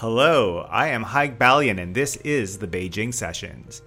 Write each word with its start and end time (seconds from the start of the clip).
Hello, 0.00 0.66
I 0.70 0.88
am 0.88 1.02
Haig 1.02 1.38
Balian, 1.38 1.78
and 1.78 1.94
this 1.94 2.16
is 2.16 2.56
the 2.56 2.66
Beijing 2.66 3.12
Sessions. 3.12 3.82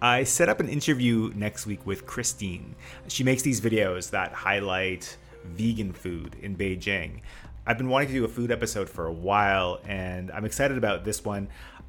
I 0.00 0.24
set 0.24 0.48
up 0.48 0.60
an 0.60 0.68
interview 0.70 1.30
next 1.34 1.66
week 1.66 1.84
with 1.84 2.06
Christine. 2.06 2.74
She 3.06 3.22
makes 3.22 3.42
these 3.42 3.60
videos 3.60 4.08
that 4.12 4.32
highlight 4.32 5.18
vegan 5.44 5.92
food 5.92 6.36
in 6.40 6.56
Beijing. 6.56 7.20
I've 7.66 7.76
been 7.76 7.90
wanting 7.90 8.08
to 8.08 8.14
do 8.14 8.24
a 8.24 8.28
food 8.28 8.50
episode 8.50 8.88
for 8.88 9.08
a 9.08 9.12
while, 9.12 9.82
and 9.84 10.30
I'm 10.30 10.46
excited 10.46 10.78
about 10.78 11.04
this 11.04 11.22
one. 11.22 11.48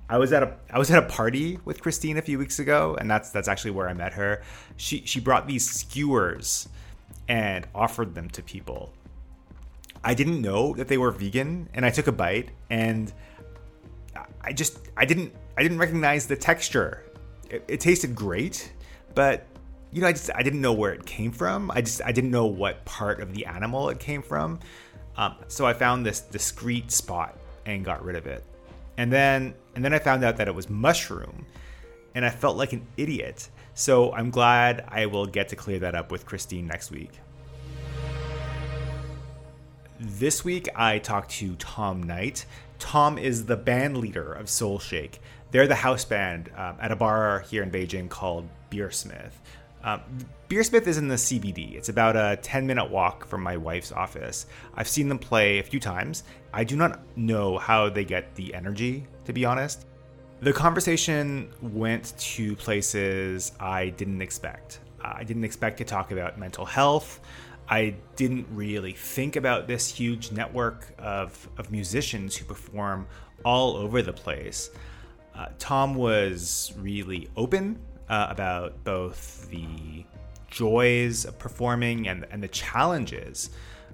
I 0.10 0.18
was 0.18 0.34
at 0.34 0.44
a 0.44 0.58
I 0.70 0.78
was 0.78 0.92
at 0.92 1.02
a 1.02 1.08
party 1.08 1.58
with 1.64 1.82
Christine 1.82 2.18
a 2.18 2.22
few 2.22 2.38
weeks 2.38 2.60
ago, 2.60 2.98
and 3.00 3.10
that's 3.10 3.30
that's 3.30 3.48
actually 3.48 3.72
where 3.72 3.88
I 3.88 3.94
met 3.94 4.12
her. 4.12 4.42
She 4.76 5.04
she 5.06 5.22
brought 5.22 5.48
these 5.48 5.72
skewers 5.72 6.68
and 7.30 7.66
offered 7.74 8.14
them 8.14 8.30
to 8.32 8.44
people. 8.44 8.92
I 10.04 10.14
didn't 10.14 10.42
know 10.42 10.74
that 10.74 10.88
they 10.88 10.98
were 10.98 11.12
vegan, 11.12 11.70
and 11.74 11.86
I 11.86 11.90
took 11.90 12.08
a 12.08 12.12
bite, 12.12 12.50
and 12.70 13.14
I 14.42 14.54
just 14.54 14.80
I 14.98 15.06
didn't 15.06 15.34
I 15.58 15.64
didn't 15.64 15.78
recognize 15.78 16.28
the 16.28 16.36
texture. 16.36 17.06
It, 17.50 17.64
it 17.68 17.80
tasted 17.80 18.16
great, 18.16 18.72
but 19.14 19.46
you 19.92 20.02
know 20.02 20.08
I 20.08 20.14
just 20.14 20.32
I 20.34 20.42
didn't 20.42 20.62
know 20.62 20.74
where 20.74 20.94
it 20.94 21.06
came 21.06 21.32
from. 21.32 21.70
I 21.72 21.82
just 21.82 22.02
I 22.04 22.12
didn't 22.12 22.32
know 22.32 22.48
what 22.48 22.84
part 22.86 23.22
of 23.22 23.34
the 23.34 23.46
animal 23.46 23.90
it 23.90 24.00
came 24.00 24.22
from. 24.22 24.60
Um, 25.18 25.36
so 25.48 25.66
I 25.66 25.74
found 25.74 26.06
this 26.06 26.22
discreet 26.22 26.92
spot 26.92 27.38
and 27.66 27.84
got 27.86 28.04
rid 28.04 28.16
of 28.16 28.26
it. 28.26 28.44
And 28.98 29.12
then 29.12 29.54
and 29.76 29.86
then 29.86 29.94
I 29.94 30.00
found 30.00 30.24
out 30.24 30.38
that 30.38 30.48
it 30.48 30.56
was 30.56 30.70
mushroom, 30.70 31.46
and 32.16 32.26
I 32.26 32.30
felt 32.30 32.58
like 32.58 32.74
an 32.74 32.86
idiot. 32.98 33.50
So 33.74 34.14
I'm 34.14 34.32
glad 34.32 34.86
I 34.88 35.06
will 35.06 35.26
get 35.26 35.50
to 35.50 35.56
clear 35.56 35.80
that 35.80 35.96
up 35.96 36.12
with 36.12 36.26
Christine 36.26 36.68
next 36.68 36.92
week. 36.92 37.12
This 40.04 40.44
week, 40.44 40.68
I 40.76 40.98
talked 40.98 41.30
to 41.34 41.54
Tom 41.58 42.02
Knight. 42.02 42.48
Tom 42.80 43.20
is 43.20 43.46
the 43.46 43.56
band 43.56 43.98
leader 43.98 44.34
of 44.34 44.50
Soul 44.50 44.80
Shake. 44.80 45.22
They're 45.52 45.68
the 45.68 45.76
house 45.76 46.06
band 46.06 46.50
um, 46.58 46.76
at 46.82 46.92
a 46.92 46.96
bar 46.96 47.42
here 47.52 47.62
in 47.62 47.70
Beijing 47.70 48.10
called 48.10 48.50
Beersmith. 48.72 49.34
Um, 49.84 50.02
Beersmith 50.50 50.88
is 50.88 50.98
in 50.98 51.08
the 51.08 51.18
CBD. 51.18 51.76
It's 51.76 51.90
about 51.90 52.16
a 52.16 52.40
10 52.42 52.66
minute 52.66 52.90
walk 52.90 53.28
from 53.28 53.44
my 53.44 53.58
wife's 53.58 53.92
office. 53.92 54.48
I've 54.74 54.88
seen 54.88 55.08
them 55.08 55.20
play 55.20 55.60
a 55.60 55.64
few 55.64 55.80
times. 55.80 56.24
I 56.52 56.64
do 56.64 56.76
not 56.76 57.00
know 57.16 57.60
how 57.60 57.88
they 57.88 58.04
get 58.04 58.34
the 58.34 58.56
energy, 58.56 59.06
to 59.26 59.34
be 59.34 59.46
honest. 59.46 59.86
The 60.40 60.52
conversation 60.52 61.52
went 61.62 62.18
to 62.18 62.56
places 62.56 63.52
I 63.60 63.90
didn't 63.90 64.24
expect. 64.24 64.80
I 65.00 65.24
didn't 65.24 65.44
expect 65.44 65.78
to 65.78 65.84
talk 65.84 66.12
about 66.12 66.40
mental 66.40 66.66
health. 66.66 67.20
I 67.72 67.96
didn't 68.18 68.48
really 68.52 68.92
think 68.92 69.38
about 69.38 69.66
this 69.66 69.90
huge 69.90 70.34
network 70.34 70.94
of, 71.00 71.48
of 71.58 71.72
musicians 71.72 72.36
who 72.36 72.44
perform 72.44 73.08
all 73.46 73.78
over 73.78 74.02
the 74.02 74.12
place. 74.12 74.72
Uh, 75.34 75.48
Tom 75.58 75.96
was 75.96 76.74
really 76.78 77.30
open 77.38 77.80
uh, 78.10 78.28
about 78.30 78.84
both 78.84 79.50
the 79.50 80.06
joys 80.50 81.24
of 81.24 81.40
performing 81.40 82.10
and, 82.10 82.28
and 82.30 82.44
the 82.44 82.50
challenges 82.50 83.52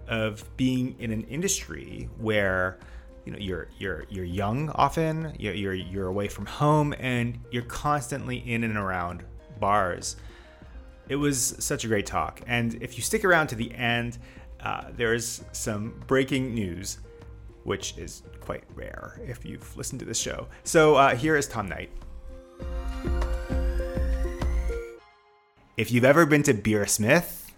of 0.07 0.43
being 0.57 0.95
in 0.97 1.11
an 1.11 1.21
industry 1.25 2.09
where 2.17 2.79
you 3.25 3.31
know 3.31 3.37
you're 3.37 3.67
you're 3.77 4.05
you're 4.09 4.25
young 4.25 4.69
often 4.69 5.35
you're, 5.37 5.53
you're 5.53 5.73
you're 5.73 6.07
away 6.07 6.29
from 6.29 6.45
home 6.45 6.95
and 6.97 7.37
you're 7.51 7.63
constantly 7.63 8.37
in 8.37 8.63
and 8.63 8.77
around 8.77 9.23
bars 9.59 10.15
it 11.09 11.15
was 11.15 11.55
such 11.59 11.85
a 11.85 11.87
great 11.87 12.05
talk. 12.05 12.41
And 12.47 12.75
if 12.81 12.97
you 12.97 13.03
stick 13.03 13.23
around 13.23 13.47
to 13.47 13.55
the 13.55 13.73
end, 13.73 14.17
uh, 14.59 14.85
there's 14.95 15.43
some 15.51 16.03
breaking 16.07 16.53
news, 16.53 16.99
which 17.63 17.97
is 17.97 18.23
quite 18.41 18.63
rare 18.75 19.19
if 19.25 19.45
you've 19.45 19.75
listened 19.77 19.99
to 19.99 20.05
this 20.05 20.19
show. 20.19 20.47
So 20.63 20.95
uh, 20.95 21.15
here 21.15 21.35
is 21.35 21.47
Tom 21.47 21.67
Knight. 21.67 21.89
If 25.77 25.91
you've 25.91 26.05
ever 26.05 26.25
been 26.25 26.43
to 26.43 26.53
Beersmith 26.53 27.51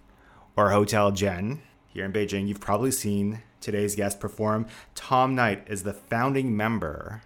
or 0.57 0.71
Hotel 0.71 1.11
Jen 1.11 1.61
here 1.87 2.03
in 2.03 2.11
Beijing, 2.11 2.47
you've 2.47 2.59
probably 2.59 2.91
seen 2.91 3.41
today's 3.61 3.95
guest 3.95 4.19
perform. 4.19 4.67
Tom 4.93 5.35
Knight 5.35 5.63
is 5.67 5.83
the 5.83 5.93
founding 5.93 6.55
member 6.55 7.23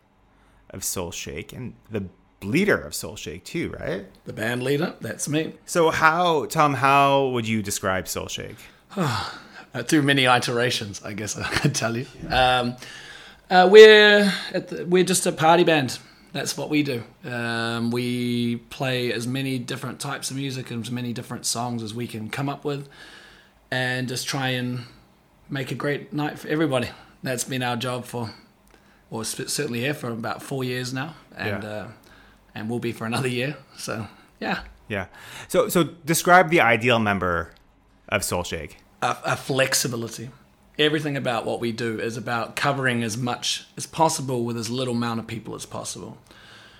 of 0.69 0.83
Soul 0.83 1.11
Shake 1.11 1.51
and 1.51 1.73
the 1.89 2.05
leader 2.43 2.77
of 2.77 2.93
Soul 2.93 3.15
Shake 3.15 3.43
too, 3.43 3.75
right? 3.79 4.05
The 4.25 4.33
band 4.33 4.63
leader, 4.63 4.95
that's 5.01 5.27
me. 5.27 5.53
So 5.65 5.89
how, 5.89 6.45
Tom, 6.45 6.75
how 6.75 7.27
would 7.29 7.47
you 7.47 7.61
describe 7.61 8.07
Soul 8.07 8.27
Shake? 8.27 8.57
uh, 8.95 9.83
through 9.83 10.03
many 10.03 10.25
iterations, 10.25 11.01
I 11.03 11.13
guess 11.13 11.37
I 11.37 11.49
could 11.55 11.75
tell 11.75 11.97
you. 11.97 12.05
Um, 12.29 12.75
uh, 13.49 13.67
we're 13.69 14.31
the, 14.51 14.85
we're 14.87 15.03
just 15.03 15.25
a 15.25 15.31
party 15.31 15.63
band. 15.63 15.99
That's 16.31 16.57
what 16.57 16.69
we 16.69 16.81
do. 16.81 17.03
Um, 17.23 17.91
we 17.91 18.55
play 18.55 19.13
as 19.13 19.27
many 19.27 19.59
different 19.59 19.99
types 19.99 20.31
of 20.31 20.37
music 20.37 20.71
and 20.71 20.83
as 20.83 20.91
many 20.91 21.13
different 21.13 21.45
songs 21.45 21.83
as 21.83 21.93
we 21.93 22.07
can 22.07 22.29
come 22.29 22.49
up 22.49 22.65
with, 22.65 22.87
and 23.69 24.07
just 24.07 24.27
try 24.27 24.49
and 24.49 24.85
make 25.49 25.71
a 25.71 25.75
great 25.75 26.11
night 26.13 26.39
for 26.39 26.47
everybody. 26.47 26.89
That's 27.21 27.43
been 27.43 27.61
our 27.61 27.75
job 27.75 28.05
for, 28.05 28.31
or 29.11 29.23
certainly 29.23 29.81
here 29.81 29.93
for 29.93 30.09
about 30.09 30.41
four 30.41 30.63
years 30.63 30.93
now, 30.93 31.15
and. 31.35 31.63
Yeah. 31.63 31.69
Uh, 31.69 31.87
and 32.55 32.69
will 32.69 32.79
be 32.79 32.91
for 32.91 33.05
another 33.05 33.27
year. 33.27 33.57
So 33.77 34.07
yeah. 34.39 34.61
Yeah. 34.87 35.07
So 35.47 35.69
so 35.69 35.83
describe 35.83 36.49
the 36.49 36.61
ideal 36.61 36.99
member 36.99 37.51
of 38.09 38.23
Soul 38.23 38.43
Shake. 38.43 38.77
A, 39.01 39.17
a 39.25 39.35
flexibility. 39.35 40.29
Everything 40.79 41.15
about 41.15 41.45
what 41.45 41.59
we 41.59 41.71
do 41.71 41.99
is 41.99 42.17
about 42.17 42.55
covering 42.55 43.03
as 43.03 43.15
much 43.15 43.67
as 43.77 43.85
possible 43.85 44.43
with 44.43 44.57
as 44.57 44.69
little 44.69 44.95
amount 44.95 45.19
of 45.19 45.27
people 45.27 45.55
as 45.55 45.65
possible. 45.65 46.17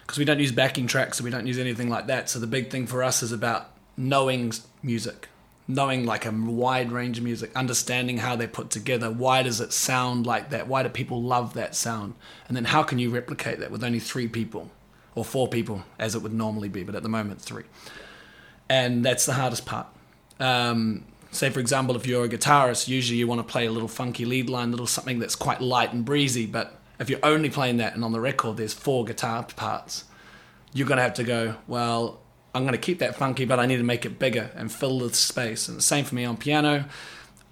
Because 0.01 0.17
we 0.17 0.25
don't 0.25 0.39
use 0.39 0.51
backing 0.51 0.87
tracks, 0.87 1.17
so 1.19 1.23
we 1.23 1.29
don't 1.29 1.47
use 1.47 1.59
anything 1.59 1.89
like 1.89 2.07
that. 2.07 2.29
So 2.29 2.39
the 2.39 2.47
big 2.47 2.69
thing 2.69 2.87
for 2.87 3.03
us 3.03 3.21
is 3.21 3.31
about 3.31 3.69
knowing 3.95 4.51
music, 4.81 5.29
knowing 5.67 6.05
like 6.05 6.25
a 6.25 6.31
wide 6.31 6.91
range 6.91 7.19
of 7.19 7.23
music, 7.23 7.55
understanding 7.55 8.17
how 8.17 8.35
they're 8.35 8.47
put 8.47 8.69
together. 8.69 9.11
Why 9.11 9.43
does 9.43 9.61
it 9.61 9.71
sound 9.71 10.25
like 10.25 10.49
that? 10.49 10.67
Why 10.67 10.83
do 10.83 10.89
people 10.89 11.21
love 11.21 11.53
that 11.53 11.75
sound? 11.75 12.15
And 12.47 12.57
then 12.57 12.65
how 12.65 12.83
can 12.83 12.99
you 12.99 13.11
replicate 13.11 13.59
that 13.59 13.71
with 13.71 13.83
only 13.83 13.99
three 13.99 14.27
people? 14.27 14.71
Or 15.15 15.23
four 15.23 15.47
people 15.47 15.83
as 15.99 16.15
it 16.15 16.21
would 16.21 16.33
normally 16.33 16.69
be, 16.69 16.83
but 16.83 16.95
at 16.95 17.03
the 17.03 17.09
moment 17.09 17.41
three. 17.41 17.63
And 18.69 19.05
that's 19.05 19.25
the 19.25 19.33
hardest 19.33 19.65
part. 19.65 19.87
Um, 20.39 21.05
say 21.31 21.49
for 21.49 21.59
example, 21.59 21.95
if 21.95 22.05
you're 22.05 22.25
a 22.25 22.29
guitarist, 22.29 22.87
usually 22.87 23.17
you 23.17 23.27
want 23.27 23.39
to 23.39 23.51
play 23.51 23.65
a 23.65 23.71
little 23.71 23.87
funky 23.87 24.25
lead 24.25 24.49
line, 24.49 24.71
little 24.71 24.87
something 24.87 25.19
that's 25.19 25.35
quite 25.35 25.61
light 25.61 25.93
and 25.93 26.03
breezy. 26.05 26.45
But 26.45 26.79
if 26.99 27.09
you're 27.09 27.19
only 27.23 27.49
playing 27.49 27.77
that 27.77 27.95
and 27.95 28.03
on 28.03 28.11
the 28.11 28.19
record 28.19 28.57
there's 28.57 28.73
four 28.73 29.05
guitar 29.05 29.43
parts, 29.55 30.05
you're 30.73 30.87
gonna 30.87 31.01
have 31.01 31.13
to 31.15 31.23
go, 31.23 31.55
well, 31.67 32.19
I'm 32.55 32.65
gonna 32.65 32.77
keep 32.77 32.99
that 32.99 33.15
funky, 33.15 33.45
but 33.45 33.59
I 33.59 33.65
need 33.65 33.77
to 33.77 33.83
make 33.83 34.05
it 34.05 34.19
bigger 34.19 34.51
and 34.55 34.71
fill 34.71 34.99
the 34.99 35.13
space. 35.13 35.67
And 35.67 35.77
the 35.77 35.81
same 35.81 36.05
for 36.05 36.15
me 36.15 36.25
on 36.25 36.37
piano. 36.37 36.85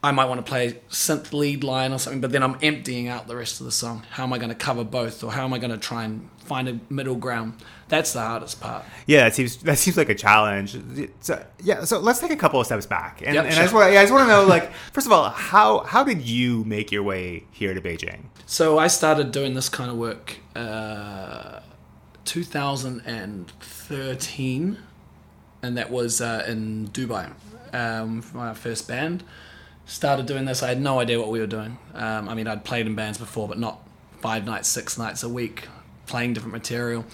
I 0.04 0.12
might 0.12 0.26
want 0.26 0.44
to 0.44 0.50
play 0.50 0.80
synth 0.90 1.32
lead 1.32 1.64
line 1.64 1.94
or 1.94 2.00
something, 2.00 2.22
but 2.22 2.32
then 2.32 2.42
I'm 2.42 2.58
emptying 2.64 3.08
out 3.08 3.28
the 3.28 3.36
rest 3.36 3.60
of 3.60 3.68
the 3.68 3.72
song. 3.72 4.02
How 4.10 4.24
am 4.24 4.34
I 4.34 4.40
going 4.40 4.50
to 4.50 4.56
cover 4.56 4.84
both, 4.84 5.24
or 5.24 5.32
how 5.32 5.44
am 5.44 5.54
I 5.54 5.60
going 5.60 5.70
to 5.70 5.78
try 5.78 6.06
and 6.06 6.28
find 6.40 6.68
a 6.68 6.80
middle 6.92 7.14
ground? 7.14 7.62
That's 7.88 8.14
the 8.14 8.22
hardest 8.22 8.60
part. 8.60 8.84
Yeah, 9.06 9.26
that 9.26 9.36
seems 9.36 9.58
that 9.58 9.78
seems 9.78 9.98
like 9.98 10.10
a 10.10 10.16
challenge. 10.16 10.76
So, 11.20 11.46
yeah, 11.62 11.84
so 11.84 12.00
let's 12.00 12.18
take 12.20 12.32
a 12.32 12.36
couple 12.36 12.60
of 12.60 12.66
steps 12.66 12.88
back, 12.88 13.22
and, 13.24 13.36
yep, 13.36 13.46
and 13.46 13.54
sure. 13.54 13.62
I 13.62 13.66
just 13.66 13.76
want 13.76 13.94
yeah, 13.94 14.00
I 14.00 14.04
just 14.04 14.14
want 14.14 14.24
to 14.24 14.28
know, 14.28 14.44
like, 14.46 14.74
first 14.92 15.06
of 15.06 15.14
all, 15.14 15.30
how 15.30 15.82
how 15.82 16.04
did 16.04 16.24
you 16.24 16.64
make 16.64 16.92
your 16.92 17.04
way 17.04 17.44
here 17.52 17.76
to 17.76 17.82
Beijing? 17.82 18.24
So 18.48 18.80
I 18.80 18.88
started 18.88 19.32
doing 19.32 19.54
this 19.54 19.70
kind 19.70 19.92
of 19.92 19.98
work 19.98 20.40
uh, 20.56 21.60
2013, 22.26 24.78
and 25.62 25.78
that 25.78 25.92
was 25.92 26.22
uh, 26.22 26.44
in 26.48 26.88
Dubai 26.88 27.30
um, 27.72 28.24
for 28.24 28.38
my 28.38 28.56
first 28.56 28.88
band 28.88 29.24
started 29.86 30.26
doing 30.26 30.46
this, 30.46 30.64
I 30.64 30.70
had 30.70 30.82
no 30.82 31.00
idea 31.00 31.20
what 31.20 31.30
we 31.30 31.40
were 31.40 31.48
doing. 31.48 31.78
Um, 31.94 32.30
I 32.30 32.34
mean, 32.36 32.48
I'd 32.48 32.64
played 32.64 32.88
in 32.88 32.96
bands 32.96 33.18
before, 33.18 33.48
but 33.48 33.60
not 33.60 33.82
five 34.20 34.46
nights, 34.46 34.68
six 34.68 34.98
nights 34.98 35.24
a 35.24 35.30
week, 35.30 35.68
playing 36.06 36.34
different 36.34 36.54
material. 36.54 37.06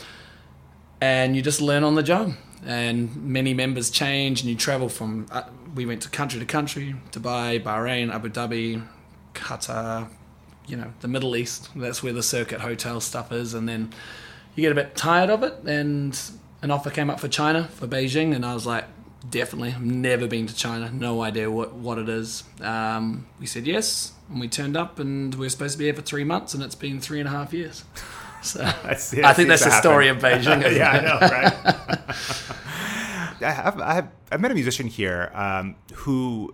And 1.01 1.35
you 1.35 1.41
just 1.41 1.61
learn 1.61 1.83
on 1.83 1.95
the 1.95 2.03
job. 2.03 2.33
And 2.65 3.15
many 3.15 3.53
members 3.53 3.89
change, 3.89 4.41
and 4.41 4.49
you 4.49 4.55
travel 4.55 4.89
from. 4.89 5.27
Uh, 5.31 5.43
we 5.75 5.85
went 5.85 6.01
to 6.01 6.09
country 6.09 6.39
to 6.39 6.45
country 6.45 6.95
Dubai, 7.11 7.63
Bahrain, 7.63 8.11
Abu 8.11 8.29
Dhabi, 8.29 8.83
Qatar, 9.35 10.09
you 10.65 10.75
know, 10.75 10.91
the 11.01 11.07
Middle 11.07 11.35
East. 11.35 11.69
That's 11.75 12.01
where 12.01 12.13
the 12.13 12.23
circuit 12.23 12.61
hotel 12.61 12.99
stuff 12.99 13.31
is. 13.31 13.53
And 13.53 13.69
then 13.69 13.93
you 14.55 14.61
get 14.61 14.71
a 14.71 14.75
bit 14.75 14.95
tired 14.95 15.29
of 15.29 15.43
it, 15.43 15.53
and 15.65 16.19
an 16.63 16.71
offer 16.71 16.89
came 16.89 17.11
up 17.11 17.19
for 17.19 17.27
China, 17.27 17.65
for 17.65 17.87
Beijing, 17.87 18.35
and 18.35 18.43
I 18.43 18.55
was 18.55 18.65
like, 18.65 18.85
definitely. 19.29 19.69
I've 19.69 19.83
never 19.83 20.27
been 20.27 20.47
to 20.47 20.55
China. 20.55 20.91
No 20.91 21.21
idea 21.21 21.49
what, 21.49 21.73
what 21.73 21.97
it 21.97 22.09
is. 22.09 22.43
Um, 22.61 23.27
we 23.39 23.45
said 23.45 23.67
yes, 23.67 24.13
and 24.29 24.39
we 24.39 24.47
turned 24.47 24.77
up, 24.77 24.99
and 24.99 25.33
we 25.35 25.45
were 25.45 25.49
supposed 25.49 25.73
to 25.73 25.79
be 25.79 25.85
here 25.85 25.93
for 25.93 26.01
three 26.01 26.23
months, 26.23 26.53
and 26.53 26.63
it's 26.63 26.75
been 26.75 26.99
three 26.99 27.19
and 27.19 27.27
a 27.27 27.31
half 27.31 27.53
years. 27.53 27.83
So 28.43 28.59
that's, 28.83 29.13
I 29.15 29.33
think 29.33 29.49
that's 29.49 29.63
the 29.63 29.71
happen. 29.71 29.81
story 29.81 30.07
of 30.09 30.19
Beijing. 30.19 30.61
yeah, 30.77 30.91
I 30.91 31.01
know, 31.01 31.19
right? 31.19 31.53
I 33.41 33.51
have, 33.51 33.81
I 33.81 33.93
have 33.95 34.09
I've 34.31 34.39
met 34.39 34.51
a 34.51 34.53
musician 34.53 34.87
here 34.87 35.31
um, 35.33 35.75
who 35.93 36.53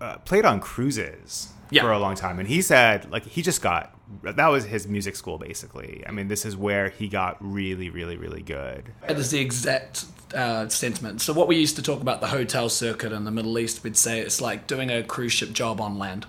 uh, 0.00 0.18
played 0.18 0.44
on 0.44 0.60
cruises 0.60 1.48
yeah. 1.70 1.82
for 1.82 1.90
a 1.90 1.98
long 1.98 2.14
time, 2.14 2.38
and 2.38 2.48
he 2.48 2.62
said 2.62 3.10
like 3.10 3.24
he 3.24 3.42
just 3.42 3.62
got 3.62 3.97
that 4.22 4.48
was 4.48 4.64
his 4.64 4.86
music 4.86 5.16
school 5.16 5.38
basically. 5.38 6.02
I 6.06 6.10
mean, 6.10 6.28
this 6.28 6.44
is 6.44 6.56
where 6.56 6.88
he 6.88 7.08
got 7.08 7.36
really, 7.40 7.90
really, 7.90 8.16
really 8.16 8.42
good. 8.42 8.92
It 9.08 9.18
is 9.18 9.30
the 9.30 9.40
exact 9.40 10.06
uh, 10.34 10.68
sentiment. 10.68 11.20
So 11.20 11.32
what 11.32 11.48
we 11.48 11.56
used 11.56 11.76
to 11.76 11.82
talk 11.82 12.00
about 12.00 12.20
the 12.20 12.28
hotel 12.28 12.68
circuit 12.68 13.12
in 13.12 13.24
the 13.24 13.30
Middle 13.30 13.58
East, 13.58 13.84
we'd 13.84 13.96
say 13.96 14.20
it's 14.20 14.40
like 14.40 14.66
doing 14.66 14.90
a 14.90 15.02
cruise 15.02 15.32
ship 15.32 15.52
job 15.52 15.80
on 15.80 15.98
land. 15.98 16.26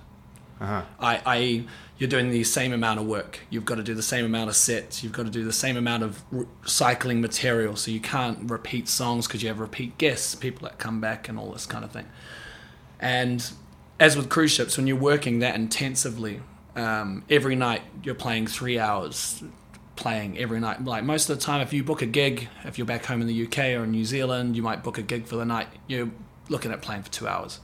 Uh-huh. 0.60 0.84
I, 1.00 1.22
I, 1.26 1.64
you're 1.98 2.10
doing 2.10 2.32
the 2.32 2.44
same 2.44 2.74
amount 2.74 3.00
of 3.00 3.06
work. 3.06 3.40
You've 3.50 3.66
got 3.66 3.76
to 3.76 3.84
do 3.84 3.94
the 3.94 4.04
same 4.04 4.26
amount 4.26 4.50
of 4.50 4.56
sets. 4.56 5.04
You've 5.04 5.14
got 5.14 5.24
to 5.24 5.32
do 5.32 5.46
the 5.46 5.54
same 5.54 5.78
amount 5.78 6.04
of 6.04 6.22
recycling 6.32 7.22
material. 7.22 7.76
So 7.78 7.92
you 7.92 8.02
can't 8.02 8.50
repeat 8.50 8.90
songs 8.90 9.26
because 9.26 9.42
you 9.42 9.48
have 9.48 9.60
repeat 9.60 9.98
guests, 9.98 10.36
people 10.36 10.68
that 10.68 10.80
come 10.80 11.00
back, 11.00 11.30
and 11.30 11.40
all 11.40 11.52
this 11.52 11.66
kind 11.66 11.86
of 11.86 11.92
thing. 11.92 12.08
And 13.00 13.50
as 14.00 14.18
with 14.18 14.30
cruise 14.30 14.52
ships, 14.52 14.76
when 14.76 14.88
you're 14.88 14.98
working 14.98 15.40
that 15.40 15.56
intensively, 15.56 16.42
um, 16.80 17.24
every 17.30 17.56
night 17.56 17.82
you're 18.04 18.16
playing 18.16 18.48
three 18.48 18.80
hours, 18.80 19.44
playing 19.96 20.38
every 20.38 20.60
night. 20.60 20.84
Like 20.84 21.04
most 21.04 21.30
of 21.30 21.38
the 21.38 21.44
time, 21.44 21.62
if 21.62 21.74
you 21.74 21.84
book 21.84 22.02
a 22.02 22.06
gig, 22.06 22.48
if 22.64 22.78
you're 22.78 22.88
back 22.88 23.06
home 23.06 23.22
in 23.22 23.28
the 23.28 23.44
UK 23.46 23.58
or 23.76 23.84
in 23.84 23.92
New 23.92 24.06
Zealand, 24.06 24.56
you 24.56 24.64
might 24.64 24.84
book 24.84 24.98
a 24.98 25.02
gig 25.02 25.26
for 25.26 25.36
the 25.36 25.46
night. 25.46 25.68
You're 25.88 26.10
looking 26.48 26.72
at 26.72 26.82
playing 26.82 27.04
for 27.04 27.12
two 27.12 27.28
hours. 27.28 27.60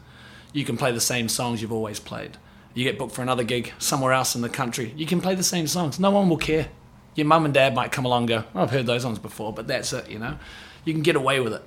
You 0.53 0.65
can 0.65 0.77
play 0.77 0.91
the 0.91 1.01
same 1.01 1.27
songs 1.29 1.61
you've 1.61 1.71
always 1.71 1.99
played. 1.99 2.37
You 2.73 2.83
get 2.83 2.97
booked 2.97 3.15
for 3.15 3.21
another 3.21 3.43
gig 3.43 3.73
somewhere 3.79 4.13
else 4.13 4.35
in 4.35 4.41
the 4.41 4.49
country. 4.49 4.93
You 4.97 5.05
can 5.05 5.21
play 5.21 5.35
the 5.35 5.43
same 5.43 5.67
songs. 5.67 5.99
No 5.99 6.11
one 6.11 6.29
will 6.29 6.37
care. 6.37 6.69
Your 7.15 7.25
mum 7.25 7.45
and 7.45 7.53
dad 7.53 7.73
might 7.73 7.93
come 7.93 8.03
along 8.03 8.25
go, 8.25 8.43
oh, 8.53 8.63
I've 8.63 8.71
heard 8.71 8.85
those 8.85 9.05
ones 9.05 9.19
before, 9.19 9.53
but 9.53 9.67
that's 9.67 9.93
it, 9.93 10.09
you 10.09 10.19
know? 10.19 10.37
You 10.83 10.91
can 10.91 11.01
get 11.01 11.15
away 11.15 11.39
with 11.39 11.53
it. 11.53 11.63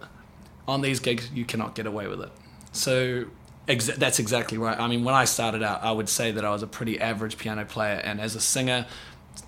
On 0.67 0.83
these 0.83 1.00
gigs, 1.00 1.31
you 1.33 1.47
cannot 1.47 1.75
get 1.75 1.87
away 1.87 2.06
with 2.06 2.21
it. 2.21 2.31
So 2.73 3.25
That's 3.69 4.19
exactly 4.19 4.56
right. 4.56 4.79
I 4.79 4.87
mean, 4.87 5.05
when 5.05 5.15
I 5.15 5.26
started 5.26 5.62
out, 5.62 5.82
I 5.82 5.93
would 5.93 6.09
say 6.09 6.32
that 6.32 6.44
I 6.44 6.50
was 6.50 6.62
a 6.62 6.67
pretty 6.67 6.99
average 7.00 7.37
piano 7.37 7.65
player, 7.67 8.00
and 8.03 8.20
as 8.20 8.35
a 8.35 8.41
singer, 8.41 8.87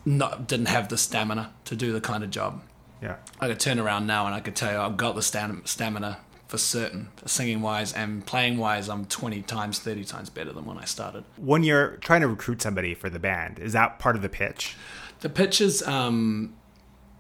not, 0.04 0.46
didn't 0.46 0.66
have 0.66 0.88
the 0.88 0.98
stamina 0.98 1.52
to 1.66 1.76
do 1.76 1.92
the 1.92 2.00
kind 2.00 2.22
of 2.22 2.30
job. 2.30 2.62
Yeah. 3.02 3.16
I 3.40 3.48
could 3.48 3.60
turn 3.60 3.78
around 3.78 4.06
now 4.06 4.26
and 4.26 4.34
I 4.34 4.40
could 4.40 4.54
tell 4.54 4.72
you 4.72 4.78
I've 4.78 4.96
got 4.96 5.14
the 5.14 5.22
stam- 5.22 5.62
stamina 5.64 6.18
for 6.48 6.58
certain, 6.58 7.08
singing 7.26 7.62
wise 7.62 7.92
and 7.92 8.26
playing 8.26 8.58
wise. 8.58 8.88
I'm 8.88 9.04
20 9.06 9.42
times, 9.42 9.78
30 9.78 10.04
times 10.04 10.30
better 10.30 10.52
than 10.52 10.64
when 10.64 10.78
I 10.78 10.84
started. 10.84 11.24
When 11.36 11.62
you're 11.62 11.96
trying 11.98 12.20
to 12.22 12.28
recruit 12.28 12.60
somebody 12.60 12.94
for 12.94 13.08
the 13.08 13.18
band, 13.18 13.58
is 13.58 13.72
that 13.72 13.98
part 13.98 14.16
of 14.16 14.22
the 14.22 14.28
pitch? 14.28 14.76
The 15.20 15.28
pitch 15.28 15.60
is, 15.60 15.82
um, 15.82 16.54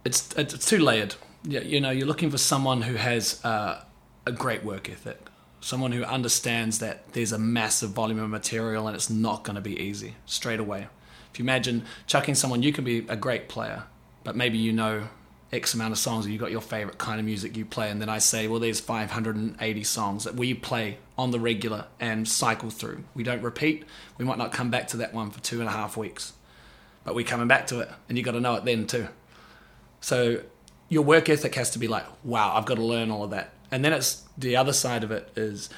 it's 0.04 0.32
it's 0.36 0.66
too 0.66 0.78
layered. 0.78 1.14
You, 1.44 1.60
you 1.60 1.80
know, 1.80 1.90
you're 1.90 2.06
looking 2.06 2.30
for 2.30 2.38
someone 2.38 2.82
who 2.82 2.94
has 2.94 3.42
uh, 3.44 3.84
a 4.26 4.32
great 4.32 4.64
work 4.64 4.90
ethic 4.90 5.29
someone 5.60 5.92
who 5.92 6.02
understands 6.04 6.78
that 6.78 7.12
there's 7.12 7.32
a 7.32 7.38
massive 7.38 7.90
volume 7.90 8.18
of 8.18 8.30
material 8.30 8.86
and 8.86 8.96
it's 8.96 9.10
not 9.10 9.44
going 9.44 9.56
to 9.56 9.60
be 9.60 9.78
easy 9.78 10.16
straight 10.26 10.60
away. 10.60 10.88
If 11.32 11.38
you 11.38 11.44
imagine 11.44 11.84
chucking 12.06 12.34
someone, 12.34 12.62
you 12.62 12.72
can 12.72 12.84
be 12.84 13.06
a 13.08 13.16
great 13.16 13.48
player, 13.48 13.84
but 14.24 14.34
maybe 14.34 14.58
you 14.58 14.72
know 14.72 15.08
X 15.52 15.74
amount 15.74 15.92
of 15.92 15.98
songs, 15.98 16.26
or 16.26 16.30
you 16.30 16.38
got 16.38 16.50
your 16.50 16.60
favorite 16.60 16.98
kind 16.98 17.18
of 17.18 17.26
music 17.26 17.56
you 17.56 17.64
play, 17.64 17.90
and 17.90 18.00
then 18.00 18.08
I 18.08 18.18
say, 18.18 18.46
well, 18.46 18.60
there's 18.60 18.80
580 18.80 19.84
songs 19.84 20.24
that 20.24 20.34
we 20.34 20.54
play 20.54 20.98
on 21.18 21.32
the 21.32 21.40
regular 21.40 21.86
and 21.98 22.28
cycle 22.28 22.70
through. 22.70 23.04
We 23.14 23.24
don't 23.24 23.42
repeat. 23.42 23.84
We 24.16 24.24
might 24.24 24.38
not 24.38 24.52
come 24.52 24.70
back 24.70 24.86
to 24.88 24.96
that 24.98 25.12
one 25.12 25.30
for 25.30 25.40
two 25.40 25.58
and 25.60 25.68
a 25.68 25.72
half 25.72 25.96
weeks, 25.96 26.34
but 27.04 27.14
we're 27.14 27.26
coming 27.26 27.48
back 27.48 27.66
to 27.68 27.80
it, 27.80 27.90
and 28.08 28.16
you 28.16 28.22
got 28.22 28.32
to 28.32 28.40
know 28.40 28.54
it 28.54 28.64
then 28.64 28.86
too. 28.86 29.08
So 30.00 30.42
your 30.88 31.02
work 31.02 31.28
ethic 31.28 31.54
has 31.56 31.70
to 31.70 31.78
be 31.78 31.88
like, 31.88 32.06
wow, 32.24 32.54
I've 32.54 32.66
got 32.66 32.76
to 32.76 32.84
learn 32.84 33.10
all 33.10 33.24
of 33.24 33.30
that 33.30 33.52
and 33.70 33.84
then 33.84 33.92
it's 33.92 34.24
the 34.36 34.56
other 34.56 34.72
side 34.72 35.04
of 35.04 35.10
it 35.10 35.30
is 35.36 35.70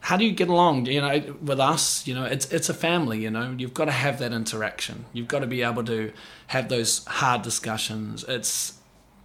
how 0.00 0.16
do 0.16 0.24
you 0.24 0.32
get 0.32 0.48
along? 0.48 0.86
You 0.86 1.00
know 1.00 1.36
with 1.40 1.60
us 1.60 2.06
you 2.06 2.14
know 2.14 2.24
it's 2.24 2.50
it's 2.52 2.68
a 2.68 2.74
family 2.74 3.20
you 3.20 3.30
know. 3.30 3.54
You've 3.56 3.74
got 3.74 3.86
to 3.86 3.92
have 3.92 4.18
that 4.18 4.32
interaction. 4.32 5.04
You've 5.12 5.28
got 5.28 5.40
to 5.40 5.46
be 5.46 5.62
able 5.62 5.84
to 5.84 6.12
have 6.48 6.68
those 6.68 7.04
hard 7.06 7.42
discussions. 7.42 8.24
It's 8.28 8.78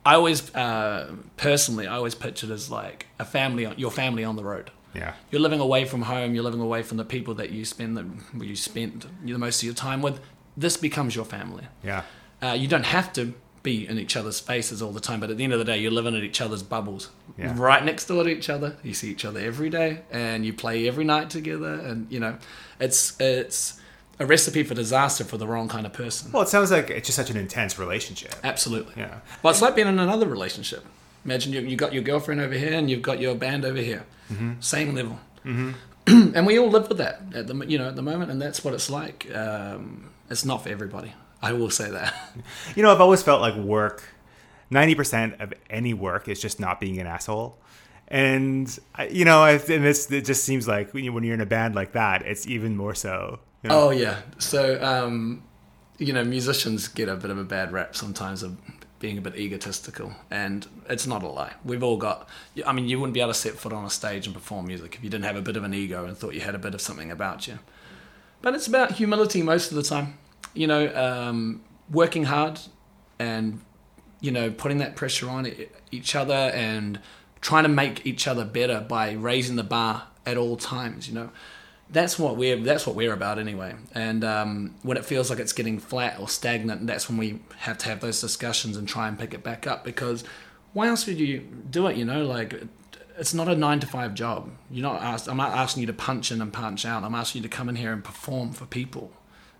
i 0.05 0.13
always 0.15 0.55
uh, 0.55 1.13
personally 1.35 1.85
i 1.85 1.93
always 1.93 2.15
picture 2.15 2.45
it 2.45 2.51
as 2.51 2.71
like 2.71 3.07
a 3.19 3.25
family 3.25 3.67
your 3.75 3.91
family 3.91 4.23
on 4.23 4.35
the 4.35 4.43
road. 4.43 4.71
Yeah. 4.93 5.13
You're 5.31 5.41
living 5.41 5.59
away 5.59 5.85
from 5.85 6.03
home. 6.03 6.33
You're 6.33 6.43
living 6.43 6.61
away 6.61 6.81
from 6.81 6.97
the 6.97 7.05
people 7.05 7.33
that 7.35 7.51
you 7.51 7.65
spend 7.65 7.97
the 7.97 8.05
you 8.45 8.55
spent 8.55 9.05
the 9.25 9.37
most 9.37 9.61
of 9.61 9.65
your 9.65 9.75
time 9.75 10.01
with. 10.01 10.19
This 10.55 10.77
becomes 10.77 11.15
your 11.15 11.25
family. 11.25 11.65
Yeah. 11.83 12.03
Uh, 12.41 12.55
you 12.57 12.67
don't 12.67 12.85
have 12.85 13.13
to 13.13 13.33
be 13.67 13.85
in 13.85 13.99
each 13.99 14.15
other's 14.15 14.39
faces 14.39 14.81
all 14.81 14.93
the 14.93 15.01
time, 15.01 15.19
but 15.19 15.29
at 15.29 15.35
the 15.35 15.43
end 15.43 15.51
of 15.51 15.59
the 15.59 15.65
day, 15.65 15.77
you're 15.77 15.91
living 15.91 16.15
in 16.15 16.23
each 16.23 16.39
other's 16.39 16.63
bubbles, 16.63 17.09
yeah. 17.37 17.53
right 17.57 17.83
next 17.83 18.05
door 18.05 18.23
to 18.23 18.29
each 18.29 18.49
other. 18.49 18.77
You 18.81 18.93
see 18.93 19.11
each 19.11 19.25
other 19.25 19.41
every 19.41 19.69
day, 19.69 20.03
and 20.09 20.45
you 20.45 20.53
play 20.53 20.87
every 20.87 21.03
night 21.03 21.29
together, 21.29 21.73
and 21.73 22.09
you 22.09 22.21
know, 22.21 22.37
it's 22.79 23.19
it's 23.19 23.77
a 24.19 24.25
recipe 24.25 24.63
for 24.63 24.73
disaster 24.73 25.25
for 25.25 25.37
the 25.37 25.45
wrong 25.45 25.67
kind 25.67 25.85
of 25.85 25.91
person. 25.91 26.31
Well, 26.31 26.43
it 26.43 26.47
sounds 26.47 26.71
like 26.71 26.89
it's 26.89 27.07
just 27.07 27.17
such 27.17 27.29
an 27.29 27.35
intense 27.35 27.77
relationship. 27.77 28.35
Absolutely. 28.41 28.93
Yeah. 28.95 29.19
Well, 29.43 29.51
it's 29.51 29.61
like 29.61 29.75
being 29.75 29.89
in 29.89 29.99
another 29.99 30.27
relationship. 30.27 30.85
Imagine 31.25 31.51
you 31.51 31.59
you 31.59 31.75
got 31.75 31.91
your 31.91 32.03
girlfriend 32.03 32.39
over 32.39 32.53
here, 32.53 32.73
and 32.73 32.89
you've 32.89 33.01
got 33.01 33.19
your 33.19 33.35
band 33.35 33.65
over 33.65 33.79
here, 33.79 34.05
mm-hmm. 34.31 34.61
same 34.61 34.95
level. 34.95 35.19
Mm-hmm. 35.45 35.71
and 36.35 36.47
we 36.47 36.57
all 36.57 36.69
live 36.69 36.87
with 36.87 36.99
that 36.99 37.21
at 37.35 37.47
the 37.47 37.65
you 37.67 37.77
know 37.77 37.89
at 37.89 37.97
the 37.97 38.01
moment, 38.01 38.31
and 38.31 38.41
that's 38.41 38.63
what 38.63 38.73
it's 38.73 38.89
like. 38.89 39.29
Um, 39.35 40.09
it's 40.29 40.45
not 40.45 40.63
for 40.63 40.69
everybody. 40.69 41.11
I 41.41 41.53
will 41.53 41.69
say 41.69 41.89
that. 41.89 42.13
You 42.75 42.83
know, 42.83 42.91
I've 42.91 43.01
always 43.01 43.23
felt 43.23 43.41
like 43.41 43.55
work, 43.55 44.03
90% 44.71 45.41
of 45.41 45.53
any 45.69 45.93
work 45.93 46.27
is 46.27 46.39
just 46.39 46.59
not 46.59 46.79
being 46.79 46.99
an 46.99 47.07
asshole. 47.07 47.57
And, 48.07 48.77
you 49.09 49.25
know, 49.25 49.43
and 49.43 49.61
this, 49.61 50.11
it 50.11 50.25
just 50.25 50.43
seems 50.43 50.67
like 50.67 50.93
when 50.93 51.03
you're 51.03 51.33
in 51.33 51.41
a 51.41 51.45
band 51.45 51.75
like 51.75 51.93
that, 51.93 52.21
it's 52.21 52.47
even 52.47 52.77
more 52.77 52.93
so. 52.95 53.39
You 53.63 53.69
know? 53.69 53.87
Oh, 53.87 53.89
yeah. 53.89 54.21
So, 54.37 54.81
um, 54.83 55.43
you 55.97 56.13
know, 56.13 56.23
musicians 56.23 56.87
get 56.87 57.09
a 57.09 57.15
bit 57.15 57.31
of 57.31 57.37
a 57.37 57.43
bad 57.43 57.71
rap 57.71 57.95
sometimes 57.95 58.43
of 58.43 58.57
being 58.99 59.17
a 59.17 59.21
bit 59.21 59.35
egotistical, 59.35 60.13
and 60.31 60.67
it's 60.89 61.05
not 61.05 61.23
a 61.23 61.27
lie. 61.27 61.53
We've 61.63 61.83
all 61.83 61.97
got. 61.97 62.29
I 62.65 62.73
mean, 62.73 62.87
you 62.87 62.99
wouldn't 62.99 63.13
be 63.13 63.21
able 63.21 63.33
to 63.33 63.37
set 63.37 63.53
foot 63.53 63.73
on 63.73 63.85
a 63.85 63.89
stage 63.89 64.25
and 64.25 64.33
perform 64.33 64.67
music 64.67 64.95
if 64.95 65.03
you 65.03 65.09
didn't 65.09 65.25
have 65.25 65.35
a 65.35 65.41
bit 65.41 65.57
of 65.57 65.63
an 65.63 65.73
ego 65.73 66.05
and 66.05 66.17
thought 66.17 66.33
you 66.33 66.41
had 66.41 66.55
a 66.55 66.59
bit 66.59 66.73
of 66.73 66.81
something 66.81 67.11
about 67.11 67.47
you. 67.47 67.59
But 68.41 68.55
it's 68.55 68.67
about 68.67 68.93
humility 68.93 69.41
most 69.43 69.71
of 69.71 69.75
the 69.75 69.83
time 69.83 70.17
you 70.57 70.67
know, 70.67 70.93
um, 70.95 71.61
working 71.91 72.25
hard 72.25 72.59
and, 73.19 73.61
you 74.19 74.31
know, 74.31 74.51
putting 74.51 74.79
that 74.79 74.95
pressure 74.95 75.29
on 75.29 75.51
each 75.91 76.15
other 76.15 76.33
and 76.33 76.99
trying 77.41 77.63
to 77.63 77.69
make 77.69 78.05
each 78.05 78.27
other 78.27 78.43
better 78.43 78.81
by 78.81 79.11
raising 79.13 79.55
the 79.55 79.63
bar 79.63 80.07
at 80.25 80.37
all 80.37 80.57
times, 80.57 81.07
you 81.07 81.13
know. 81.13 81.29
That's 81.89 82.19
what 82.19 82.35
we're 82.35 82.57
that's 82.57 82.85
what 82.85 82.97
we're 82.97 83.13
about 83.13 83.39
anyway. 83.39 83.75
And 83.93 84.25
um, 84.25 84.75
when 84.81 84.97
it 84.97 85.05
feels 85.05 85.29
like 85.29 85.39
it's 85.39 85.53
getting 85.53 85.79
flat 85.79 86.19
or 86.19 86.27
stagnant, 86.27 86.85
that's 86.85 87.07
when 87.07 87.17
we 87.17 87.39
have 87.59 87.77
to 87.77 87.85
have 87.89 88.01
those 88.01 88.19
discussions 88.19 88.75
and 88.75 88.89
try 88.89 89.07
and 89.07 89.17
pick 89.17 89.33
it 89.33 89.41
back 89.41 89.65
up. 89.65 89.85
Because 89.85 90.25
why 90.73 90.89
else 90.89 91.07
would 91.07 91.17
you 91.17 91.39
do 91.39 91.87
it? 91.87 91.95
You 91.95 92.03
know, 92.03 92.25
like 92.25 92.61
it's 93.17 93.33
not 93.33 93.47
a 93.47 93.55
nine 93.55 93.79
to 93.79 93.87
five 93.87 94.15
job. 94.15 94.51
You're 94.69 94.83
not 94.83 95.01
asked. 95.01 95.29
I'm 95.29 95.37
not 95.37 95.53
asking 95.53 95.81
you 95.81 95.87
to 95.87 95.93
punch 95.93 96.29
in 96.29 96.41
and 96.41 96.51
punch 96.51 96.85
out. 96.85 97.05
I'm 97.05 97.15
asking 97.15 97.41
you 97.41 97.47
to 97.47 97.55
come 97.55 97.69
in 97.69 97.77
here 97.77 97.93
and 97.93 98.03
perform 98.03 98.51
for 98.51 98.65
people 98.65 99.13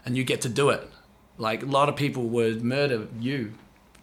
and 0.06 0.18
you 0.18 0.24
get 0.24 0.42
to 0.42 0.50
do 0.50 0.70
it. 0.70 0.90
Like 1.38 1.64
a 1.64 1.68
lot 1.68 1.90
of 1.90 1.96
people 1.96 2.24
would 2.24 2.64
murder 2.64 3.08
you, 3.20 3.54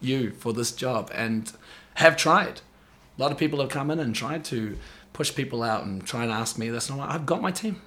you 0.00 0.30
for 0.32 0.52
this 0.52 0.72
job, 0.72 1.10
and 1.14 1.50
have 1.94 2.16
tried. 2.16 2.60
A 3.18 3.22
lot 3.22 3.32
of 3.32 3.38
people 3.38 3.60
have 3.60 3.70
come 3.70 3.90
in 3.90 3.98
and 3.98 4.14
tried 4.14 4.44
to 4.46 4.76
push 5.12 5.34
people 5.34 5.62
out 5.62 5.84
and 5.84 6.04
try 6.04 6.22
and 6.22 6.32
ask 6.32 6.58
me 6.58 6.68
this. 6.68 6.88
And 6.88 7.00
I'm 7.00 7.06
like, 7.06 7.14
I've 7.14 7.26
got 7.26 7.40
my 7.40 7.50
team. 7.50 7.80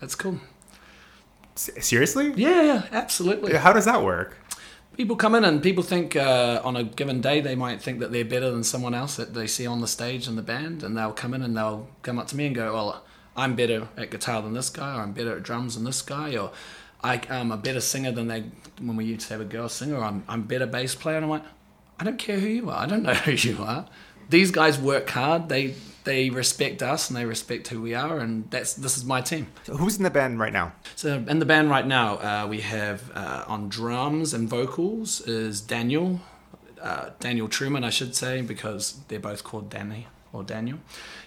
That's 0.00 0.14
cool. 0.14 0.40
Seriously? 1.56 2.32
Yeah, 2.36 2.86
absolutely. 2.90 3.54
How 3.54 3.72
does 3.72 3.84
that 3.84 4.02
work? 4.02 4.38
People 4.96 5.16
come 5.16 5.34
in 5.34 5.44
and 5.44 5.62
people 5.62 5.82
think 5.82 6.16
uh, 6.16 6.60
on 6.64 6.76
a 6.76 6.84
given 6.84 7.20
day 7.20 7.40
they 7.40 7.54
might 7.54 7.80
think 7.80 8.00
that 8.00 8.12
they're 8.12 8.24
better 8.24 8.50
than 8.50 8.64
someone 8.64 8.94
else 8.94 9.16
that 9.16 9.34
they 9.34 9.46
see 9.46 9.66
on 9.66 9.80
the 9.80 9.86
stage 9.86 10.26
in 10.26 10.36
the 10.36 10.42
band, 10.42 10.82
and 10.82 10.96
they'll 10.96 11.12
come 11.12 11.34
in 11.34 11.42
and 11.42 11.56
they'll 11.56 11.88
come 12.02 12.18
up 12.18 12.26
to 12.28 12.36
me 12.36 12.46
and 12.46 12.54
go, 12.54 12.72
"Well, 12.72 13.02
I'm 13.36 13.54
better 13.54 13.88
at 13.96 14.10
guitar 14.10 14.42
than 14.42 14.52
this 14.52 14.68
guy, 14.68 14.96
or 14.96 15.00
I'm 15.00 15.12
better 15.12 15.36
at 15.36 15.42
drums 15.42 15.74
than 15.74 15.84
this 15.84 16.02
guy, 16.02 16.36
or 16.36 16.50
I, 17.02 17.20
am 17.28 17.52
a 17.52 17.56
better 17.56 17.80
singer 17.80 18.12
than 18.12 18.28
they 18.28 18.44
when 18.80 18.96
we 18.96 19.04
used 19.04 19.26
to 19.28 19.34
have 19.34 19.40
a 19.40 19.44
girl 19.44 19.68
singer. 19.68 20.02
I'm 20.02 20.24
I'm 20.28 20.42
better 20.42 20.66
bass 20.66 20.94
player. 20.94 21.16
And 21.16 21.24
I'm 21.24 21.30
like, 21.30 21.44
I 21.98 22.04
don't 22.04 22.18
care 22.18 22.38
who 22.38 22.48
you 22.48 22.70
are. 22.70 22.78
I 22.78 22.86
don't 22.86 23.02
know 23.02 23.14
who 23.26 23.32
you 23.32 23.62
are. 23.62 23.86
These 24.28 24.50
guys 24.50 24.78
work 24.78 25.10
hard. 25.10 25.48
They 25.48 25.74
they 26.04 26.30
respect 26.30 26.82
us 26.82 27.10
and 27.10 27.16
they 27.16 27.24
respect 27.24 27.68
who 27.68 27.80
we 27.80 27.94
are. 27.94 28.18
And 28.18 28.50
that's 28.50 28.74
this 28.74 28.96
is 28.96 29.04
my 29.04 29.20
team. 29.20 29.48
So 29.64 29.76
who's 29.76 29.96
in 29.96 30.02
the 30.02 30.10
band 30.10 30.38
right 30.38 30.52
now? 30.52 30.72
So 30.96 31.24
in 31.26 31.38
the 31.38 31.46
band 31.46 31.70
right 31.70 31.86
now, 31.86 32.14
uh, 32.16 32.46
we 32.48 32.60
have 32.60 33.10
uh, 33.14 33.44
on 33.46 33.68
drums 33.68 34.34
and 34.34 34.48
vocals 34.48 35.20
is 35.22 35.60
Daniel, 35.60 36.20
uh, 36.80 37.10
Daniel 37.20 37.48
Truman, 37.48 37.84
I 37.84 37.90
should 37.90 38.14
say, 38.14 38.40
because 38.42 39.00
they're 39.08 39.20
both 39.20 39.44
called 39.44 39.70
Danny 39.70 40.06
or 40.32 40.42
Daniel. 40.42 40.78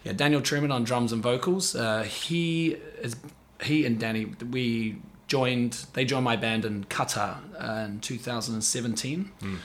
Yeah, 0.04 0.14
Daniel 0.14 0.42
Truman 0.42 0.72
on 0.72 0.84
drums 0.84 1.12
and 1.12 1.22
vocals. 1.22 1.76
Uh, 1.76 2.04
he 2.04 2.78
is 3.02 3.16
he 3.62 3.86
and 3.86 4.00
Danny 4.00 4.26
we 4.26 4.98
joined. 5.34 5.86
They 5.94 6.06
joined 6.06 6.26
my 6.26 6.36
band 6.36 6.64
in 6.64 6.84
Qatar 6.84 7.38
uh, 7.60 7.86
in 7.86 8.00
2017. 8.02 9.32
Mm. 9.42 9.58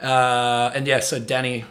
Uh, 0.00 0.72
and 0.74 0.86
yeah, 0.86 1.00
so 1.00 1.18
Danny 1.20 1.66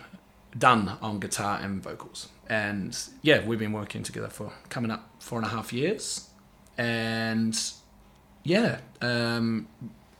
Dunn 0.56 0.96
on 1.01 1.20
guitar 1.20 1.60
and 1.60 1.82
vocals. 1.82 2.30
And 2.48 2.96
yeah, 3.24 3.44
we've 3.44 3.58
been 3.58 3.74
working 3.74 4.04
together 4.04 4.28
for 4.28 4.54
coming 4.70 4.92
up 4.92 5.10
four 5.18 5.39
and 5.39 5.48
a 5.48 5.50
half 5.50 5.74
years. 5.74 6.30
And 6.78 7.60
yeah, 8.44 8.82
um, 9.01 9.68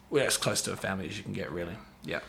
we're 0.10 0.25
as 0.25 0.38
close 0.38 0.63
to 0.63 0.72
a 0.72 0.75
family 0.75 1.08
as 1.08 1.15
you 1.15 1.24
can 1.24 1.34
get, 1.34 1.51
really. 1.51 1.75
Yeah. 2.03 2.22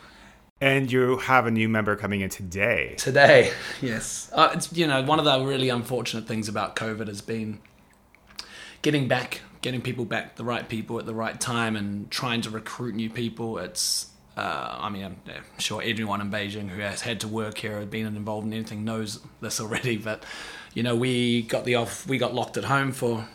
And 0.61 0.93
you 0.93 1.17
have 1.17 1.47
a 1.47 1.51
new 1.51 1.71
member 1.71 1.97
coming 1.97 2.21
in 2.21 2.29
today. 2.29 2.97
Today, 2.99 3.51
yes. 3.81 4.31
Uh, 4.35 4.51
it's, 4.53 4.71
you 4.75 4.87
know, 4.87 5.01
one 5.01 5.19
of 5.19 5.25
the 5.25 5.41
really 5.43 5.71
unfortunate 5.71 6.27
things 6.27 6.51
about 6.51 6.77
COVID 6.77 7.07
has 7.07 7.23
been 7.23 7.61
getting 8.83 9.09
back, 9.09 9.41
getting 9.63 9.83
people 9.83 10.05
back, 10.05 10.37
the 10.37 10.45
right 10.45 10.69
people 10.69 10.99
at 10.99 11.07
the 11.07 11.15
right 11.15 11.41
time, 11.41 11.77
and 11.77 12.11
trying 12.11 12.41
to 12.43 12.51
recruit 12.51 12.95
new 12.95 13.11
people. 13.11 13.59
It's, 13.59 14.11
uh, 14.37 14.77
I 14.81 14.89
mean, 14.89 15.05
I'm 15.05 15.17
sure 15.59 15.83
everyone 15.83 16.21
in 16.21 16.31
Beijing 16.31 16.69
who 16.69 16.81
has 16.81 17.03
had 17.03 17.21
to 17.21 17.29
work 17.29 17.59
here 17.59 17.79
or 17.79 17.87
been 17.87 18.07
involved 18.07 18.47
in 18.47 18.53
anything 18.53 18.85
knows 18.85 19.21
this 19.41 19.61
already. 19.61 19.97
But 20.05 20.25
you 20.75 20.83
know, 20.83 20.95
we 20.95 21.43
got 21.43 21.65
the 21.65 21.75
off, 21.75 22.07
we 22.07 22.19
got 22.19 22.35
locked 22.35 22.57
at 22.57 22.65
home 22.65 22.93
for 22.93 23.27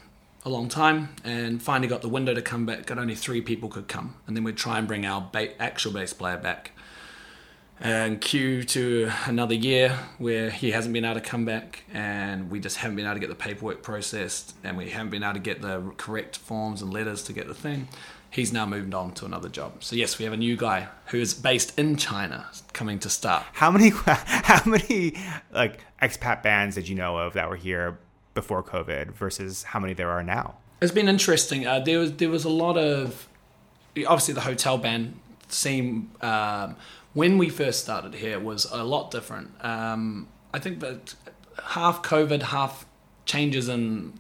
a 0.44 0.50
long 0.50 0.70
time, 0.70 1.16
and 1.24 1.62
finally 1.62 1.88
got 1.88 2.02
the 2.02 2.10
window 2.10 2.34
to 2.34 2.42
come 2.42 2.66
back. 2.66 2.86
Got 2.86 2.98
only 2.98 3.16
three 3.16 3.42
people 3.42 3.70
could 3.70 3.88
come, 3.88 4.16
and 4.28 4.36
then 4.36 4.44
we'd 4.44 4.58
try 4.58 4.78
and 4.78 4.88
bring 4.88 5.06
our 5.06 5.28
ba- 5.32 5.60
actual 5.62 5.92
bass 5.92 6.14
player 6.14 6.38
back 6.38 6.72
and 7.80 8.22
cue 8.22 8.64
to 8.64 9.12
another 9.26 9.54
year 9.54 9.98
where 10.18 10.50
he 10.50 10.72
hasn't 10.72 10.94
been 10.94 11.04
able 11.04 11.16
to 11.16 11.22
come 11.22 11.46
back 11.46 11.84
and 11.94 12.50
we 12.50 12.60
just 12.60 12.78
haven't 12.78 12.96
been 12.96 13.06
able 13.06 13.16
to 13.16 13.20
get 13.20 13.30
the 13.30 13.36
paperwork 13.36 13.84
processed 13.84 14.56
and 14.64 14.78
we 14.78 14.90
haven't 14.90 15.10
been 15.10 15.24
able 15.24 15.34
to 15.34 15.40
get 15.40 15.62
the 15.62 15.82
correct 15.98 16.38
forms 16.38 16.82
and 16.82 16.94
letters 16.94 17.22
to 17.24 17.34
get 17.34 17.48
the 17.48 17.54
thing 17.54 17.88
he's 18.32 18.54
now 18.54 18.66
moved 18.66 18.94
on 18.94 19.12
to 19.12 19.26
another 19.26 19.50
job 19.50 19.84
so 19.84 19.96
yes 19.96 20.18
we 20.18 20.24
have 20.24 20.34
a 20.34 20.38
new 20.38 20.56
guy 20.56 20.88
who 21.08 21.18
is 21.18 21.34
based 21.34 21.78
in 21.78 21.98
china 21.98 22.46
coming 22.72 22.98
to 22.98 23.10
start 23.10 23.44
How 23.54 23.72
many 23.72 23.90
how 24.06 24.64
many 24.66 25.16
like 25.52 25.82
expat 26.02 26.44
bands 26.44 26.76
did 26.76 26.88
you 26.88 26.96
know 26.96 27.18
of 27.18 27.34
that 27.34 27.50
were 27.50 27.58
here 27.58 28.00
before 28.36 28.62
COVID 28.62 29.14
versus 29.14 29.64
how 29.64 29.80
many 29.80 29.94
there 29.94 30.12
are 30.12 30.22
now? 30.22 30.56
It's 30.82 30.92
been 30.92 31.10
interesting. 31.10 31.66
Uh, 31.66 31.80
there 31.80 31.98
was 31.98 32.14
there 32.14 32.30
was 32.30 32.44
a 32.46 32.50
lot 32.50 32.78
of 32.78 33.28
obviously 34.06 34.36
the 34.36 34.42
hotel 34.42 34.78
band 34.78 35.18
scene 35.48 36.12
um, 36.22 36.76
when 37.16 37.40
we 37.40 37.50
first 37.50 37.82
started 37.82 38.14
here 38.14 38.40
was 38.40 38.66
a 38.72 38.84
lot 38.84 39.10
different. 39.10 39.50
Um, 39.62 40.28
I 40.54 40.60
think 40.60 40.82
that 40.82 41.16
half 41.64 42.04
COVID, 42.04 42.44
half 42.44 42.86
changes 43.26 43.68
in 43.68 44.14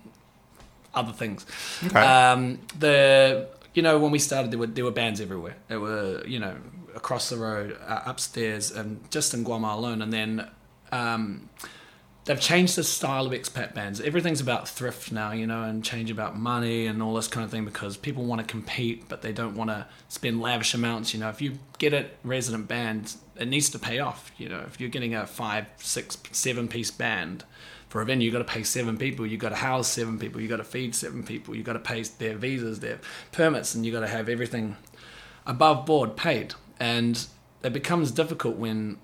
other 0.95 1.11
things. 1.11 1.45
Okay. 1.85 1.99
Um, 1.99 2.59
the 2.79 3.47
you 3.75 3.83
know 3.83 3.99
when 3.99 4.11
we 4.11 4.17
started 4.19 4.49
there 4.51 4.57
were 4.57 4.67
there 4.67 4.85
were 4.85 4.91
bands 4.91 5.21
everywhere. 5.21 5.57
There 5.67 5.79
were 5.79 6.23
you 6.25 6.39
know 6.39 6.55
across 6.95 7.29
the 7.29 7.37
road, 7.37 7.77
uh, 7.85 8.01
upstairs, 8.05 8.71
and 8.71 8.99
just 9.11 9.33
in 9.35 9.45
Guomao 9.45 9.75
alone, 9.75 10.01
and 10.01 10.11
then. 10.11 10.49
Um, 10.91 11.49
they've 12.25 12.39
changed 12.39 12.75
the 12.75 12.83
style 12.83 13.27
of 13.27 13.31
expat 13.31 13.73
bands. 13.73 14.01
Everything's 14.01 14.41
about 14.41 14.67
thrift 14.67 15.11
now, 15.11 15.31
you 15.31 15.47
know, 15.47 15.63
and 15.63 15.83
change 15.83 16.09
about 16.11 16.37
money 16.37 16.87
and 16.87 17.01
all 17.01 17.13
this 17.13 17.27
kind 17.27 17.45
of 17.45 17.51
thing 17.51 17.65
because 17.65 17.97
people 17.97 18.25
want 18.25 18.41
to 18.41 18.47
compete, 18.47 19.07
but 19.07 19.21
they 19.21 19.31
don't 19.31 19.55
want 19.55 19.69
to 19.69 19.87
spend 20.09 20.41
lavish 20.41 20.73
amounts. 20.73 21.13
You 21.13 21.19
know, 21.19 21.29
if 21.29 21.41
you 21.41 21.59
get 21.77 21.93
a 21.93 22.07
resident 22.23 22.67
band, 22.67 23.15
it 23.35 23.47
needs 23.47 23.69
to 23.69 23.79
pay 23.79 23.99
off. 23.99 24.31
You 24.37 24.49
know, 24.49 24.63
if 24.67 24.79
you're 24.79 24.89
getting 24.89 25.13
a 25.13 25.27
five, 25.27 25.67
six, 25.77 26.17
seven 26.31 26.67
piece 26.67 26.91
band 26.91 27.43
for 27.89 28.01
a 28.01 28.05
venue, 28.05 28.25
you 28.25 28.31
got 28.31 28.39
to 28.39 28.43
pay 28.43 28.63
seven 28.63 28.97
people. 28.97 29.25
You 29.25 29.37
got 29.37 29.49
to 29.49 29.55
house 29.55 29.87
seven 29.87 30.17
people. 30.17 30.41
You 30.41 30.47
got 30.47 30.57
to 30.57 30.63
feed 30.63 30.95
seven 30.95 31.23
people. 31.23 31.55
You 31.55 31.63
got 31.63 31.73
to 31.73 31.79
pay 31.79 32.01
their 32.03 32.35
visas, 32.35 32.79
their 32.79 32.99
permits, 33.31 33.75
and 33.75 33.85
you 33.85 33.91
got 33.91 34.01
to 34.01 34.07
have 34.07 34.29
everything 34.29 34.77
above 35.45 35.85
board 35.85 36.17
paid. 36.17 36.55
And 36.79 37.23
it 37.63 37.71
becomes 37.71 38.11
difficult 38.11 38.57
when 38.57 38.97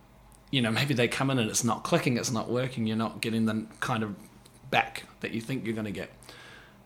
you 0.52 0.62
know, 0.62 0.72
maybe 0.72 0.94
they 0.94 1.08
come 1.08 1.30
in 1.32 1.40
and 1.40 1.50
it's 1.50 1.64
not 1.64 1.84
clicking, 1.84 2.18
it's 2.18 2.32
not 2.32 2.50
working, 2.50 2.86
you're 2.86 2.98
not 2.98 3.22
getting 3.22 3.46
the 3.46 3.66
kind 3.80 4.04
of 4.04 4.16
back 4.70 5.04
that 5.22 5.32
you 5.32 5.42
think 5.42 5.66
you're 5.66 5.74
going 5.74 5.86
to 5.86 5.92
get. 5.92 6.12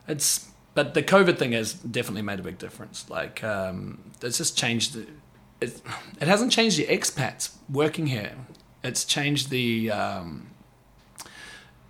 It's 0.08 0.48
but 0.74 0.92
the 0.92 1.02
COVID 1.02 1.38
thing 1.38 1.52
has 1.52 1.72
definitely 1.72 2.22
made 2.22 2.38
a 2.38 2.42
big 2.42 2.58
difference. 2.58 3.08
Like 3.08 3.42
um, 3.42 4.12
it's 4.22 4.38
just 4.38 4.56
changed. 4.58 4.94
The, 4.94 5.06
it, 5.60 5.80
it 6.20 6.28
hasn't 6.28 6.52
changed 6.52 6.78
the 6.78 6.86
expats 6.86 7.54
working 7.70 8.08
here. 8.08 8.32
It's 8.84 9.04
changed 9.04 9.48
the 9.48 9.90
um, 9.90 10.48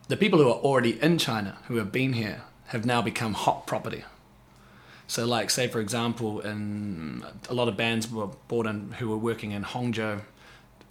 the 0.09 0.17
people 0.17 0.39
who 0.39 0.49
are 0.49 0.61
already 0.61 1.03
in 1.03 1.19
China 1.19 1.59
who 1.67 1.77
have 1.77 1.91
been 1.91 2.13
here 2.13 2.43
have 2.67 2.87
now 2.87 3.03
become 3.03 3.35
hot 3.35 3.67
property. 3.67 4.05
So, 5.09 5.27
like, 5.27 5.51
say 5.51 5.67
for 5.67 5.81
example, 5.81 6.41
in 6.41 7.25
a 7.49 7.55
lot 7.55 7.67
of 7.67 7.77
bands 7.77 8.11
were 8.11 8.29
brought 8.49 8.67
in 8.67 8.93
who 8.93 9.09
were 9.09 9.19
working 9.19 9.51
in 9.51 9.65
Hangzhou 9.65 10.23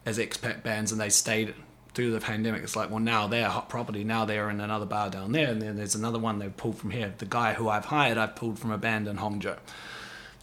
as 0.05 0.19
expat 0.19 0.63
bands 0.63 0.91
and 0.91 1.01
they 1.01 1.09
stayed 1.09 1.53
through 1.93 2.12
the 2.12 2.19
pandemic. 2.19 2.62
It's 2.62 2.75
like, 2.75 2.89
well, 2.89 3.00
now 3.00 3.27
they're 3.27 3.47
hot 3.47 3.69
property. 3.69 4.03
Now 4.03 4.25
they're 4.25 4.50
in 4.50 4.59
another 4.59 4.85
bar 4.85 5.09
down 5.09 5.31
there, 5.31 5.50
and 5.50 5.62
then 5.62 5.77
there's 5.77 5.95
another 5.95 6.19
one 6.19 6.39
they've 6.39 6.55
pulled 6.55 6.77
from 6.77 6.91
here. 6.91 7.13
The 7.17 7.25
guy 7.25 7.53
who 7.53 7.69
I've 7.69 7.85
hired, 7.85 8.17
I've 8.17 8.35
pulled 8.35 8.59
from 8.59 8.71
a 8.71 8.77
band 8.77 9.07
in 9.07 9.17
Hangzhou. 9.17 9.57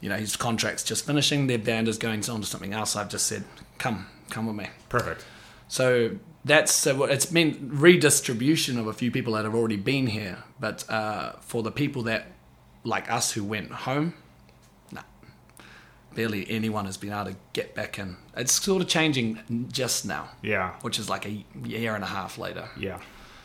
You 0.01 0.09
know, 0.09 0.17
his 0.17 0.35
contract's 0.35 0.83
just 0.83 1.07
finishing. 1.07 1.47
Their 1.47 1.59
band 1.59 1.89
is 1.89 1.99
going 1.99 2.29
on 2.29 2.41
to 2.41 2.47
something 2.47 2.73
else. 2.73 2.97
I've 2.97 3.11
just 3.11 3.27
said, 3.27 3.45
come, 3.79 4.07
come 4.31 4.47
with 4.47 4.57
me. 4.57 4.69
Perfect. 4.89 5.25
So 5.69 6.17
that's 6.45 6.73
so 6.73 7.05
it's 7.05 7.31
meant 7.31 7.59
redistribution 7.63 8.79
of 8.79 8.87
a 8.87 8.93
few 8.93 9.11
people 9.11 9.35
that 9.35 9.45
have 9.45 9.55
already 9.55 9.77
been 9.77 10.09
here, 10.09 10.43
but 10.59 10.89
uh, 10.91 11.35
for 11.41 11.63
the 11.63 11.71
people 11.71 12.03
that 12.05 12.27
like 12.85 13.11
us 13.11 13.33
who 13.33 13.45
went 13.45 13.71
home, 13.71 14.15
barely 16.15 16.49
anyone 16.51 16.85
has 16.87 16.97
been 16.97 17.13
able 17.13 17.27
to 17.33 17.37
get 17.53 17.75
back 17.75 17.99
in. 17.99 18.17
It's 18.37 18.53
sort 18.53 18.83
of 18.83 18.89
changing 18.89 19.69
just 19.73 20.05
now, 20.07 20.29
Yeah. 20.43 20.73
which 20.83 20.99
is 20.99 21.09
like 21.09 21.27
a 21.27 21.45
year 21.65 21.95
and 21.95 22.05
a 22.05 22.07
half 22.07 22.39
later. 22.39 22.69
Yeah. 22.79 22.99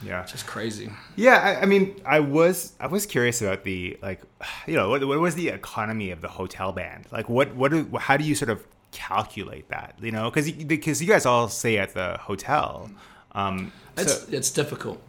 Yeah. 0.03 0.21
It's 0.21 0.31
just 0.31 0.45
crazy. 0.45 0.89
Yeah, 1.15 1.37
I, 1.37 1.61
I 1.63 1.65
mean, 1.65 1.95
I 2.05 2.19
was 2.19 2.73
I 2.79 2.85
was 2.87 3.05
curious 3.07 3.41
about 3.41 3.63
the 3.63 3.97
like, 4.01 4.21
you 4.67 4.75
know, 4.75 4.89
what, 4.89 5.03
what 5.07 5.19
was 5.19 5.35
the 5.35 5.49
economy 5.49 6.11
of 6.11 6.21
the 6.21 6.27
hotel 6.27 6.71
band? 6.71 7.05
Like, 7.11 7.27
what 7.29 7.55
what 7.55 7.71
do, 7.71 7.89
how 7.97 8.15
do 8.17 8.23
you 8.23 8.35
sort 8.35 8.49
of 8.51 8.65
calculate 8.91 9.69
that? 9.69 9.95
You 10.01 10.11
know, 10.11 10.29
because 10.29 10.51
because 10.51 11.01
you 11.01 11.07
guys 11.07 11.25
all 11.25 11.47
stay 11.49 11.77
at 11.79 11.93
the 11.93 12.17
hotel. 12.21 12.91
Um, 13.33 13.71
It's 13.97 14.13
so- 14.21 14.27
it's 14.31 14.51
difficult. 14.51 15.01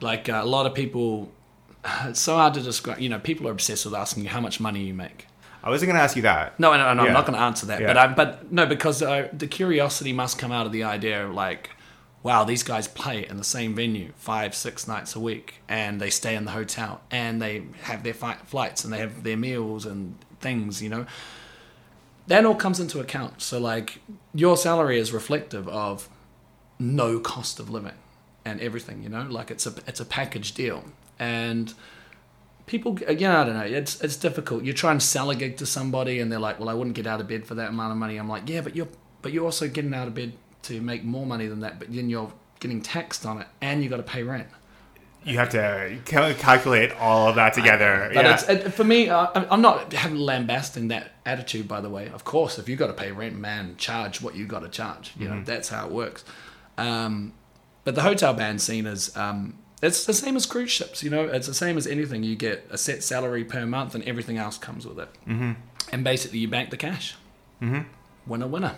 Like 0.00 0.28
uh, 0.28 0.40
a 0.42 0.46
lot 0.46 0.64
of 0.66 0.74
people, 0.74 1.30
it's 2.04 2.20
so 2.20 2.36
hard 2.36 2.54
to 2.54 2.60
describe. 2.62 2.98
You 3.00 3.08
know, 3.08 3.18
people 3.18 3.46
are 3.48 3.52
obsessed 3.52 3.84
with 3.84 3.94
asking 3.94 4.22
you 4.24 4.28
how 4.30 4.40
much 4.40 4.60
money 4.60 4.84
you 4.84 4.94
make. 4.94 5.26
I 5.62 5.70
wasn't 5.70 5.88
going 5.88 5.96
to 5.96 6.02
ask 6.02 6.16
you 6.16 6.22
that. 6.22 6.58
No, 6.58 6.72
no, 6.72 6.94
no 6.94 7.02
Yeah. 7.02 7.08
I'm 7.08 7.14
not 7.14 7.26
going 7.26 7.38
to 7.38 7.44
answer 7.44 7.66
that. 7.66 7.80
Yeah. 7.80 7.86
But 7.88 7.96
I'm, 7.98 8.14
but 8.14 8.52
no, 8.52 8.66
because 8.66 9.02
uh, 9.02 9.28
the 9.32 9.46
curiosity 9.46 10.12
must 10.12 10.38
come 10.38 10.52
out 10.52 10.66
of 10.66 10.72
the 10.72 10.84
idea 10.84 11.26
of 11.26 11.34
like, 11.34 11.70
wow, 12.22 12.44
these 12.44 12.62
guys 12.62 12.88
play 12.88 13.26
in 13.26 13.36
the 13.36 13.44
same 13.44 13.74
venue 13.74 14.12
five, 14.16 14.54
six 14.54 14.88
nights 14.88 15.14
a 15.14 15.20
week, 15.20 15.56
and 15.68 16.00
they 16.00 16.10
stay 16.10 16.34
in 16.34 16.44
the 16.44 16.50
hotel, 16.52 17.00
and 17.10 17.40
they 17.40 17.64
have 17.82 18.02
their 18.02 18.14
fi- 18.14 18.38
flights, 18.46 18.84
and 18.84 18.92
they 18.92 18.98
have 18.98 19.22
their 19.22 19.36
meals 19.36 19.86
and 19.86 20.16
things. 20.40 20.82
You 20.82 20.88
know, 20.88 21.06
that 22.26 22.44
all 22.44 22.54
comes 22.54 22.80
into 22.80 23.00
account. 23.00 23.42
So 23.42 23.58
like, 23.58 24.00
your 24.34 24.56
salary 24.56 24.98
is 24.98 25.12
reflective 25.12 25.68
of 25.68 26.08
no 26.78 27.20
cost 27.20 27.60
of 27.60 27.68
living 27.70 27.98
and 28.44 28.60
everything. 28.60 29.02
You 29.02 29.08
know, 29.08 29.26
like 29.28 29.50
it's 29.50 29.66
a 29.66 29.74
it's 29.86 30.00
a 30.00 30.06
package 30.06 30.52
deal, 30.52 30.84
and 31.18 31.72
people 32.70 32.96
again 33.06 33.32
i 33.32 33.44
don't 33.44 33.54
know 33.54 33.64
it's 33.64 34.00
it's 34.00 34.16
difficult. 34.16 34.62
You 34.62 34.72
try 34.72 34.92
and 34.92 35.02
sell 35.02 35.28
a 35.30 35.34
gig 35.34 35.56
to 35.58 35.66
somebody 35.66 36.20
and 36.20 36.30
they're 36.30 36.38
like 36.38 36.58
well 36.60 36.68
i 36.68 36.74
wouldn't 36.74 36.94
get 36.96 37.06
out 37.06 37.20
of 37.20 37.26
bed 37.26 37.44
for 37.46 37.56
that 37.56 37.70
amount 37.70 37.90
of 37.92 37.98
money. 37.98 38.16
I'm 38.16 38.28
like 38.28 38.48
yeah 38.48 38.60
but 38.62 38.74
you're 38.76 38.88
but 39.22 39.32
you're 39.32 39.44
also 39.44 39.68
getting 39.68 39.92
out 39.92 40.06
of 40.08 40.14
bed 40.14 40.32
to 40.62 40.80
make 40.80 41.02
more 41.04 41.26
money 41.26 41.46
than 41.48 41.60
that 41.60 41.78
but 41.80 41.92
then 41.92 42.08
you're 42.08 42.32
getting 42.60 42.80
taxed 42.80 43.26
on 43.26 43.40
it 43.40 43.48
and 43.60 43.82
you 43.82 43.90
got 43.90 43.96
to 43.96 44.02
pay 44.02 44.22
rent. 44.22 44.48
You 45.24 45.36
have 45.36 45.50
to 45.50 45.98
cal- 46.06 46.32
calculate 46.34 46.92
all 46.92 47.28
of 47.28 47.34
that 47.34 47.52
together. 47.52 48.10
but 48.14 48.24
yeah. 48.24 48.34
it's 48.34 48.48
it, 48.48 48.72
for 48.72 48.84
me 48.84 49.08
uh, 49.10 49.26
I'm- 49.34 49.60
not 49.60 49.92
having 49.92 50.18
lambasting 50.18 50.88
that 50.88 51.12
attitude 51.26 51.66
by 51.66 51.80
the 51.80 51.90
way. 51.90 52.08
Of 52.08 52.24
course 52.24 52.58
if 52.58 52.68
you 52.68 52.76
got 52.76 52.86
to 52.86 52.92
pay 52.94 53.10
rent 53.12 53.36
man 53.36 53.76
charge 53.76 54.22
what 54.22 54.34
you 54.36 54.46
got 54.46 54.60
to 54.60 54.68
charge. 54.68 55.12
You 55.18 55.28
know 55.28 55.42
that's 55.44 55.68
how 55.68 55.86
it 55.86 55.92
works. 55.92 56.24
Um, 56.78 57.34
but 57.84 57.94
the 57.94 58.02
hotel 58.02 58.32
band 58.34 58.60
scene 58.62 58.86
is 58.86 59.14
um, 59.16 59.58
it's 59.82 60.04
the 60.04 60.14
same 60.14 60.36
as 60.36 60.46
cruise 60.46 60.70
ships 60.70 61.02
you 61.02 61.10
know 61.10 61.24
it's 61.24 61.46
the 61.46 61.54
same 61.54 61.76
as 61.76 61.86
anything 61.86 62.22
you 62.22 62.36
get 62.36 62.66
a 62.70 62.78
set 62.78 63.02
salary 63.02 63.44
per 63.44 63.64
month 63.66 63.94
and 63.94 64.04
everything 64.04 64.36
else 64.36 64.58
comes 64.58 64.86
with 64.86 64.98
it 64.98 65.08
mm-hmm. 65.26 65.52
and 65.92 66.04
basically 66.04 66.38
you 66.38 66.48
bank 66.48 66.70
the 66.70 66.76
cash 66.76 67.16
mm-hmm. 67.60 67.82
winner 68.26 68.46
winner 68.46 68.76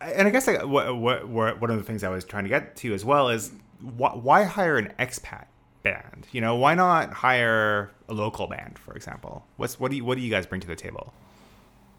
and 0.00 0.26
I 0.28 0.30
guess 0.30 0.46
like, 0.46 0.64
what, 0.66 0.96
what, 0.96 1.28
what, 1.28 1.60
one 1.60 1.70
of 1.70 1.76
the 1.76 1.84
things 1.84 2.02
I 2.02 2.08
was 2.08 2.24
trying 2.24 2.44
to 2.44 2.48
get 2.48 2.76
to 2.76 2.94
as 2.94 3.04
well 3.04 3.28
is 3.28 3.52
why, 3.80 4.10
why 4.10 4.44
hire 4.44 4.76
an 4.76 4.92
expat 4.98 5.46
band? 5.82 6.26
You 6.32 6.40
know, 6.40 6.56
why 6.56 6.74
not 6.74 7.12
hire 7.12 7.90
a 8.08 8.14
local 8.14 8.46
band, 8.46 8.78
for 8.78 8.94
example? 8.94 9.46
What's 9.56 9.78
what 9.78 9.90
do 9.90 9.96
you 9.96 10.04
what 10.04 10.16
do 10.16 10.22
you 10.22 10.30
guys 10.30 10.46
bring 10.46 10.60
to 10.60 10.66
the 10.66 10.76
table? 10.76 11.12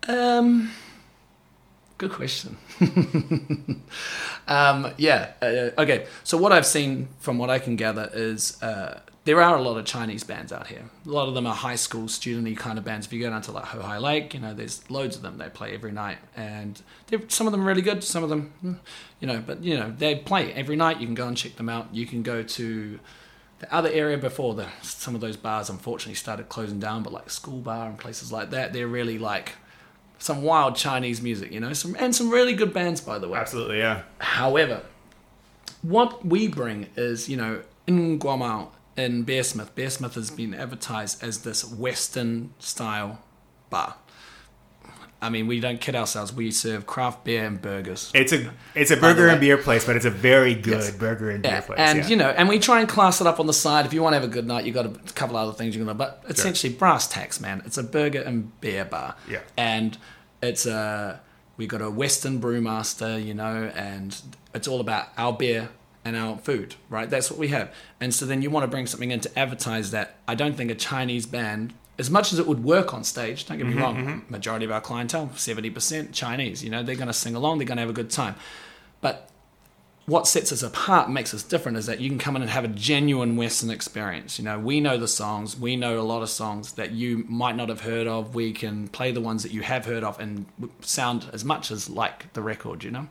Um, 0.08 0.72
good 2.00 2.12
question. 2.12 2.58
um, 4.48 4.94
yeah. 4.98 5.34
Uh, 5.42 5.82
okay. 5.82 6.08
So 6.24 6.38
what 6.38 6.52
I've 6.52 6.66
seen 6.66 7.10
from 7.20 7.38
what 7.38 7.52
I 7.52 7.60
can 7.60 7.76
gather 7.76 8.10
is 8.14 8.62
uh, 8.64 9.02
there 9.26 9.42
are 9.42 9.58
a 9.58 9.62
lot 9.62 9.78
of 9.78 9.86
Chinese 9.86 10.24
bands 10.24 10.52
out 10.52 10.68
here. 10.68 10.86
A 11.06 11.10
lot 11.10 11.28
of 11.28 11.36
them 11.36 11.46
are 11.46 11.54
high 11.54 11.76
school 11.76 12.04
studenty 12.04 12.58
kind 12.58 12.80
of 12.80 12.86
bands. 12.86 13.06
If 13.06 13.14
you 13.14 13.20
go 13.20 13.30
down 13.30 13.42
to 13.44 13.52
like 13.52 13.66
Houhai 13.66 14.02
Lake, 14.02 14.34
you 14.34 14.40
know, 14.40 14.54
there's 14.54 14.90
loads 14.90 15.18
of 15.18 15.22
them. 15.22 15.38
They 15.38 15.50
play 15.50 15.74
every 15.74 15.92
night, 15.92 16.20
and 16.36 16.82
some 17.28 17.46
of 17.46 17.52
them 17.52 17.62
are 17.62 17.66
really 17.66 17.82
good. 17.82 18.04
Some 18.04 18.24
of 18.24 18.30
them, 18.30 18.54
hmm, 18.62 18.74
you 19.20 19.28
know, 19.28 19.44
but 19.46 19.62
you 19.62 19.78
know, 19.78 19.94
they 19.96 20.16
play 20.16 20.54
every 20.54 20.78
night. 20.78 21.02
You 21.02 21.06
can 21.06 21.16
go 21.16 21.28
and 21.28 21.36
check 21.36 21.58
them 21.58 21.68
out. 21.68 21.94
You 21.94 22.06
can 22.06 22.24
go 22.24 22.42
to 22.42 23.00
the 23.60 23.74
other 23.74 23.90
area 23.90 24.18
before 24.18 24.56
the 24.56 24.68
some 24.82 25.16
of 25.16 25.22
those 25.22 25.36
bars 25.36 25.70
unfortunately 25.70 26.16
started 26.16 26.48
closing 26.48 26.80
down, 26.80 27.04
but 27.04 27.12
like 27.12 27.30
School 27.30 27.60
Bar 27.60 27.88
and 27.88 28.00
places 28.00 28.32
like 28.32 28.52
that, 28.52 28.72
they're 28.72 28.88
really 28.88 29.20
like 29.20 29.52
some 30.20 30.44
wild 30.44 30.76
Chinese 30.76 31.22
music, 31.22 31.52
you 31.52 31.60
know, 31.60 31.74
some 31.74 31.96
and 31.98 32.16
some 32.16 32.30
really 32.30 32.54
good 32.54 32.74
bands, 32.74 33.02
by 33.02 33.18
the 33.18 33.28
way. 33.28 33.40
Absolutely, 33.40 33.80
yeah. 33.80 34.04
However, 34.20 34.84
what 35.82 36.26
we 36.26 36.48
bring 36.48 36.88
is, 36.96 37.30
you 37.30 37.38
know, 37.38 37.64
in 37.88 38.20
Guomao, 38.20 38.68
in 38.98 39.26
Beersmith, 39.26 39.72
Beersmith 39.72 40.14
has 40.14 40.30
been 40.30 40.54
advertised 40.54 41.24
as 41.24 41.40
this 41.40 41.66
Western 41.66 42.54
style 42.60 43.24
bar. 43.70 43.96
I 45.22 45.30
mean, 45.30 45.48
we 45.48 45.60
don't 45.60 45.82
kid 45.82 45.96
ourselves. 45.96 46.32
We 46.32 46.50
serve 46.52 46.86
craft 46.86 47.26
beer 47.26 47.44
and 47.46 47.62
burgers. 47.62 48.10
It's 48.16 48.32
a 48.32 48.52
it's 48.74 48.90
a 48.92 48.98
burger 48.98 49.28
and 49.28 49.40
beer 49.42 49.58
place, 49.58 49.86
but 49.86 49.96
it's 49.98 50.06
a 50.06 50.10
very 50.10 50.56
good 50.56 50.80
Yes. 50.80 50.92
burger 50.92 51.30
and 51.30 51.44
beer 51.44 51.62
place. 51.62 51.78
and 51.80 52.00
yeah. 52.00 52.08
you 52.08 52.16
know, 52.16 52.30
and 52.30 52.48
we 52.48 52.58
try 52.60 52.80
and 52.80 52.88
class 52.88 53.20
it 53.20 53.28
up 53.28 53.40
on 53.40 53.46
the 53.48 53.54
side. 53.54 53.86
If 53.86 53.94
you 53.94 54.02
want 54.02 54.14
to 54.14 54.20
have 54.20 54.30
a 54.30 54.32
good 54.32 54.48
night, 54.48 54.66
you 54.66 54.72
got 54.72 54.86
a 54.86 55.14
couple 55.14 55.36
other 55.36 55.52
things 55.52 55.76
you're 55.76 55.84
gonna. 55.86 55.98
But 55.98 56.24
essentially, 56.30 56.74
brass 56.74 57.08
tacks, 57.08 57.42
man. 57.42 57.62
It's 57.66 57.78
a 57.78 57.84
burger 57.84 58.22
and 58.22 58.60
beer 58.62 58.86
bar. 58.86 59.16
Yeah. 59.30 59.40
and 59.58 59.98
it's 60.42 60.66
a 60.66 61.20
we 61.58 61.68
got 61.68 61.82
a 61.82 61.90
Western 61.90 62.40
brewmaster, 62.40 63.22
you 63.24 63.34
know, 63.34 63.70
and 63.76 64.16
it's 64.56 64.68
all 64.68 64.80
about 64.80 65.10
our 65.18 65.34
beer 65.34 65.68
and 66.06 66.16
our 66.16 66.38
food, 66.38 66.76
right? 66.90 67.10
That's 67.10 67.30
what 67.30 67.38
we 67.38 67.50
have. 67.50 67.74
And 68.00 68.14
so 68.16 68.26
then 68.26 68.42
you 68.42 68.50
want 68.50 68.64
to 68.64 68.68
bring 68.70 68.88
something 68.88 69.12
in 69.12 69.20
to 69.20 69.40
advertise 69.40 69.92
that. 69.92 70.16
I 70.30 70.36
don't 70.36 70.56
think 70.56 70.72
a 70.72 70.76
Chinese 70.76 71.26
band. 71.26 71.74
As 72.00 72.10
much 72.10 72.34
as 72.34 72.40
it 72.40 72.48
would 72.48 72.64
work 72.64 72.94
on 72.94 73.04
stage, 73.04 73.46
don't 73.46 73.58
get 73.58 73.68
me 73.68 73.74
mm-hmm, 73.74 73.82
wrong. 73.82 73.98
Mm-hmm. 73.98 74.32
Majority 74.32 74.66
of 74.66 74.72
our 74.72 74.82
clientele, 74.82 75.30
seventy 75.36 75.70
percent 75.70 76.14
Chinese. 76.14 76.64
You 76.64 76.72
know, 76.72 76.82
they're 76.82 76.96
going 76.96 77.08
to 77.08 77.14
sing 77.14 77.36
along, 77.36 77.60
they're 77.60 77.68
going 77.68 77.78
to 77.78 77.82
have 77.82 77.90
a 77.90 77.94
good 77.94 78.10
time. 78.10 78.36
But 79.02 79.30
what 80.06 80.26
sets 80.28 80.52
us 80.52 80.64
apart, 80.64 81.12
makes 81.12 81.36
us 81.36 81.44
different, 81.44 81.78
is 81.78 81.86
that 81.86 82.00
you 82.00 82.10
can 82.10 82.18
come 82.18 82.36
in 82.36 82.42
and 82.42 82.50
have 82.50 82.64
a 82.66 82.70
genuine 82.70 83.36
Western 83.36 83.70
experience. 83.70 84.40
You 84.40 84.46
know, 84.46 84.58
we 84.58 84.80
know 84.80 84.98
the 84.98 85.08
songs, 85.08 85.60
we 85.60 85.76
know 85.76 86.00
a 86.00 86.02
lot 86.02 86.24
of 86.24 86.30
songs 86.30 86.72
that 86.74 86.94
you 86.94 87.26
might 87.28 87.56
not 87.56 87.70
have 87.70 87.82
heard 87.82 88.08
of. 88.08 88.34
We 88.34 88.52
can 88.54 88.88
play 88.88 89.12
the 89.12 89.22
ones 89.22 89.44
that 89.44 89.52
you 89.52 89.62
have 89.62 89.86
heard 89.86 90.04
of 90.04 90.20
and 90.20 90.48
sound 90.82 91.30
as 91.32 91.46
much 91.46 91.70
as 91.70 91.90
like 91.90 92.34
the 92.34 92.42
record. 92.42 92.84
You 92.84 92.92
know, 92.92 93.08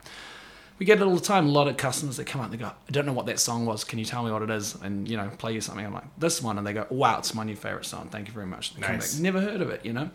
we 0.79 0.85
get 0.85 0.99
it 0.99 1.03
all 1.03 1.13
the 1.15 1.21
time. 1.21 1.45
A 1.45 1.51
lot 1.51 1.67
of 1.67 1.77
customers 1.77 2.17
that 2.17 2.25
come 2.25 2.41
out 2.41 2.45
and 2.45 2.53
they 2.53 2.57
go, 2.57 2.67
"I 2.67 2.91
don't 2.91 3.05
know 3.05 3.13
what 3.13 3.25
that 3.27 3.39
song 3.39 3.65
was. 3.65 3.83
Can 3.83 3.99
you 3.99 4.05
tell 4.05 4.23
me 4.23 4.31
what 4.31 4.41
it 4.41 4.49
is?" 4.49 4.75
And 4.75 5.07
you 5.07 5.17
know, 5.17 5.29
play 5.37 5.53
you 5.53 5.61
something. 5.61 5.85
I'm 5.85 5.93
like, 5.93 6.05
"This 6.17 6.41
one," 6.41 6.57
and 6.57 6.65
they 6.65 6.73
go, 6.73 6.87
"Wow, 6.89 7.19
it's 7.19 7.33
my 7.35 7.43
new 7.43 7.55
favorite 7.55 7.85
song. 7.85 8.07
Thank 8.09 8.27
you 8.27 8.33
very 8.33 8.45
much." 8.47 8.73
They 8.73 8.81
come 8.81 8.95
Nice. 8.95 9.13
back, 9.15 9.21
Never 9.21 9.41
heard 9.41 9.61
of 9.61 9.69
it. 9.69 9.85
You 9.85 9.93
know, 9.93 10.09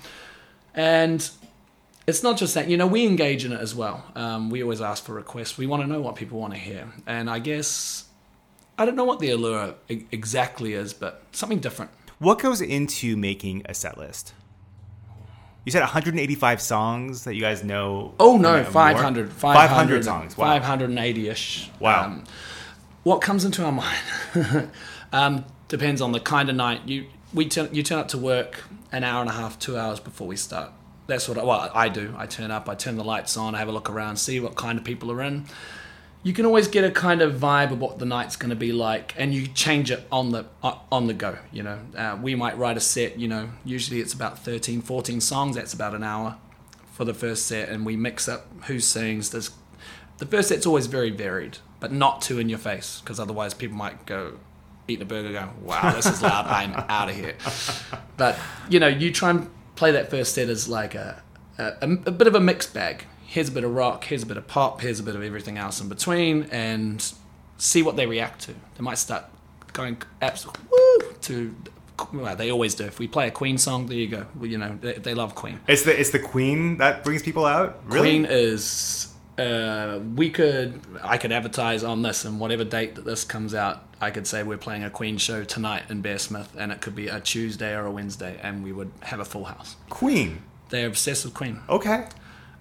and 0.75 1.29
it's 2.07 2.23
not 2.23 2.37
just 2.37 2.55
that 2.55 2.69
you 2.69 2.77
know 2.77 2.87
we 2.87 3.07
engage 3.07 3.45
in 3.45 3.53
it 3.53 3.61
as 3.61 3.75
well 3.75 4.05
um, 4.15 4.51
we 4.51 4.63
always 4.63 4.83
ask 4.83 5.05
for 5.05 5.15
requests 5.15 5.57
we 5.57 5.67
want 5.67 5.83
to 5.83 5.89
know 5.89 6.03
what 6.03 6.17
people 6.17 6.39
want 6.39 6.53
to 6.53 6.59
hear 6.59 6.87
and 7.07 7.31
i 7.31 7.39
guess 7.39 8.05
i 8.77 8.85
don't 8.85 8.95
know 8.95 9.05
what 9.05 9.21
the 9.21 9.31
allure 9.31 9.75
exactly 9.89 10.75
is 10.75 10.93
but 10.93 11.23
something 11.33 11.59
different 11.61 11.91
what 12.19 12.39
goes 12.39 12.61
into 12.61 13.17
making 13.17 13.63
a 13.67 13.73
set 13.75 13.97
list? 13.99 14.35
You 15.65 15.73
said 15.73 15.81
185 15.81 16.61
songs 16.61 17.25
that 17.25 17.35
you 17.35 17.41
guys 17.41 17.65
know. 17.65 18.13
oh 18.21 18.37
no 18.37 18.57
more? 18.63 18.65
500 18.65 19.33
500 19.33 20.05
songs. 20.05 20.37
Wow. 20.37 20.59
580ish 20.59 21.69
Wow. 21.81 22.05
um, 22.05 22.25
what 23.03 23.21
comes 23.21 23.45
into 23.45 23.65
our 23.65 23.73
mind 23.73 23.99
um, 25.13 25.45
depends 25.69 26.01
on 26.01 26.13
the 26.13 26.21
kind 26.21 26.49
of 26.51 26.57
night 26.57 26.83
you 26.87 27.07
we 27.33 27.49
turn 27.49 27.69
you 27.73 27.83
turn 27.83 27.99
up 27.99 28.09
to 28.09 28.19
work 28.19 28.65
an 28.93 29.05
hour 29.05 29.21
and 29.21 29.31
a 29.31 29.33
half 29.33 29.59
two 29.59 29.77
hours 29.77 30.01
before 30.01 30.27
we 30.27 30.37
start 30.37 30.71
that's 31.07 31.29
what 31.29 31.37
I, 31.39 31.45
well 31.45 31.71
I 31.75 31.89
do 31.89 32.15
I 32.17 32.27
turn 32.27 32.51
up 32.51 32.69
I 32.69 32.75
turn 32.75 32.97
the 32.97 33.05
lights 33.05 33.37
on 33.37 33.55
I 33.55 33.59
have 33.59 33.69
a 33.69 33.73
look 33.73 33.91
around 33.91 34.17
see 34.17 34.41
what 34.41 34.55
kind 34.57 34.79
of 34.79 34.85
people 34.85 35.11
are 35.13 35.23
in 35.23 35.47
you 36.25 36.33
can 36.33 36.47
always 36.47 36.67
get 36.67 36.83
a 36.83 36.91
kind 36.91 37.23
of 37.23 37.35
vibe 37.35 37.71
of 37.71 37.79
what 37.81 37.99
the 37.99 38.07
night's 38.07 38.35
going 38.35 38.51
to 38.51 38.57
be 38.57 38.73
like 38.73 39.15
and 39.17 39.33
you 39.33 39.47
change 39.47 39.91
it 39.91 40.05
on 40.11 40.31
the 40.31 40.45
uh, 40.63 40.75
on 40.91 41.07
the 41.07 41.15
go 41.15 41.39
you 41.53 41.63
know? 41.63 41.79
Uh, 41.97 42.19
we 42.21 42.35
might 42.35 42.59
write 42.59 42.77
a 42.77 42.81
set 42.81 43.19
you 43.19 43.29
know 43.29 43.51
usually 43.65 44.01
it's 44.01 44.13
about 44.13 44.39
13 44.39 44.81
14 44.81 45.21
songs 45.21 45.55
that's 45.55 45.73
about 45.73 45.95
an 45.95 46.03
hour 46.03 46.37
for 46.93 47.05
the 47.05 47.15
first 47.15 47.47
set 47.47 47.69
and 47.69 47.87
we 47.87 47.95
mix 47.95 48.27
up 48.27 48.47
who 48.65 48.81
sings 48.81 49.31
there's 49.31 49.51
the 50.19 50.27
first 50.27 50.49
set's 50.49 50.67
always 50.67 50.87
very 50.87 51.11
varied 51.11 51.59
but 51.79 51.93
not 51.93 52.23
too 52.23 52.39
in 52.39 52.49
your 52.49 52.59
face 52.59 53.01
because 53.01 53.21
otherwise 53.21 53.53
people 53.53 53.77
might 53.77 54.07
go 54.07 54.39
eat 54.89 55.01
a 55.01 55.05
burger 55.05 55.33
go 55.33 55.51
wow 55.63 55.93
this 55.93 56.07
is 56.07 56.23
loud 56.23 56.47
i'm 56.47 56.73
out 56.89 57.09
of 57.09 57.15
here. 57.15 57.37
But 58.17 58.39
you 58.69 58.81
know 58.81 58.87
you 58.87 59.11
try 59.11 59.31
and 59.31 59.51
play 59.75 59.91
that 59.91 60.09
first 60.09 60.35
set 60.35 60.49
as 60.49 60.69
like 60.69 60.95
a, 60.95 61.23
a, 61.59 61.75
a 61.83 62.11
bit 62.13 62.29
of 62.29 62.35
a 62.35 62.41
mixed 62.41 62.73
bag 62.73 63.05
here's 63.35 63.49
a 63.49 63.53
bit 63.53 63.65
of 63.65 63.75
rock 63.75 64.05
here's 64.05 64.23
a 64.23 64.27
bit 64.27 64.37
of 64.37 64.47
pop 64.47 64.81
here's 64.81 65.01
a 65.01 65.03
bit 65.03 65.17
of 65.17 65.23
everything 65.23 65.59
else 65.59 65.81
in 65.81 65.89
between 65.89 66.45
and 66.53 67.13
see 67.59 67.83
what 67.83 67.97
they 67.97 68.07
react 68.07 68.43
to 68.43 68.53
they 68.53 68.81
might 68.83 68.97
start 68.97 69.25
going 69.73 70.01
absolutely 70.23 70.63
woo 70.71 71.13
to 71.21 71.55
well, 72.13 72.37
they 72.37 72.51
always 72.51 72.77
do 72.77 72.85
if 72.85 73.01
we 73.01 73.09
play 73.09 73.27
a 73.27 73.33
queen 73.33 73.59
song 73.59 73.87
there 73.87 73.97
you 73.97 74.07
go 74.07 74.25
well, 74.37 74.47
you 74.47 74.57
know 74.57 74.79
they, 74.81 74.93
they 74.93 75.15
love 75.15 75.35
queen 75.35 75.59
It's 75.67 75.83
the 75.83 75.99
it's 75.99 76.11
the 76.11 76.21
Queen 76.21 76.79
that 76.79 77.03
brings 77.03 77.23
people 77.23 77.45
out. 77.45 77.81
Really? 77.87 78.01
Queen 78.01 78.27
is 78.29 79.13
uh, 79.39 79.99
we 80.15 80.31
could 80.31 80.81
I 81.03 81.19
could 81.19 81.33
advertise 81.33 81.83
on 81.83 82.03
this 82.03 82.25
and 82.25 82.39
whatever 82.39 82.65
date 82.65 82.95
that 82.95 83.05
this 83.05 83.25
comes 83.25 83.53
out, 83.55 83.83
I 84.01 84.11
could 84.13 84.27
say 84.29 84.45
we're 84.45 84.59
playing 84.59 84.85
a 84.85 84.91
Queen 84.91 85.19
show 85.19 85.43
tonight 85.45 85.85
in 85.89 86.03
Beersmith 86.03 86.49
and 86.57 86.71
it 86.71 86.81
could 86.81 86.95
be 86.95 87.09
a 87.09 87.21
Tuesday 87.21 87.75
or 87.75 87.87
a 87.87 87.91
Wednesday 87.91 88.39
and 88.43 88.63
we 88.63 88.73
would 88.73 88.93
have 89.03 89.19
a 89.19 89.25
full 89.25 89.45
house. 89.45 89.77
Queen. 89.91 90.43
They're 90.69 90.87
obsessed 90.87 91.25
with 91.25 91.35
Queen. 91.35 91.61
Okay. 91.69 92.07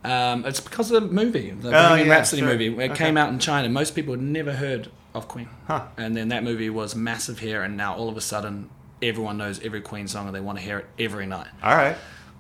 Um, 0.03 0.45
it's 0.45 0.59
because 0.59 0.91
of 0.91 1.01
the 1.03 1.07
movie, 1.13 1.51
the 1.51 1.69
Oh, 1.69 1.95
yeah, 1.95 2.09
Rhapsody 2.11 2.41
sure. 2.41 2.49
movie. 2.51 2.67
It 2.67 2.91
Okay. 2.91 3.05
came 3.05 3.17
out 3.17 3.29
in 3.29 3.39
China. 3.39 3.69
Most 3.69 3.95
people 3.95 4.13
had 4.13 4.21
never 4.21 4.53
heard 4.53 4.89
of 5.13 5.27
Queen. 5.27 5.47
Huh. 5.67 5.83
And 5.97 6.15
then 6.15 6.27
that 6.29 6.43
movie 6.43 6.69
was 6.69 6.95
massive 6.95 7.39
here, 7.39 7.61
and 7.63 7.77
now 7.77 7.95
all 7.95 8.09
of 8.09 8.17
a 8.17 8.21
sudden, 8.21 8.69
everyone 9.01 9.37
knows 9.37 9.61
every 9.63 9.81
Queen 9.81 10.07
song 10.07 10.27
and 10.27 10.35
they 10.35 10.41
want 10.41 10.57
to 10.57 10.63
hear 10.63 10.79
it 10.79 10.85
every 10.99 11.25
night, 11.25 11.47
All 11.61 11.75
right. 11.75 11.95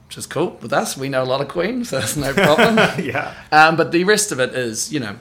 which 0.07 0.17
is 0.17 0.25
cool. 0.25 0.57
With 0.61 0.73
us, 0.73 0.97
we 0.97 1.07
know 1.09 1.23
a 1.23 1.25
lot 1.25 1.41
of 1.41 1.47
Queen, 1.47 1.85
so 1.85 1.99
that's 1.99 2.15
no 2.17 2.33
problem. 2.33 2.77
Yeah. 3.03 3.33
Um, 3.51 3.75
but 3.77 3.91
the 3.91 4.03
rest 4.03 4.31
of 4.31 4.39
it 4.39 4.53
is, 4.53 4.91
you 4.91 4.99
know, 4.99 5.15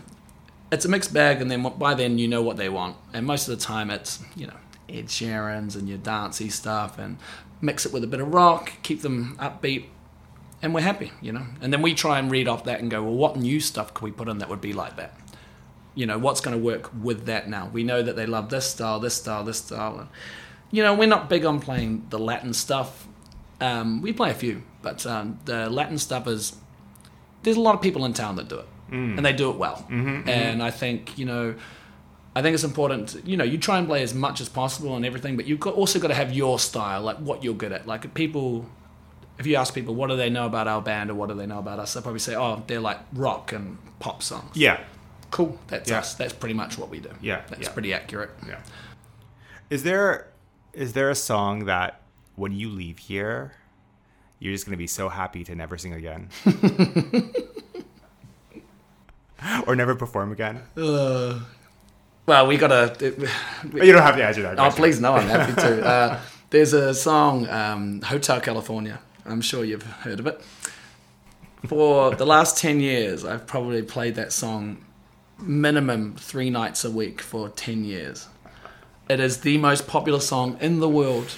it's 0.73 0.85
a 0.85 0.89
mixed 0.89 1.13
bag, 1.13 1.41
and 1.43 1.51
then 1.51 1.63
by 1.79 1.95
then 1.95 2.19
you 2.19 2.27
know 2.29 2.43
what 2.43 2.57
they 2.57 2.69
want. 2.69 2.97
And 3.13 3.27
most 3.27 3.47
of 3.49 3.57
the 3.59 3.63
time, 3.65 3.91
it's 3.91 4.21
you 4.35 4.47
know 4.47 4.57
Ed 4.89 5.07
Sheeran's 5.07 5.77
and 5.77 5.89
your 5.89 5.99
dancey 5.99 6.49
stuff, 6.49 6.99
and 6.99 7.19
mix 7.61 7.85
it 7.87 7.93
with 7.93 8.03
a 8.03 8.07
bit 8.07 8.21
of 8.21 8.33
rock, 8.33 8.73
keep 8.83 9.03
them 9.03 9.37
upbeat, 9.39 9.85
and 10.63 10.73
we're 10.75 10.81
happy, 10.81 11.13
you 11.21 11.33
know. 11.33 11.45
And 11.61 11.73
then 11.73 11.83
we 11.83 11.93
try 11.95 12.19
and 12.19 12.31
read 12.31 12.49
off 12.49 12.65
that 12.65 12.81
and 12.81 12.91
go, 12.91 13.03
well, 13.03 13.15
what 13.15 13.37
new 13.37 13.61
stuff 13.61 13.93
could 13.95 14.05
we 14.05 14.11
put 14.13 14.29
in 14.29 14.39
that 14.39 14.49
would 14.49 14.61
be 14.61 14.73
like 14.73 14.97
that? 14.97 15.15
You 15.95 16.07
know, 16.07 16.19
what's 16.19 16.41
going 16.41 16.57
to 16.57 16.63
work 16.63 16.91
with 17.03 17.27
that 17.27 17.49
now? 17.49 17.69
We 17.73 17.83
know 17.85 18.03
that 18.03 18.17
they 18.17 18.25
love 18.27 18.49
this 18.49 18.67
style, 18.67 18.99
this 19.01 19.15
style, 19.15 19.45
this 19.45 19.59
style, 19.59 19.99
and 19.99 20.09
you 20.71 20.83
know, 20.83 20.95
we're 20.95 21.09
not 21.09 21.29
big 21.29 21.45
on 21.45 21.61
playing 21.61 22.07
the 22.09 22.19
Latin 22.19 22.55
stuff. 22.55 23.07
Um, 23.61 24.01
we 24.01 24.13
play 24.13 24.31
a 24.31 24.35
few, 24.35 24.63
but 24.81 25.05
um, 25.07 25.39
the 25.45 25.69
Latin 25.69 25.99
stuff 25.99 26.27
is 26.27 26.57
there's 27.43 27.57
a 27.59 27.61
lot 27.61 27.75
of 27.75 27.83
people 27.83 28.05
in 28.07 28.13
town 28.15 28.37
that 28.37 28.49
do 28.49 28.59
it, 28.61 28.69
and 28.91 29.25
they 29.27 29.33
do 29.35 29.51
it 29.51 29.57
well. 29.57 29.85
and 30.29 30.63
I 30.63 30.71
think 30.71 31.19
you 31.19 31.27
know, 31.27 31.55
I 32.35 32.41
think 32.43 32.55
it's 32.55 32.65
important. 32.65 33.11
to- 33.11 33.21
you 33.31 33.37
know, 33.37 33.45
you 33.45 33.59
try 33.59 33.79
and 33.79 33.87
play 33.87 34.03
as 34.03 34.15
much 34.15 34.41
as 34.41 34.49
possible 34.49 34.97
and 34.97 35.05
everything, 35.05 35.37
but 35.37 35.47
you've 35.47 35.61
got, 35.61 35.75
also 35.75 35.99
got 35.99 36.09
to 36.09 36.15
have 36.15 36.33
your 36.33 36.59
style, 36.59 37.03
like 37.03 37.19
what 37.19 37.45
you're 37.45 37.55
good 37.55 37.73
at. 37.73 37.87
Like 37.87 38.15
people, 38.15 38.65
if 39.43 39.47
you 39.49 39.57
ask 39.57 39.75
people 39.75 39.95
what 39.97 40.09
do 40.09 40.17
they 40.17 40.31
know 40.31 40.47
about 40.47 40.69
our 40.69 40.81
band 40.81 41.11
or 41.11 41.15
what 41.15 41.29
do 41.29 41.35
they 41.35 41.47
know 41.47 41.59
about 41.59 41.81
us, 41.81 41.93
they'll 41.95 42.03
probably 42.03 42.21
say, 42.21 42.37
oh, 42.37 42.63
they're 42.69 42.79
like 42.79 43.01
rock 43.13 43.53
and 43.53 43.77
pop 43.99 44.23
songs. 44.23 44.57
Yeah. 44.57 44.79
Cool, 45.33 45.59
that's 45.67 45.91
Yeah. 45.91 45.99
us. 45.99 46.15
That's 46.15 46.33
pretty 46.33 46.55
much 46.55 46.79
what 46.79 46.89
we 46.91 47.01
do. 47.01 47.11
Yeah, 47.21 47.43
that's 47.49 47.63
yeah. 47.63 47.73
pretty 47.73 47.93
accurate. 47.93 48.31
Yeah. 48.47 48.61
Is 49.69 49.83
there 49.83 50.29
is 50.73 50.93
there 50.93 51.11
a 51.11 51.15
song 51.17 51.65
that 51.65 52.01
when 52.37 52.53
you 52.53 52.69
leave 52.69 52.99
here, 52.99 53.53
you're 54.39 54.53
just 54.53 54.65
gonna 54.65 54.77
be 54.77 54.87
so 54.87 55.09
happy 55.09 55.43
to 55.45 55.55
never 55.57 55.77
sing 55.77 55.93
again? 55.93 56.29
or 59.67 59.75
never 59.75 59.97
perform 59.97 60.31
again? 60.31 60.63
Well, 60.77 62.47
we 62.47 62.57
got 62.57 62.69
to. 62.99 63.29
You 63.75 63.93
don't 63.93 64.03
have 64.03 64.17
to 64.17 64.25
answer 64.25 64.43
that. 64.43 64.59
Oh, 64.61 64.71
please, 64.71 65.01
no, 65.01 65.15
I'm 65.15 65.29
happy 65.29 65.55
to. 65.61 65.83
Uh, 65.93 66.21
there's 66.51 66.75
a 66.75 66.93
song, 66.95 67.49
um, 67.49 68.03
Hotel 68.03 68.39
California. 68.41 69.01
I'm 69.27 69.41
sure 69.41 69.65
you've 69.65 69.83
heard 69.85 70.21
of 70.21 70.27
it. 70.27 70.41
For 71.67 72.15
the 72.15 72.27
last 72.27 72.59
10 72.59 72.81
years, 72.81 73.25
I've 73.25 73.47
probably 73.47 73.83
played 73.83 74.17
that 74.17 74.33
song 74.33 74.85
minimum 75.39 76.17
three 76.17 76.51
nights 76.51 76.85
a 76.85 76.91
week 76.91 77.21
for 77.21 77.49
10 77.49 77.85
years. 77.85 78.27
It 79.09 79.21
is 79.21 79.39
the 79.41 79.59
most 79.59 79.87
popular 79.87 80.21
song 80.21 80.57
in 80.61 80.81
the 80.81 80.89
world. 80.89 81.37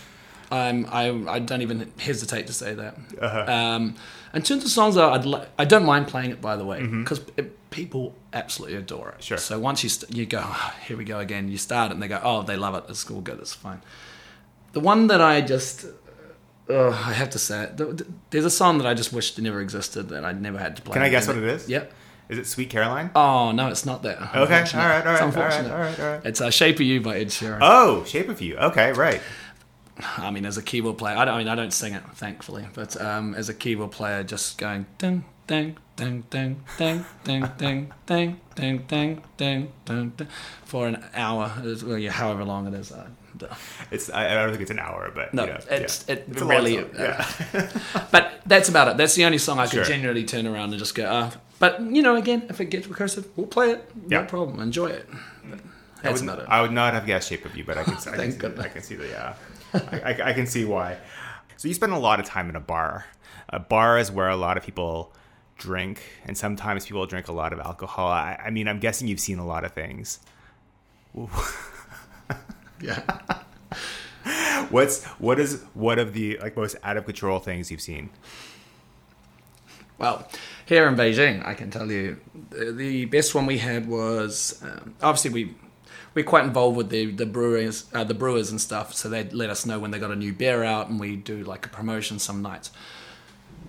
Um, 0.50 0.86
I, 0.90 1.08
I 1.28 1.38
don't 1.40 1.62
even 1.62 1.92
hesitate 1.98 2.46
to 2.46 2.52
say 2.52 2.74
that. 2.74 2.96
Uh-huh. 3.20 3.52
Um, 3.52 3.96
in 4.32 4.42
terms 4.42 4.64
of 4.64 4.70
songs, 4.70 4.94
though, 4.94 5.10
I'd 5.10 5.24
li- 5.26 5.44
I 5.58 5.64
don't 5.64 5.84
mind 5.84 6.06
playing 6.08 6.30
it, 6.30 6.40
by 6.40 6.56
the 6.56 6.64
way, 6.64 6.80
Mm-hmm. 6.80 7.02
because 7.02 7.20
people 7.70 8.14
absolutely 8.32 8.76
adore 8.76 9.10
it. 9.16 9.24
Sure. 9.24 9.38
So 9.38 9.58
once 9.58 9.82
you 9.82 9.88
st- 9.88 10.14
you 10.14 10.26
go, 10.26 10.40
"Oh, 10.44 10.74
here 10.86 10.96
we 10.96 11.04
go 11.04 11.18
again. 11.18 11.48
You 11.48 11.58
start 11.58 11.90
it, 11.90 11.94
and 11.94 12.02
they 12.02 12.08
go, 12.08 12.20
oh, 12.22 12.42
they 12.42 12.56
love 12.56 12.74
it. 12.76 12.84
It's 12.88 13.10
all 13.10 13.20
good. 13.20 13.38
It's 13.40 13.52
fine. 13.54 13.82
The 14.72 14.80
one 14.80 15.06
that 15.08 15.20
I 15.20 15.40
just, 15.40 15.86
uh, 16.70 16.88
I 16.88 17.12
have 17.12 17.30
to 17.30 17.38
say, 17.38 17.64
it. 17.64 17.76
th- 17.76 17.96
th- 17.98 18.10
there's 18.30 18.44
a 18.44 18.50
song 18.50 18.78
that 18.78 18.86
I 18.86 18.94
just 18.94 19.12
wished 19.12 19.38
it 19.38 19.42
never 19.42 19.60
existed 19.60 20.08
that 20.10 20.24
I 20.24 20.32
never 20.32 20.58
had 20.58 20.76
to 20.76 20.82
play. 20.82 20.94
Can 20.94 21.02
I 21.02 21.08
guess 21.08 21.26
what 21.26 21.36
it 21.36 21.44
is? 21.44 21.68
Yep. 21.68 21.92
Is 22.30 22.38
it 22.38 22.46
Sweet 22.46 22.70
Caroline? 22.70 23.10
Oh 23.14 23.52
no, 23.52 23.68
it's 23.68 23.84
not 23.84 24.02
that. 24.04 24.16
Okay. 24.18 24.34
All 24.34 24.40
right. 24.40 24.52
All 24.54 24.62
It's 24.62 24.72
right. 24.74 25.06
All 25.06 25.12
right. 25.12 25.20
All 25.20 25.26
unfortunate. 25.26 25.70
right. 25.72 26.00
All 26.00 26.12
right. 26.14 26.24
It's 26.24 26.40
uh, 26.40 26.50
"Shape 26.50 26.76
of 26.76 26.80
You" 26.82 27.02
by 27.02 27.18
Ed 27.18 27.28
Sheeran. 27.28 27.58
Oh, 27.60 28.04
Shape 28.04 28.28
of 28.30 28.40
You. 28.40 28.56
Okay. 28.56 28.92
Right. 28.92 29.20
I 30.16 30.30
mean, 30.30 30.46
as 30.46 30.56
a 30.56 30.62
keyboard 30.62 30.96
player, 30.98 31.16
I, 31.16 31.24
don't, 31.26 31.34
I 31.34 31.38
mean, 31.38 31.48
I 31.48 31.54
don't 31.54 31.72
sing 31.72 31.92
it, 31.92 32.02
thankfully, 32.14 32.66
but 32.74 33.00
um, 33.00 33.34
as 33.34 33.48
a 33.48 33.54
keyboard 33.54 33.92
player, 33.92 34.24
just 34.24 34.58
going 34.58 34.86
dun 34.98 35.24
ding, 35.46 35.76
ding, 35.96 36.24
ding, 36.30 36.64
ding, 36.78 37.04
ding, 37.24 37.46
ding, 37.62 37.92
ding, 38.06 38.32
ding, 38.56 38.82
ding, 38.88 39.22
ding, 39.36 39.72
ding, 39.84 40.12
ding, 40.16 40.28
for 40.64 40.88
an 40.88 41.04
hour, 41.14 41.52
well, 41.84 41.98
yeah, 41.98 42.10
however 42.10 42.42
long 42.44 42.66
it 42.66 42.74
is. 42.74 42.90
Uh, 42.90 43.06
it's 43.90 44.10
I, 44.10 44.30
I 44.30 44.34
don't 44.34 44.50
think 44.50 44.62
it's 44.62 44.70
an 44.70 44.78
hour, 44.78 45.10
but 45.14 45.34
no, 45.34 45.44
you 45.44 45.50
know, 45.50 45.58
it's 45.70 46.04
yeah. 46.08 46.14
it 46.14 46.24
It's 46.30 46.40
really. 46.42 46.76
song, 46.76 46.90
yeah. 46.98 47.26
uh, 47.54 48.00
but 48.12 48.40
that's 48.46 48.68
about 48.68 48.88
it. 48.88 48.96
That's 48.96 49.14
the 49.14 49.24
only 49.24 49.38
song 49.38 49.58
I 49.58 49.66
Sure. 49.66 49.82
can 49.82 49.92
genuinely 49.92 50.24
turn 50.24 50.46
around 50.46 50.70
and 50.70 50.78
just 50.78 50.94
go. 50.94 51.04
Uh, 51.06 51.30
but 51.58 51.80
you 51.80 52.02
know, 52.02 52.16
again, 52.16 52.44
if 52.48 52.60
it 52.60 52.66
gets 52.66 52.86
recursive, 52.86 53.26
we'll 53.36 53.46
play 53.46 53.70
it. 53.72 53.90
No 54.08 54.20
Yeah. 54.20 54.26
problem. 54.26 54.60
Enjoy 54.60 54.86
it. 54.86 55.08
But 55.48 55.58
I 55.58 56.02
that's 56.02 56.20
would, 56.20 56.30
about 56.30 56.42
it. 56.44 56.48
I 56.50 56.60
would 56.62 56.72
not 56.72 56.94
have 56.94 57.06
guessed 57.06 57.28
Shape 57.28 57.44
of 57.44 57.56
You, 57.56 57.64
but 57.64 57.78
I 57.78 57.84
can, 57.84 57.94
I 57.94 57.96
can, 58.00 58.14
Thank 58.14 58.32
see, 58.32 58.38
goodness. 58.38 58.64
I 58.64 58.68
can 58.68 58.82
see 58.82 58.94
the 58.94 59.08
yeah. 59.08 59.34
I, 59.74 60.00
I, 60.12 60.28
I 60.30 60.32
can 60.32 60.46
see 60.46 60.64
why. 60.64 60.98
So 61.56 61.68
you 61.68 61.74
spend 61.74 61.92
a 61.92 61.98
lot 61.98 62.20
of 62.20 62.26
time 62.26 62.48
in 62.50 62.56
a 62.56 62.60
bar. 62.60 63.06
A 63.48 63.58
bar 63.58 63.98
is 63.98 64.10
where 64.10 64.28
a 64.28 64.36
lot 64.36 64.56
of 64.56 64.62
people 64.64 65.12
drink, 65.56 66.02
and 66.26 66.36
sometimes 66.36 66.84
people 66.86 67.04
drink 67.06 67.28
a 67.28 67.32
lot 67.32 67.52
of 67.52 67.58
alcohol. 67.60 68.08
I, 68.08 68.38
I 68.46 68.50
mean, 68.50 68.68
I'm 68.68 68.78
guessing 68.80 69.06
you've 69.08 69.20
seen 69.20 69.38
a 69.38 69.46
lot 69.46 69.64
of 69.64 69.72
things. 69.72 70.20
Yeah. 72.84 73.42
What's 74.70 75.04
what 75.04 75.38
is 75.38 75.62
what 75.74 75.98
of 75.98 76.14
the 76.14 76.38
like 76.38 76.56
most 76.56 76.76
out 76.82 76.96
of 76.96 77.04
control 77.04 77.38
things 77.38 77.70
you've 77.70 77.80
seen? 77.80 78.10
Well, 79.98 80.28
here 80.66 80.88
in 80.88 80.96
Beijing, 80.96 81.46
I 81.46 81.54
can 81.54 81.70
tell 81.70 81.90
you 81.90 82.18
the, 82.50 82.72
the 82.72 83.04
best 83.04 83.34
one 83.34 83.46
we 83.46 83.58
had 83.58 83.86
was 83.86 84.60
um, 84.62 84.94
obviously 85.02 85.30
we 85.30 85.54
we're 86.14 86.24
quite 86.24 86.44
involved 86.44 86.76
with 86.76 86.90
the 86.90 87.06
the 87.06 87.26
brewers 87.26 87.86
uh, 87.92 88.04
the 88.04 88.14
brewers 88.14 88.50
and 88.50 88.60
stuff. 88.60 88.94
So 88.94 89.08
they 89.08 89.24
let 89.24 89.50
us 89.50 89.66
know 89.66 89.78
when 89.78 89.90
they 89.90 89.98
got 89.98 90.10
a 90.10 90.16
new 90.16 90.32
beer 90.32 90.64
out, 90.64 90.88
and 90.88 90.98
we 90.98 91.16
do 91.16 91.44
like 91.44 91.66
a 91.66 91.68
promotion 91.68 92.18
some 92.18 92.42
nights. 92.42 92.70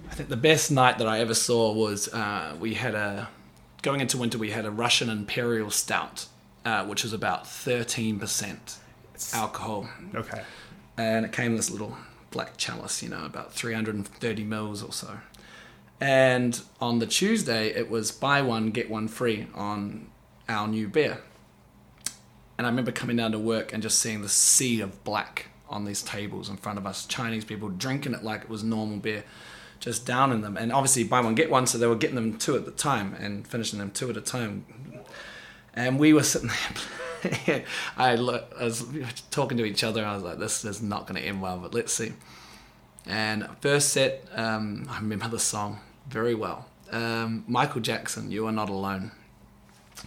I 0.10 0.14
think 0.14 0.30
the 0.30 0.38
best 0.38 0.72
night 0.72 0.98
that 1.00 1.08
I 1.08 1.20
ever 1.20 1.34
saw 1.34 1.74
was 1.74 2.08
uh, 2.14 2.56
we 2.60 2.76
had 2.76 2.96
a 2.96 3.30
going 3.82 4.02
into 4.02 4.18
winter 4.18 4.38
we 4.38 4.52
had 4.52 4.66
a 4.66 4.72
Russian 4.72 5.10
Imperial 5.10 5.70
Stout, 5.70 6.28
uh, 6.64 6.86
which 6.86 7.04
was 7.04 7.14
about 7.14 7.48
thirteen 7.48 8.20
percent 8.20 8.78
alcohol 9.34 9.90
Okay. 10.14 10.42
and 10.98 11.26
it 11.26 11.32
came 11.32 11.52
in 11.52 11.58
this 11.58 11.72
little 11.72 11.98
black 12.32 12.58
chalice, 12.58 13.02
you 13.02 13.10
know, 13.10 13.26
about 13.26 13.54
330 13.54 14.44
mils 14.44 14.84
or 14.84 14.92
so. 14.92 15.20
And 16.02 16.62
on 16.82 17.00
the 17.00 17.06
Tuesday, 17.08 17.70
it 17.70 17.90
was 17.90 18.12
buy 18.12 18.42
one, 18.42 18.72
get 18.72 18.90
one 18.90 19.08
free 19.08 19.48
on 19.56 20.08
our 20.50 20.68
new 20.68 20.88
beer. 20.90 21.20
And 22.58 22.68
I 22.68 22.70
remember 22.70 22.92
coming 22.92 23.16
down 23.16 23.32
to 23.32 23.40
work 23.40 23.72
and 23.74 23.82
just 23.82 24.00
seeing 24.00 24.22
the 24.22 24.30
sea 24.30 24.82
of 24.82 25.04
black 25.06 25.48
on 25.70 25.86
these 25.86 26.02
tables 26.02 26.50
in 26.50 26.58
front 26.58 26.78
of 26.78 26.86
us, 26.86 27.06
Chinese 27.06 27.46
people 27.46 27.70
drinking 27.70 28.14
it 28.14 28.24
like 28.24 28.42
it 28.44 28.50
was 28.50 28.64
normal 28.64 28.98
beer, 28.98 29.24
just 29.80 30.06
downing 30.06 30.42
them. 30.42 30.56
And 30.58 30.72
obviously, 30.72 31.04
buy 31.06 31.22
one, 31.22 31.36
get 31.36 31.50
one, 31.50 31.66
so 31.68 31.78
they 31.78 31.88
were 31.88 31.96
getting 31.96 32.16
them 32.16 32.38
two 32.38 32.56
at 32.56 32.66
the 32.66 32.72
time 32.72 33.16
and 33.20 33.48
finishing 33.48 33.80
them 33.80 33.92
two 33.92 34.10
at 34.10 34.18
a 34.18 34.22
time. 34.22 34.66
And 35.74 35.98
we 36.00 36.14
were 36.14 36.24
sitting 36.24 36.50
there. 36.50 36.58
I, 37.98 38.16
lo- 38.16 38.44
I 38.60 38.66
was 38.66 38.86
talking 39.32 39.58
to 39.58 39.66
each 39.66 39.84
other. 39.84 40.06
I 40.06 40.14
was 40.14 40.24
like, 40.24 40.40
"This 40.40 40.66
is 40.66 40.82
not 40.82 41.08
going 41.08 41.22
to 41.22 41.28
end 41.28 41.42
well, 41.42 41.58
but 41.58 41.74
let's 41.74 41.94
see." 41.94 42.14
And 43.06 43.48
first 43.62 43.90
set, 43.90 44.28
um, 44.34 44.88
I 44.90 45.00
remember 45.00 45.28
the 45.28 45.40
song 45.40 45.80
very 46.08 46.36
well. 46.36 46.66
Um, 46.92 47.44
Michael 47.48 47.82
Jackson, 47.82 48.32
"You 48.32 48.48
Are 48.48 48.52
Not 48.52 48.70
Alone." 48.70 49.12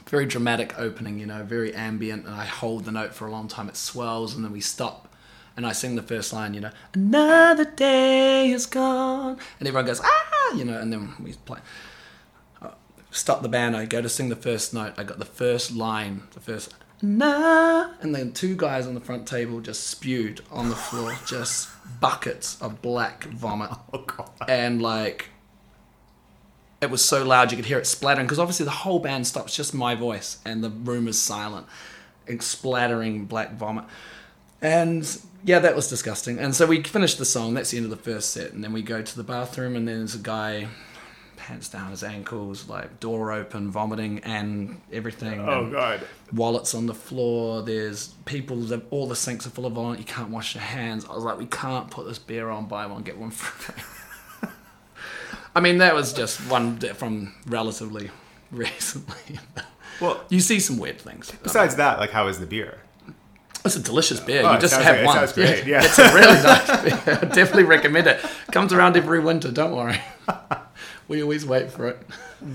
Very 0.07 0.27
dramatic 0.27 0.79
opening, 0.79 1.19
you 1.19 1.27
know, 1.27 1.43
very 1.45 1.75
ambient, 1.75 2.27
and 2.27 2.35
I 2.35 2.45
hold 2.45 2.85
the 2.85 2.93
note 2.93 3.15
for 3.15 3.27
a 3.27 3.31
long 3.31 3.49
time. 3.49 3.69
It 3.69 3.77
swells, 3.77 4.35
and 4.35 4.45
then 4.45 4.53
we 4.53 4.61
stop, 4.61 5.09
and 5.57 5.67
I 5.67 5.73
sing 5.73 5.97
the 5.97 6.03
first 6.03 6.33
line, 6.33 6.55
you 6.55 6.61
know, 6.61 6.71
"Another 6.93 7.65
day 7.65 8.51
is 8.51 8.67
gone," 8.67 9.39
and 9.59 9.69
everyone 9.69 9.87
goes, 9.87 10.01
"Ah!" 10.03 10.55
you 10.55 10.65
know, 10.65 10.79
and 10.79 10.93
then 10.93 11.15
we 11.21 11.33
play 11.33 11.61
stop 13.11 13.43
the 13.43 13.49
band. 13.49 13.77
I 13.77 13.85
go 13.85 14.03
to 14.03 14.09
sing 14.09 14.29
the 14.29 14.37
first 14.37 14.75
note. 14.75 14.95
I 14.97 15.05
got 15.05 15.19
the 15.19 15.25
first 15.25 15.73
line, 15.73 16.23
the 16.33 16.41
first 16.41 16.75
nah, 17.03 17.91
and 18.01 18.15
then 18.15 18.33
two 18.33 18.57
guys 18.57 18.87
on 18.87 18.95
the 18.95 19.01
front 19.01 19.27
table 19.27 19.61
just 19.61 19.87
spewed 19.87 20.41
on 20.51 20.69
the 20.69 20.77
floor, 20.77 21.17
just 21.27 21.69
buckets 22.01 22.61
of 22.61 22.83
black 22.83 23.25
vomit, 23.25 23.71
Oh 23.93 24.03
god. 24.07 24.31
and 24.49 24.81
like 24.83 25.31
it 26.81 26.91
was 26.91 27.05
so 27.05 27.25
loud 27.25 27.51
you 27.51 27.57
could 27.57 27.67
hear 27.67 27.79
it 27.79 27.87
splattering 27.87 28.27
because 28.27 28.39
obviously 28.39 28.65
the 28.65 28.71
whole 28.71 28.99
band 29.01 29.27
stops, 29.27 29.55
just 29.57 29.75
my 29.75 29.95
voice, 29.95 30.39
and 30.45 30.63
the 30.63 30.71
room 30.71 31.09
is 31.09 31.21
silent, 31.21 31.67
and 32.27 32.43
splattering 32.43 33.25
black 33.27 33.55
vomit, 33.55 33.85
and. 34.63 35.21
Yeah, 35.45 35.61
that 35.61 35.77
was 35.77 35.89
disgusting. 35.89 36.41
And 36.41 36.53
so 36.53 36.67
we 36.67 36.83
finished 36.83 37.17
the 37.19 37.25
song. 37.25 37.55
That's 37.55 37.71
the 37.71 37.77
end 37.77 37.85
of 37.85 37.91
the 37.91 37.97
first 37.97 38.31
set. 38.31 38.53
And 38.53 38.65
then 38.65 38.73
we 38.73 38.83
go 38.83 39.03
to 39.03 39.17
the 39.17 39.23
bathroom, 39.23 39.77
and 39.77 39.87
then 39.87 39.99
there's 39.99 40.17
a 40.17 40.19
guy 40.19 40.67
pants 41.49 41.71
down 41.71 41.91
his 41.91 42.05
ankles, 42.05 42.69
like 42.69 43.01
door 43.01 43.33
open, 43.33 43.71
vomiting 43.71 44.19
and 44.19 44.79
everything. 44.93 45.41
Oh 45.41 45.63
and 45.63 45.73
god. 45.73 46.07
Wallets 46.31 46.75
on 46.75 46.85
the 46.85 46.95
floor. 46.95 47.63
There's 47.63 48.09
people. 48.27 48.59
That, 48.59 48.83
all 48.91 49.09
the 49.09 49.17
sinks 49.17 49.47
are 49.47 49.51
full 49.51 49.65
of 49.65 49.73
vomit. 49.73 49.99
You 49.99 50.05
can't 50.05 50.29
wash 50.29 50.55
your 50.55 50.63
hands. 50.63 51.07
I 51.07 51.15
was 51.15 51.25
like, 51.25 51.39
we 51.39 51.47
can't 51.47 51.91
put 51.91 52.07
this 52.07 52.19
beer 52.19 52.51
on. 52.51 52.67
Buy 52.67 52.85
one 52.85 53.03
get 53.03 53.17
one 53.17 53.31
free. 53.31 53.83
I 55.57 55.61
mean, 55.61 55.79
that 55.79 55.95
was 55.95 56.13
just 56.13 56.39
one 56.51 56.79
from 56.81 57.35
relatively 57.47 58.11
recently. 58.51 59.41
Well, 60.03 60.23
you 60.29 60.41
see 60.41 60.61
some 60.61 60.77
weird 60.77 61.01
things. 61.01 61.33
besides 61.43 61.77
that, 61.77 61.99
like 61.99 62.11
how 62.11 62.29
is 62.29 62.39
the 62.39 62.47
beer? 62.47 62.79
It's 63.65 63.75
a 63.75 63.81
delicious 63.81 64.21
beer. 64.21 64.43
Oh, 64.45 64.53
you 64.53 64.61
just 64.61 64.75
have 64.75 64.97
great. 64.97 65.07
One. 65.07 65.17
sounds 65.17 65.33
great, 65.33 65.67
yeah. 65.67 65.81
it's 65.83 65.99
a 65.99 66.15
really 66.15 66.43
nice 66.43 66.83
beer. 66.83 67.19
I 67.23 67.25
definitely 67.25 67.65
recommend 67.65 68.07
it. 68.07 68.21
Comes 68.53 68.75
around 68.75 68.99
every 68.99 69.21
winter. 69.21 69.51
Don't 69.51 69.75
worry. 69.75 69.99
We 71.09 71.23
always 71.23 71.45
wait 71.47 71.71
for 71.73 71.89
it. 71.89 71.99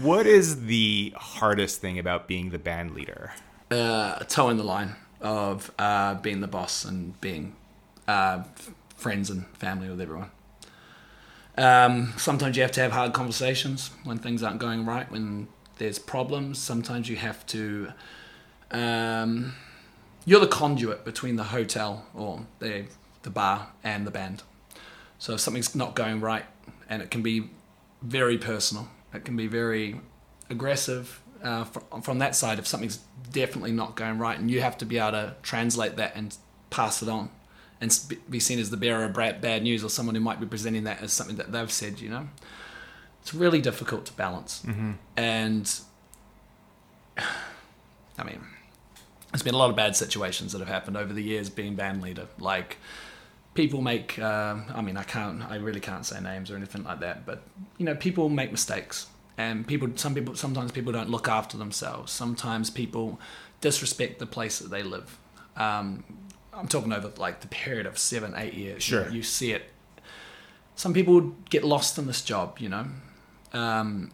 What 0.01 0.25
is 0.25 0.65
the 0.65 1.13
hardest 1.17 1.81
thing 1.81 1.99
about 1.99 2.27
being 2.27 2.51
the 2.51 2.59
band 2.59 2.91
leader? 2.91 3.33
uh, 3.73 4.19
toeing 4.25 4.57
the 4.57 4.63
line 4.63 4.95
of 5.21 5.71
uh, 5.79 6.15
being 6.15 6.41
the 6.41 6.47
boss 6.47 6.85
and 6.85 7.19
being 7.21 7.55
uh, 8.07 8.43
f- 8.57 8.71
friends 8.95 9.29
and 9.29 9.45
family 9.57 9.89
with 9.89 9.99
everyone. 9.99 10.31
Um, 11.57 12.13
sometimes 12.17 12.55
you 12.57 12.63
have 12.63 12.71
to 12.73 12.81
have 12.81 12.91
hard 12.91 13.13
conversations 13.13 13.91
when 14.03 14.17
things 14.17 14.41
aren't 14.41 14.59
going 14.59 14.85
right, 14.85 15.09
when 15.11 15.47
there's 15.77 15.99
problems. 15.99 16.57
Sometimes 16.59 17.09
you 17.09 17.15
have 17.15 17.45
to. 17.47 17.93
Um, 18.71 19.53
you're 20.25 20.39
the 20.39 20.47
conduit 20.47 21.05
between 21.05 21.35
the 21.35 21.45
hotel 21.45 22.05
or 22.13 22.45
the 22.59 22.85
the 23.21 23.29
bar 23.29 23.69
and 23.83 24.05
the 24.07 24.11
band. 24.11 24.43
So 25.19 25.33
if 25.33 25.39
something's 25.39 25.75
not 25.75 25.95
going 25.95 26.21
right, 26.21 26.45
and 26.89 27.01
it 27.01 27.11
can 27.11 27.21
be 27.21 27.49
very 28.03 28.37
personal, 28.37 28.87
it 29.13 29.25
can 29.25 29.35
be 29.35 29.47
very 29.47 29.99
aggressive 30.49 31.21
uh, 31.43 31.63
fr- 31.63 31.79
from 32.01 32.19
that 32.19 32.35
side. 32.35 32.59
If 32.59 32.67
something's 32.67 32.99
definitely 33.31 33.71
not 33.71 33.95
going 33.95 34.19
right, 34.19 34.37
and 34.37 34.51
you 34.51 34.61
have 34.61 34.77
to 34.79 34.85
be 34.85 34.97
able 34.97 35.11
to 35.11 35.35
translate 35.41 35.95
that 35.95 36.15
and 36.15 36.35
pass 36.69 37.01
it 37.01 37.09
on, 37.09 37.29
and 37.81 37.97
be- 38.07 38.19
be 38.29 38.39
seen 38.39 38.59
as 38.59 38.69
the 38.69 38.77
bearer 38.77 39.05
of 39.05 39.13
bad 39.13 39.63
news 39.63 39.83
or 39.83 39.89
someone 39.89 40.15
who 40.15 40.21
might 40.21 40.39
be 40.39 40.45
presenting 40.45 40.83
that 40.83 41.01
as 41.01 41.11
something 41.13 41.37
that 41.37 41.51
they've 41.51 41.71
said. 41.71 41.99
You 41.99 42.09
know, 42.09 42.29
it's 43.21 43.33
really 43.33 43.61
difficult 43.61 44.05
to 44.05 44.13
balance, 44.13 44.63
and 45.17 45.71
I 48.17 48.23
mean, 48.23 48.41
there's 49.31 49.43
been 49.43 49.55
a 49.55 49.57
lot 49.57 49.69
of 49.69 49.75
bad 49.75 49.95
situations 49.95 50.51
that 50.51 50.59
have 50.59 50.67
happened 50.67 50.97
over 50.97 51.13
the 51.13 51.23
years 51.23 51.49
being 51.49 51.75
band 51.75 52.01
leader. 52.01 52.27
Like 52.39 52.77
people 53.53 53.81
make, 53.81 54.17
uh, 54.19 54.55
I 54.73 54.81
mean, 54.81 54.97
I 54.97 55.03
can't, 55.03 55.41
I 55.43 55.55
really 55.55 55.79
can't 55.79 56.05
say 56.05 56.19
names 56.19 56.49
or 56.49 56.55
anything 56.55 56.83
like 56.83 56.99
that, 57.01 57.25
but 57.25 57.43
you 57.77 57.85
know, 57.85 57.95
people 57.95 58.29
make 58.29 58.51
mistakes, 58.51 59.07
and 59.37 59.65
people, 59.67 59.89
some 59.95 60.13
people, 60.13 60.35
sometimes 60.35 60.71
people 60.71 60.91
don't 60.93 61.09
look 61.09 61.27
after 61.27 61.57
themselves. 61.57 62.11
Sometimes 62.11 62.69
people 62.69 63.19
disrespect 63.61 64.19
the 64.19 64.25
place 64.27 64.59
that 64.59 64.69
they 64.69 64.83
live. 64.83 65.17
Um, 65.57 66.03
I'm 66.53 66.67
talking 66.67 66.93
over 66.93 67.11
like 67.17 67.41
the 67.41 67.47
period 67.47 67.85
of 67.85 67.97
seven, 67.97 68.33
eight 68.37 68.53
years. 68.53 68.83
Sure. 68.83 69.07
you, 69.07 69.17
you 69.17 69.23
see 69.23 69.51
it. 69.53 69.63
Some 70.75 70.93
people 70.93 71.33
get 71.49 71.63
lost 71.63 71.97
in 71.97 72.07
this 72.07 72.21
job, 72.21 72.57
you 72.59 72.69
know, 72.69 72.87
um, 73.53 74.11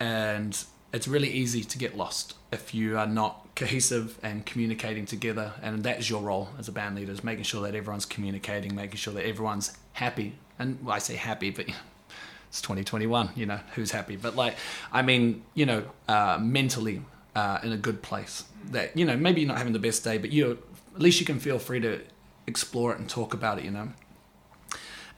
and 0.00 0.64
it's 0.94 1.08
really 1.08 1.28
easy 1.28 1.64
to 1.64 1.76
get 1.76 1.96
lost 1.96 2.34
if 2.52 2.72
you 2.72 2.96
are 2.96 3.06
not 3.06 3.44
cohesive 3.56 4.16
and 4.22 4.46
communicating 4.46 5.04
together 5.04 5.52
and 5.60 5.82
that 5.82 5.98
is 5.98 6.08
your 6.08 6.22
role 6.22 6.48
as 6.56 6.68
a 6.68 6.72
band 6.72 6.94
leader 6.94 7.10
is 7.10 7.24
making 7.24 7.42
sure 7.42 7.62
that 7.62 7.74
everyone's 7.74 8.06
communicating 8.06 8.74
making 8.74 8.96
sure 8.96 9.12
that 9.12 9.26
everyone's 9.26 9.76
happy. 9.94 10.36
And 10.56 10.78
well, 10.84 10.94
i 10.94 10.98
say 10.98 11.16
happy 11.16 11.50
but 11.50 11.66
it's 12.48 12.62
2021 12.62 13.30
you 13.34 13.44
know 13.44 13.58
who's 13.74 13.90
happy? 13.90 14.14
But 14.14 14.36
like 14.36 14.56
i 14.92 15.02
mean 15.02 15.42
you 15.54 15.66
know 15.66 15.84
uh, 16.06 16.38
mentally 16.40 17.02
uh, 17.34 17.58
in 17.64 17.72
a 17.72 17.76
good 17.76 18.00
place. 18.00 18.44
That 18.70 18.96
you 18.96 19.04
know 19.04 19.16
maybe 19.16 19.40
you're 19.40 19.48
not 19.48 19.58
having 19.58 19.72
the 19.72 19.80
best 19.80 20.04
day 20.04 20.16
but 20.18 20.30
you 20.30 20.58
at 20.94 21.00
least 21.00 21.18
you 21.18 21.26
can 21.26 21.40
feel 21.40 21.58
free 21.58 21.80
to 21.80 22.00
explore 22.46 22.92
it 22.92 23.00
and 23.00 23.08
talk 23.08 23.34
about 23.34 23.58
it 23.58 23.64
you 23.64 23.72
know? 23.72 23.88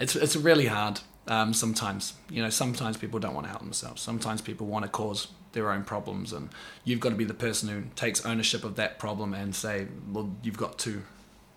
It's 0.00 0.16
it's 0.16 0.36
really 0.36 0.66
hard 0.66 1.00
um, 1.28 1.52
sometimes. 1.54 2.14
You 2.30 2.42
know, 2.42 2.50
sometimes 2.50 2.96
people 2.96 3.18
don't 3.18 3.34
want 3.34 3.46
to 3.46 3.50
help 3.50 3.62
themselves. 3.62 4.02
Sometimes 4.02 4.40
people 4.40 4.66
want 4.66 4.84
to 4.84 4.90
cause 4.90 5.28
their 5.52 5.70
own 5.70 5.84
problems, 5.84 6.32
and 6.32 6.50
you've 6.84 7.00
got 7.00 7.10
to 7.10 7.16
be 7.16 7.24
the 7.24 7.34
person 7.34 7.68
who 7.68 7.84
takes 7.94 8.24
ownership 8.26 8.64
of 8.64 8.76
that 8.76 8.98
problem 8.98 9.34
and 9.34 9.54
say, 9.54 9.86
"Well, 10.10 10.30
you've 10.42 10.58
got 10.58 10.78
two. 10.78 11.02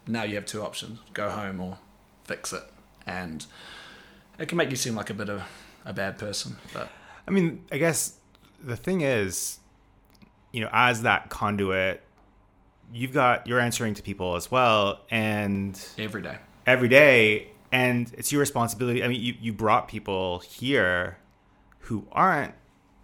Now 0.07 0.23
you 0.23 0.35
have 0.35 0.45
two 0.45 0.61
options: 0.63 0.99
go 1.13 1.29
home 1.29 1.59
or 1.59 1.77
fix 2.23 2.53
it." 2.53 2.63
And 3.05 3.45
it 4.37 4.47
can 4.47 4.57
make 4.57 4.69
you 4.69 4.75
seem 4.75 4.95
like 4.95 5.09
a 5.09 5.13
bit 5.13 5.29
of 5.29 5.43
a 5.85 5.93
bad 5.93 6.17
person, 6.17 6.57
but 6.73 6.89
I 7.27 7.31
mean, 7.31 7.63
I 7.71 7.77
guess 7.77 8.15
the 8.63 8.75
thing 8.75 9.01
is, 9.01 9.59
you 10.51 10.61
know, 10.61 10.69
as 10.71 11.03
that 11.03 11.29
conduit, 11.29 12.01
you've 12.93 13.13
got 13.13 13.47
you're 13.47 13.59
answering 13.59 13.93
to 13.95 14.01
people 14.01 14.35
as 14.35 14.49
well, 14.51 15.01
and 15.11 15.79
every 15.97 16.21
day. 16.21 16.37
every 16.65 16.87
day, 16.87 17.49
and 17.71 18.11
it's 18.17 18.31
your 18.31 18.39
responsibility. 18.39 19.03
I 19.03 19.07
mean, 19.07 19.21
you 19.21 19.35
you 19.39 19.53
brought 19.53 19.87
people 19.87 20.39
here 20.39 21.17
who 21.79 22.05
aren't 22.11 22.53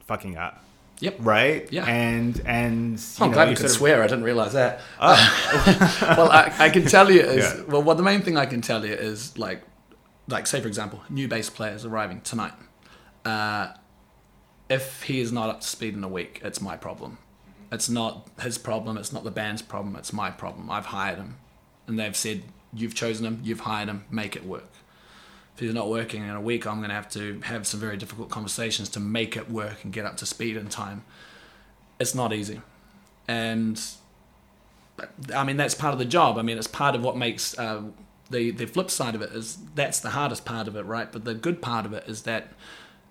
fucking 0.06 0.38
up, 0.38 0.64
Yep. 1.00 1.16
right? 1.20 1.68
Yeah. 1.72 1.86
And 1.86 2.40
and 2.46 3.00
you 3.00 3.06
I'm 3.22 3.30
know, 3.30 3.34
glad 3.36 3.50
you 3.50 3.56
could 3.56 3.66
of- 3.66 3.72
swear. 3.72 4.02
I 4.04 4.08
didn't 4.08 4.24
realize 4.24 4.54
that. 4.54 4.82
well, 5.00 6.32
I, 6.32 6.54
I 6.60 6.70
can 6.70 6.86
tell 6.86 7.12
you 7.12 7.22
is 7.22 7.44
Yeah. 7.44 7.64
well. 7.68 7.82
What 7.84 7.98
the 7.98 8.04
main 8.04 8.22
thing 8.22 8.38
I 8.38 8.46
can 8.46 8.62
tell 8.62 8.86
you 8.86 8.94
is 8.94 9.38
like, 9.38 9.62
like 10.28 10.48
say 10.48 10.62
for 10.62 10.68
example, 10.68 11.02
new 11.10 11.28
bass 11.28 11.50
players 11.50 11.86
arriving 11.86 12.22
tonight. 12.22 12.54
Uh, 13.24 13.74
if 14.70 15.04
he 15.04 15.20
is 15.20 15.32
not 15.32 15.50
up 15.50 15.62
to 15.62 15.68
speed 15.68 15.94
in 15.94 16.04
a 16.04 16.08
week, 16.08 16.42
it's 16.44 16.60
my 16.62 16.76
problem. 16.78 17.18
It's 17.72 17.90
not 17.90 18.28
his 18.42 18.58
problem. 18.58 18.98
It's 18.98 19.12
not 19.14 19.24
the 19.24 19.32
band's 19.32 19.62
problem. 19.62 19.96
It's 19.96 20.14
my 20.14 20.30
problem. 20.32 20.70
I've 20.72 20.88
hired 20.88 21.18
him, 21.18 21.38
and 21.88 22.00
they've 22.00 22.16
said 22.16 22.44
you've 22.76 22.96
chosen 22.96 23.26
him. 23.26 23.42
You've 23.44 23.62
hired 23.62 23.90
him. 23.90 24.06
Make 24.10 24.36
it 24.36 24.46
work. 24.46 24.72
If 25.54 25.62
he's 25.62 25.74
not 25.74 25.90
working 25.90 26.24
in 26.24 26.32
a 26.32 26.42
week, 26.42 26.68
I'm 26.68 26.78
going 26.78 26.90
to 26.90 26.96
have 26.96 27.10
to 27.12 27.40
have 27.42 27.66
some 27.66 27.80
very 27.80 27.96
difficult 27.96 28.30
conversations 28.30 28.90
to 28.90 29.00
make 29.00 29.38
it 29.38 29.50
work 29.50 29.84
and 29.84 29.94
get 29.94 30.06
up 30.06 30.18
to 30.18 30.26
speed 30.26 30.58
in 30.58 30.68
time. 30.68 31.04
It's 32.00 32.14
not 32.14 32.34
easy 32.34 32.62
and 33.28 33.82
I 35.34 35.44
mean 35.44 35.58
that's 35.58 35.76
part 35.76 35.94
of 35.94 36.00
the 36.00 36.06
job. 36.06 36.38
I 36.38 36.42
mean 36.42 36.58
it's 36.58 36.68
part 36.68 36.96
of 36.96 37.04
what 37.04 37.18
makes 37.18 37.58
uh, 37.58 37.84
the 38.30 38.52
the 38.52 38.66
flip 38.66 38.90
side 38.90 39.16
of 39.16 39.22
it 39.22 39.32
is 39.32 39.58
that's 39.76 40.00
the 40.00 40.12
hardest 40.12 40.46
part 40.46 40.68
of 40.68 40.76
it, 40.76 40.86
right? 40.86 41.12
But 41.12 41.26
the 41.26 41.34
good 41.34 41.62
part 41.62 41.86
of 41.86 41.94
it 41.94 42.06
is 42.08 42.24
that 42.24 42.54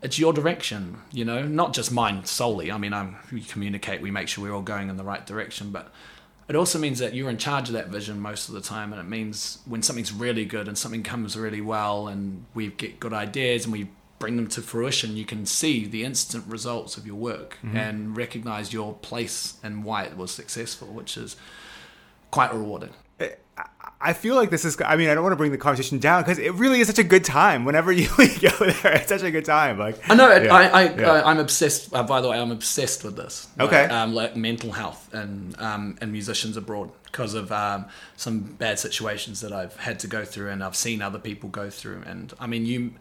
it's 0.03 0.19
your 0.19 0.33
direction, 0.33 0.99
you 1.13 1.25
know, 1.25 1.47
not 1.47 1.73
just 1.73 1.91
mine 1.91 2.25
solely. 2.25 2.71
I 2.71 2.79
mean, 2.79 2.93
I'm 2.93 3.17
we 3.33 3.41
communicate, 3.41 4.01
we 4.01 4.11
make 4.11 4.29
sure 4.29 4.45
we're 4.45 4.55
all 4.55 4.63
going 4.63 4.89
in 4.89 4.97
the 4.97 5.05
right 5.05 5.25
direction, 5.27 5.71
but 5.71 5.91
it 6.49 6.57
also 6.57 6.79
means 6.79 6.99
that 6.99 7.15
you're 7.15 7.31
in 7.31 7.39
charge 7.39 7.69
of 7.69 7.75
that 7.75 7.89
vision 7.89 8.21
most 8.21 8.49
of 8.49 8.55
the 8.55 8.61
time, 8.61 8.93
and 8.93 9.01
it 9.01 9.09
means 9.09 9.59
when 9.67 9.83
something's 9.83 10.13
really 10.13 10.45
good 10.45 10.69
and 10.69 10.77
something 10.77 11.03
comes 11.03 11.37
really 11.37 11.61
well, 11.61 12.09
and 12.09 12.45
we 12.55 12.69
get 12.69 13.01
good 13.01 13.13
ideas 13.13 13.65
and 13.65 13.73
we 13.73 13.89
bring 14.19 14.37
them 14.37 14.47
to 14.49 14.63
fruition, 14.63 15.17
you 15.17 15.25
can 15.25 15.45
see 15.45 15.87
the 15.87 16.05
instant 16.05 16.45
results 16.47 16.97
of 16.97 17.07
your 17.07 17.17
work 17.17 17.59
mm-hmm. 17.63 17.77
and 17.77 18.17
recognize 18.17 18.73
your 18.73 18.95
place 18.95 19.59
and 19.63 19.85
why 19.85 20.05
it 20.05 20.17
was 20.17 20.31
successful, 20.31 20.89
which 20.89 21.17
is 21.17 21.37
quite 22.31 22.53
rewarding. 22.55 22.91
Uh, 23.21 23.27
I 24.05 24.13
feel 24.13 24.35
like 24.35 24.51
this 24.51 24.67
is. 24.67 24.77
I 24.85 24.97
mean, 24.97 25.09
I 25.09 25.15
don't 25.15 25.23
want 25.23 25.33
to 25.33 25.37
bring 25.37 25.51
the 25.51 25.59
conversation 25.59 25.99
down 25.99 26.23
because 26.23 26.39
it 26.39 26.53
really 26.55 26.81
is 26.81 26.87
such 26.87 26.99
a 26.99 27.05
good 27.05 27.25
time. 27.25 27.65
Whenever 27.65 27.91
you 28.03 28.07
go 28.09 28.51
there, 28.59 28.93
it's 28.93 29.09
such 29.09 29.23
a 29.23 29.31
good 29.31 29.47
time. 29.47 29.79
Like 29.79 29.99
I 30.11 30.15
know. 30.15 30.31
Yeah, 30.37 30.55
I, 30.55 30.67
I, 30.67 30.83
yeah. 30.95 31.11
uh, 31.11 31.23
I'm 31.25 31.39
obsessed. 31.39 31.95
Uh, 31.95 32.03
by 32.03 32.21
the 32.21 32.29
way, 32.29 32.39
I'm 32.39 32.51
obsessed 32.51 33.03
with 33.03 33.17
this. 33.17 33.49
Like, 33.59 33.69
Okay. 33.69 33.85
Um, 33.87 34.15
like 34.15 34.37
mental 34.37 34.73
health 34.73 35.13
and 35.15 35.59
um, 35.59 35.97
and 36.03 36.13
musicians 36.13 36.57
abroad 36.59 36.91
because 37.07 37.33
of 37.33 37.51
um, 37.51 37.87
some 38.17 38.41
bad 38.41 38.79
situations 38.79 39.41
that 39.41 39.53
I've 39.53 39.77
had 39.77 39.99
to 40.01 40.07
go 40.07 40.25
through 40.25 40.51
and 40.51 40.63
I've 40.63 40.77
seen 40.77 41.01
other 41.01 41.19
people 41.19 41.49
go 41.49 41.71
through. 41.71 42.03
And 42.05 42.35
I 42.39 42.47
mean, 42.47 42.67
you 42.67 42.93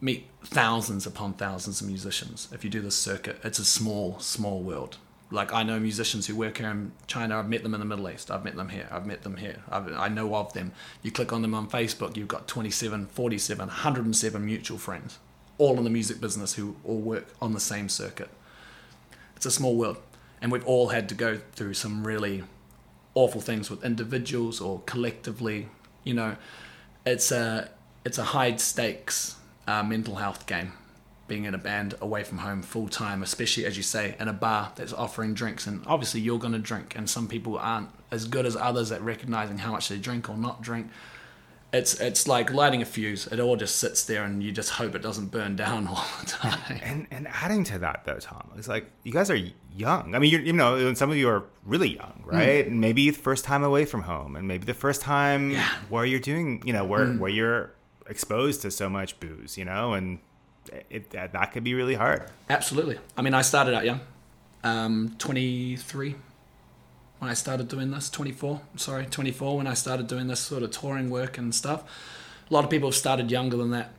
meet 0.00 0.28
thousands 0.44 1.06
upon 1.06 1.32
thousands 1.32 1.80
of 1.80 1.86
musicians 1.88 2.48
if 2.52 2.62
you 2.64 2.70
do 2.70 2.80
this 2.80 2.96
circuit. 2.96 3.38
It's 3.42 3.58
a 3.58 3.64
small, 3.64 4.18
small 4.20 4.62
world. 4.62 4.98
Like 5.32 5.52
I 5.52 5.62
know 5.62 5.80
musicians 5.80 6.26
who 6.26 6.36
work 6.36 6.58
here 6.58 6.70
in 6.70 6.92
China. 7.06 7.38
I've 7.38 7.48
met 7.48 7.62
them 7.62 7.74
in 7.74 7.80
the 7.80 7.86
Middle 7.86 8.08
East. 8.10 8.30
I've 8.30 8.44
met 8.44 8.54
them 8.54 8.68
here. 8.68 8.86
I've 8.90 9.06
met 9.06 9.22
them 9.22 9.36
here. 9.36 9.62
I've, 9.70 9.90
I 9.92 10.08
know 10.08 10.34
of 10.34 10.52
them. 10.52 10.72
You 11.02 11.10
click 11.10 11.32
on 11.32 11.42
them 11.42 11.54
on 11.54 11.68
Facebook. 11.68 12.16
You've 12.16 12.28
got 12.28 12.46
27, 12.46 13.06
47, 13.06 13.66
107 13.66 14.44
mutual 14.44 14.78
friends, 14.78 15.18
all 15.56 15.78
in 15.78 15.84
the 15.84 15.90
music 15.90 16.20
business 16.20 16.54
who 16.54 16.76
all 16.84 16.98
work 16.98 17.26
on 17.40 17.54
the 17.54 17.60
same 17.60 17.88
circuit. 17.88 18.28
It's 19.34 19.46
a 19.46 19.50
small 19.50 19.74
world, 19.74 19.96
and 20.40 20.52
we've 20.52 20.66
all 20.66 20.88
had 20.88 21.08
to 21.08 21.14
go 21.14 21.40
through 21.52 21.74
some 21.74 22.06
really 22.06 22.44
awful 23.14 23.40
things 23.40 23.70
with 23.70 23.84
individuals 23.84 24.60
or 24.60 24.82
collectively. 24.86 25.68
You 26.04 26.14
know, 26.14 26.36
it's 27.06 27.32
a 27.32 27.70
it's 28.04 28.18
a 28.18 28.24
high 28.24 28.56
stakes 28.56 29.36
uh, 29.66 29.82
mental 29.82 30.16
health 30.16 30.46
game. 30.46 30.72
Being 31.28 31.44
in 31.44 31.54
a 31.54 31.58
band 31.58 31.94
away 32.00 32.24
from 32.24 32.38
home 32.38 32.62
full 32.62 32.88
time, 32.88 33.22
especially 33.22 33.64
as 33.64 33.76
you 33.76 33.82
say, 33.82 34.16
in 34.18 34.28
a 34.28 34.32
bar 34.32 34.72
that's 34.74 34.92
offering 34.92 35.34
drinks, 35.34 35.66
and 35.66 35.82
obviously 35.86 36.20
you're 36.20 36.38
going 36.38 36.52
to 36.52 36.58
drink, 36.58 36.94
and 36.96 37.08
some 37.08 37.28
people 37.28 37.56
aren't 37.58 37.88
as 38.10 38.26
good 38.26 38.44
as 38.44 38.56
others 38.56 38.92
at 38.92 39.00
recognizing 39.02 39.58
how 39.58 39.72
much 39.72 39.88
they 39.88 39.98
drink 39.98 40.28
or 40.28 40.36
not 40.36 40.62
drink. 40.62 40.88
It's 41.72 41.98
it's 42.00 42.28
like 42.28 42.52
lighting 42.52 42.82
a 42.82 42.84
fuse. 42.84 43.26
It 43.28 43.40
all 43.40 43.56
just 43.56 43.76
sits 43.76 44.04
there, 44.04 44.24
and 44.24 44.42
you 44.42 44.52
just 44.52 44.70
hope 44.70 44.94
it 44.94 45.00
doesn't 45.00 45.28
burn 45.28 45.56
down 45.64 45.86
all 45.86 46.04
the 46.20 46.26
time. 46.26 46.80
And 46.82 47.06
and 47.10 47.26
adding 47.28 47.64
to 47.64 47.78
that 47.78 48.04
though, 48.04 48.18
Tom, 48.18 48.50
it's 48.58 48.68
like 48.68 48.90
you 49.04 49.12
guys 49.12 49.30
are 49.30 49.38
young. 49.74 50.14
I 50.14 50.18
mean, 50.18 50.30
you're, 50.30 50.42
you 50.42 50.52
know, 50.52 50.92
some 50.92 51.10
of 51.10 51.16
you 51.16 51.28
are 51.30 51.44
really 51.64 51.96
young, 51.96 52.22
hmm. 52.24 52.30
right? 52.30 52.66
And 52.66 52.80
maybe 52.80 53.08
the 53.08 53.16
first 53.16 53.44
time 53.44 53.64
away 53.64 53.86
from 53.86 54.02
home, 54.02 54.36
and 54.36 54.46
maybe 54.46 54.66
the 54.66 54.74
first 54.74 55.00
time 55.00 55.56
where 55.88 56.04
you're 56.04 56.20
doing, 56.20 56.62
you 56.66 56.74
know, 56.74 56.84
where 56.84 57.06
hmm. 57.06 57.18
where 57.18 57.30
you're 57.30 57.72
exposed 58.06 58.60
to 58.62 58.70
so 58.70 58.90
much 58.90 59.18
booze, 59.18 59.56
you 59.56 59.64
know, 59.64 59.94
and 59.94 60.18
it 60.90 61.10
that, 61.10 61.32
that 61.32 61.52
could 61.52 61.64
be 61.64 61.74
really 61.74 61.94
hard. 61.94 62.28
Absolutely. 62.48 62.98
I 63.16 63.22
mean, 63.22 63.34
I 63.34 63.42
started 63.42 63.74
out 63.74 63.84
young, 63.84 64.00
um, 64.64 65.14
23 65.18 66.14
when 67.18 67.30
I 67.30 67.34
started 67.34 67.68
doing 67.68 67.90
this. 67.90 68.10
24, 68.10 68.60
sorry, 68.76 69.06
24 69.06 69.58
when 69.58 69.66
I 69.66 69.74
started 69.74 70.06
doing 70.06 70.26
this 70.26 70.40
sort 70.40 70.62
of 70.62 70.70
touring 70.70 71.10
work 71.10 71.38
and 71.38 71.54
stuff. 71.54 71.84
A 72.50 72.52
lot 72.52 72.64
of 72.64 72.70
people 72.70 72.88
have 72.88 72.96
started 72.96 73.30
younger 73.30 73.56
than 73.56 73.70
that, 73.70 73.92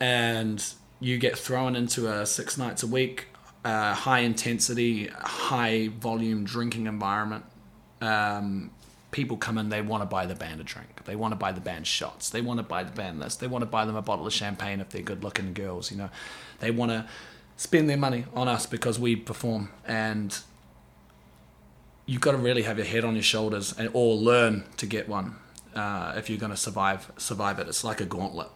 and 0.00 0.64
you 1.00 1.18
get 1.18 1.36
thrown 1.36 1.76
into 1.76 2.10
a 2.10 2.24
six 2.24 2.56
nights 2.56 2.82
a 2.82 2.86
week, 2.86 3.26
uh, 3.64 3.94
high 3.94 4.20
intensity, 4.20 5.08
high 5.08 5.88
volume 5.88 6.44
drinking 6.44 6.86
environment. 6.86 7.44
Um, 8.00 8.70
people 9.10 9.36
come 9.36 9.58
in, 9.58 9.68
they 9.68 9.80
want 9.80 10.02
to 10.02 10.06
buy 10.06 10.26
the 10.26 10.34
band 10.34 10.60
a 10.60 10.64
drink. 10.64 11.04
They 11.04 11.16
want 11.16 11.32
to 11.32 11.36
buy 11.36 11.52
the 11.52 11.60
band 11.60 11.86
shots. 11.86 12.30
They 12.30 12.40
want 12.40 12.58
to 12.58 12.64
buy 12.64 12.84
the 12.84 12.92
band 12.92 13.22
this. 13.22 13.36
They 13.36 13.46
want 13.46 13.62
to 13.62 13.66
buy 13.66 13.84
them 13.84 13.96
a 13.96 14.02
bottle 14.02 14.26
of 14.26 14.32
champagne 14.32 14.80
if 14.80 14.90
they're 14.90 15.02
good 15.02 15.24
looking 15.24 15.54
girls, 15.54 15.90
you 15.90 15.96
know. 15.96 16.10
They 16.60 16.70
want 16.70 16.90
to 16.90 17.06
spend 17.56 17.88
their 17.88 17.96
money 17.96 18.26
on 18.34 18.48
us 18.48 18.66
because 18.66 18.98
we 18.98 19.16
perform. 19.16 19.70
And 19.86 20.38
you've 22.06 22.20
got 22.20 22.32
to 22.32 22.38
really 22.38 22.62
have 22.62 22.78
your 22.78 22.86
head 22.86 23.04
on 23.04 23.14
your 23.14 23.22
shoulders 23.22 23.72
and 23.78 23.90
or 23.92 24.14
learn 24.14 24.64
to 24.78 24.86
get 24.86 25.08
one 25.08 25.36
uh, 25.74 26.14
if 26.16 26.28
you're 26.28 26.38
going 26.38 26.50
to 26.50 26.56
survive 26.56 27.10
survive 27.16 27.58
it. 27.58 27.68
It's 27.68 27.84
like 27.84 28.00
a 28.00 28.06
gauntlet, 28.06 28.48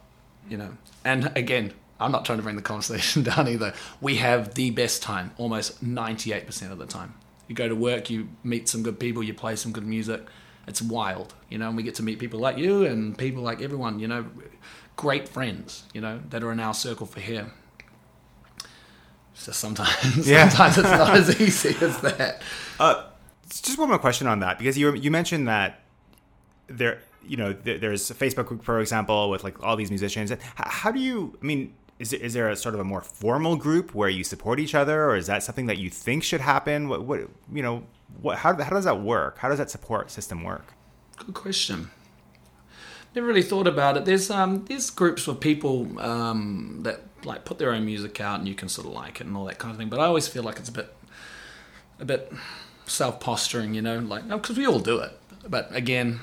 you 0.49 0.57
know. 0.57 0.77
And 1.05 1.31
again, 1.35 1.73
I'm 1.99 2.11
not 2.11 2.25
trying 2.25 2.39
to 2.39 2.43
bring 2.43 2.55
the 2.55 2.61
conversation 2.61 3.23
down 3.31 3.47
either. 3.47 3.73
We 4.01 4.17
have 4.17 4.55
the 4.55 4.71
best 4.71 5.01
time 5.01 5.31
almost 5.37 5.83
98% 5.83 6.71
of 6.71 6.77
the 6.77 6.85
time. 6.85 7.13
You 7.47 7.55
go 7.55 7.67
to 7.67 7.75
work, 7.75 8.09
you 8.09 8.29
meet 8.43 8.67
some 8.69 8.83
good 8.83 8.99
people, 8.99 9.23
you 9.23 9.33
play 9.33 9.55
some 9.55 9.71
good 9.71 9.85
music. 9.85 10.21
It's 10.67 10.81
wild, 10.81 11.33
you 11.49 11.57
know, 11.57 11.67
and 11.67 11.75
we 11.77 11.83
get 11.83 11.95
to 11.95 12.03
meet 12.03 12.19
people 12.19 12.39
like 12.39 12.57
you 12.57 12.85
and 12.85 13.17
people 13.17 13.43
like 13.43 13.61
everyone, 13.61 13.99
you 13.99 14.07
know, 14.07 14.25
great 14.95 15.27
friends, 15.27 15.83
you 15.93 15.99
know, 16.01 16.21
that 16.29 16.41
are 16.43 16.51
in 16.51 16.59
our 16.59 16.73
circle 16.73 17.05
for 17.05 17.19
here. 17.19 17.51
So 19.33 19.51
sometimes, 19.51 20.27
Yeah. 20.27 20.47
sometimes 20.49 20.77
it's 20.77 20.89
not 20.89 21.15
as 21.15 21.41
easy 21.41 21.75
as 21.83 21.99
that. 22.01 22.41
Uh, 22.79 23.05
just 23.49 23.77
one 23.77 23.89
more 23.89 23.99
question 23.99 24.27
on 24.27 24.39
that 24.39 24.57
because 24.57 24.77
you 24.77 24.93
you 24.95 25.11
mentioned 25.11 25.47
that 25.47 25.81
there 26.67 27.01
you 27.27 27.37
know 27.37 27.53
th- 27.53 27.81
there's 27.81 28.09
a 28.09 28.13
Facebook 28.15 28.45
group 28.47 28.63
for 28.63 28.79
example 28.79 29.29
with 29.29 29.43
like 29.43 29.61
all 29.61 29.75
these 29.75 29.89
musicians. 29.91 30.31
How 30.55 30.91
do 30.91 30.99
you? 30.99 31.37
I 31.41 31.45
mean, 31.45 31.73
is 31.99 32.13
is 32.13 32.33
there 32.33 32.49
a 32.49 32.55
sort 32.55 32.73
of 32.73 32.81
a 32.81 32.83
more 32.83 33.01
formal 33.01 33.55
group 33.55 33.93
where 33.93 34.09
you 34.09 34.23
support 34.23 34.59
each 34.59 34.73
other, 34.75 35.05
or 35.09 35.15
is 35.15 35.27
that 35.27 35.43
something 35.43 35.65
that 35.67 35.77
you 35.77 35.89
think 35.89 36.23
should 36.23 36.41
happen? 36.41 36.87
What 36.87 37.03
what 37.03 37.19
you 37.51 37.61
know? 37.63 37.83
What 38.21 38.39
how 38.39 38.55
how 38.61 38.69
does 38.71 38.85
that 38.85 39.01
work? 39.01 39.39
How 39.39 39.49
does 39.49 39.57
that 39.57 39.69
support 39.69 40.11
system 40.11 40.43
work? 40.43 40.73
Good 41.17 41.33
question. 41.33 41.91
Never 43.15 43.27
really 43.27 43.43
thought 43.43 43.67
about 43.67 43.97
it. 43.97 44.05
There's 44.05 44.29
um 44.29 44.65
there's 44.65 44.89
groups 44.89 45.27
of 45.27 45.39
people 45.39 45.99
um 45.99 46.79
that 46.83 47.01
like 47.25 47.45
put 47.45 47.59
their 47.59 47.71
own 47.73 47.85
music 47.85 48.19
out 48.19 48.39
and 48.39 48.47
you 48.47 48.55
can 48.55 48.69
sort 48.69 48.87
of 48.87 48.93
like 48.93 49.21
it 49.21 49.27
and 49.27 49.35
all 49.37 49.45
that 49.45 49.59
kind 49.59 49.71
of 49.71 49.77
thing. 49.77 49.89
But 49.89 49.99
I 49.99 50.05
always 50.05 50.27
feel 50.27 50.43
like 50.43 50.57
it's 50.57 50.69
a 50.69 50.73
bit 50.73 50.95
a 51.99 52.05
bit 52.05 52.31
self 52.85 53.19
posturing, 53.19 53.73
you 53.73 53.81
know, 53.81 53.99
like 53.99 54.27
because 54.27 54.57
we 54.57 54.65
all 54.65 54.79
do 54.79 54.99
it. 54.99 55.11
But 55.47 55.73
again, 55.75 56.21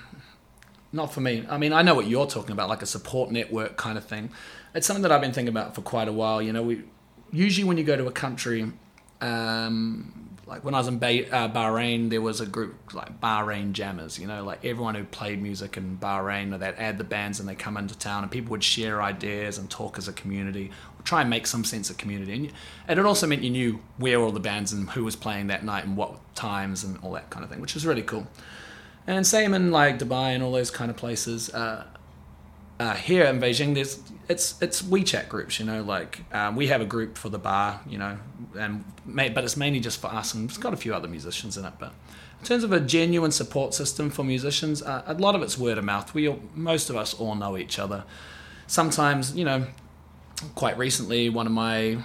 not 0.92 1.12
for 1.12 1.20
me. 1.20 1.44
I 1.48 1.58
mean, 1.58 1.72
I 1.72 1.82
know 1.82 1.94
what 1.94 2.06
you're 2.06 2.26
talking 2.26 2.52
about, 2.52 2.68
like 2.68 2.82
a 2.82 2.86
support 2.86 3.30
network 3.30 3.76
kind 3.76 3.96
of 3.96 4.04
thing. 4.04 4.30
It's 4.74 4.86
something 4.86 5.02
that 5.02 5.12
I've 5.12 5.20
been 5.20 5.32
thinking 5.32 5.54
about 5.54 5.74
for 5.74 5.82
quite 5.82 6.08
a 6.08 6.12
while. 6.12 6.40
You 6.42 6.52
know, 6.52 6.62
we 6.62 6.82
usually 7.32 7.64
when 7.64 7.76
you 7.76 7.84
go 7.84 7.96
to 7.96 8.06
a 8.06 8.12
country, 8.12 8.72
um, 9.20 10.19
like 10.50 10.64
when 10.64 10.74
I 10.74 10.78
was 10.78 10.88
in 10.88 10.98
ba- 10.98 11.32
uh, 11.32 11.48
Bahrain, 11.48 12.10
there 12.10 12.20
was 12.20 12.40
a 12.40 12.46
group 12.46 12.92
like 12.92 13.20
Bahrain 13.20 13.70
Jammers. 13.70 14.18
You 14.18 14.26
know, 14.26 14.42
like 14.42 14.64
everyone 14.64 14.96
who 14.96 15.04
played 15.04 15.40
music 15.40 15.76
in 15.76 15.96
Bahrain, 15.96 16.52
or 16.52 16.58
they'd 16.58 16.74
add 16.74 16.98
the 16.98 17.04
bands 17.04 17.38
and 17.38 17.48
they 17.48 17.54
come 17.54 17.76
into 17.76 17.96
town, 17.96 18.24
and 18.24 18.32
people 18.32 18.50
would 18.50 18.64
share 18.64 19.00
ideas 19.00 19.58
and 19.58 19.70
talk 19.70 19.96
as 19.96 20.08
a 20.08 20.12
community, 20.12 20.72
try 21.04 21.20
and 21.20 21.30
make 21.30 21.46
some 21.46 21.62
sense 21.62 21.88
of 21.88 21.98
community. 21.98 22.32
And, 22.32 22.52
and 22.88 22.98
it 22.98 23.06
also 23.06 23.28
meant 23.28 23.44
you 23.44 23.50
knew 23.50 23.80
where 23.96 24.18
all 24.18 24.32
the 24.32 24.40
bands 24.40 24.72
and 24.72 24.90
who 24.90 25.04
was 25.04 25.14
playing 25.14 25.46
that 25.46 25.64
night 25.64 25.84
and 25.84 25.96
what 25.96 26.34
times 26.34 26.82
and 26.82 26.98
all 27.02 27.12
that 27.12 27.30
kind 27.30 27.44
of 27.44 27.50
thing, 27.50 27.60
which 27.60 27.74
was 27.74 27.86
really 27.86 28.02
cool. 28.02 28.26
And 29.06 29.24
same 29.24 29.54
in 29.54 29.70
like 29.70 30.00
Dubai 30.00 30.34
and 30.34 30.42
all 30.42 30.52
those 30.52 30.72
kind 30.72 30.90
of 30.90 30.96
places. 30.96 31.48
Uh, 31.50 31.86
uh, 32.80 32.94
here 32.94 33.24
in 33.24 33.38
Beijing, 33.38 33.74
there's 33.74 34.00
it's 34.26 34.60
it's 34.62 34.80
WeChat 34.80 35.28
groups. 35.28 35.60
You 35.60 35.66
know, 35.66 35.82
like 35.82 36.20
um, 36.32 36.56
we 36.56 36.68
have 36.68 36.80
a 36.80 36.86
group 36.86 37.18
for 37.18 37.28
the 37.28 37.38
bar. 37.38 37.80
You 37.86 37.98
know, 37.98 38.18
and 38.58 38.84
but 39.04 39.44
it's 39.44 39.56
mainly 39.56 39.80
just 39.80 40.00
for 40.00 40.06
us, 40.06 40.32
and 40.32 40.48
it's 40.48 40.58
got 40.58 40.72
a 40.72 40.78
few 40.78 40.94
other 40.94 41.06
musicians 41.06 41.58
in 41.58 41.66
it. 41.66 41.74
But 41.78 41.92
in 42.40 42.46
terms 42.46 42.64
of 42.64 42.72
a 42.72 42.80
genuine 42.80 43.32
support 43.32 43.74
system 43.74 44.08
for 44.08 44.24
musicians, 44.24 44.82
uh, 44.82 45.02
a 45.06 45.12
lot 45.12 45.34
of 45.34 45.42
it's 45.42 45.58
word 45.58 45.76
of 45.76 45.84
mouth. 45.84 46.14
We 46.14 46.26
all, 46.26 46.40
most 46.54 46.88
of 46.88 46.96
us 46.96 47.12
all 47.12 47.34
know 47.34 47.58
each 47.58 47.78
other. 47.78 48.04
Sometimes, 48.66 49.36
you 49.36 49.44
know, 49.44 49.66
quite 50.54 50.78
recently, 50.78 51.28
one 51.28 51.46
of 51.46 51.52
my 51.52 51.98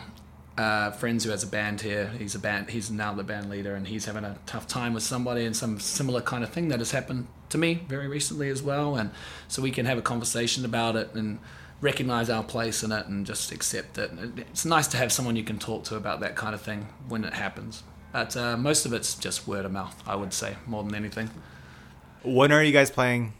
uh, 0.57 0.91
friends 0.91 1.23
who 1.23 1.31
has 1.31 1.43
a 1.43 1.47
band 1.47 1.81
here. 1.81 2.07
He's 2.17 2.35
a 2.35 2.39
band. 2.39 2.69
He's 2.69 2.89
now 2.89 3.13
the 3.13 3.23
band 3.23 3.49
leader, 3.49 3.75
and 3.75 3.87
he's 3.87 4.05
having 4.05 4.23
a 4.23 4.37
tough 4.45 4.67
time 4.67 4.93
with 4.93 5.03
somebody, 5.03 5.45
and 5.45 5.55
some 5.55 5.79
similar 5.79 6.21
kind 6.21 6.43
of 6.43 6.49
thing 6.49 6.69
that 6.69 6.79
has 6.79 6.91
happened 6.91 7.27
to 7.49 7.57
me 7.57 7.83
very 7.87 8.07
recently 8.07 8.49
as 8.49 8.63
well. 8.63 8.95
And 8.95 9.11
so 9.47 9.61
we 9.61 9.71
can 9.71 9.85
have 9.85 9.97
a 9.97 10.01
conversation 10.01 10.65
about 10.65 10.95
it 10.95 11.13
and 11.13 11.39
recognize 11.81 12.29
our 12.29 12.43
place 12.43 12.83
in 12.83 12.91
it, 12.91 13.05
and 13.07 13.25
just 13.25 13.51
accept 13.51 13.97
it. 13.97 14.11
It's 14.37 14.65
nice 14.65 14.87
to 14.87 14.97
have 14.97 15.11
someone 15.11 15.35
you 15.35 15.43
can 15.43 15.59
talk 15.59 15.83
to 15.85 15.95
about 15.95 16.21
that 16.21 16.35
kind 16.35 16.55
of 16.55 16.61
thing 16.61 16.87
when 17.07 17.25
it 17.25 17.33
happens. 17.33 17.83
But 18.13 18.37
uh, 18.37 18.55
most 18.55 18.85
of 18.85 18.93
it's 18.93 19.15
just 19.15 19.45
word 19.45 19.65
of 19.65 19.73
mouth, 19.73 20.01
I 20.07 20.15
would 20.15 20.33
say, 20.33 20.55
more 20.65 20.83
than 20.83 20.95
anything. 20.95 21.29
When 22.23 22.53
are 22.53 22.63
you 22.63 22.71
guys 22.71 22.89
playing 22.89 23.33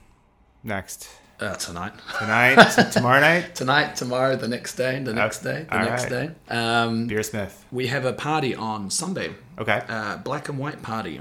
next? 0.64 1.10
Uh, 1.38 1.54
tonight. 1.56 1.92
Tonight, 2.18 2.56
tomorrow 2.94 3.20
night. 3.20 3.56
Tonight, 3.56 3.96
tomorrow, 3.98 4.38
the 4.38 4.48
next 4.48 4.76
day, 4.76 5.04
the 5.04 5.14
next 5.14 5.40
day, 5.40 5.66
the 5.70 5.78
All 5.78 5.84
next 5.86 6.10
right. 6.10 6.32
day. 6.48 6.56
Um, 6.56 7.10
Beersmith. 7.10 7.52
we 7.74 7.88
have 7.88 8.06
a 8.06 8.14
party 8.14 8.56
on 8.56 8.90
Sunday, 8.90 9.32
Okay. 9.60 9.82
uh, 9.90 10.16
black 10.18 10.48
and 10.48 10.58
white 10.58 10.82
party 10.82 11.20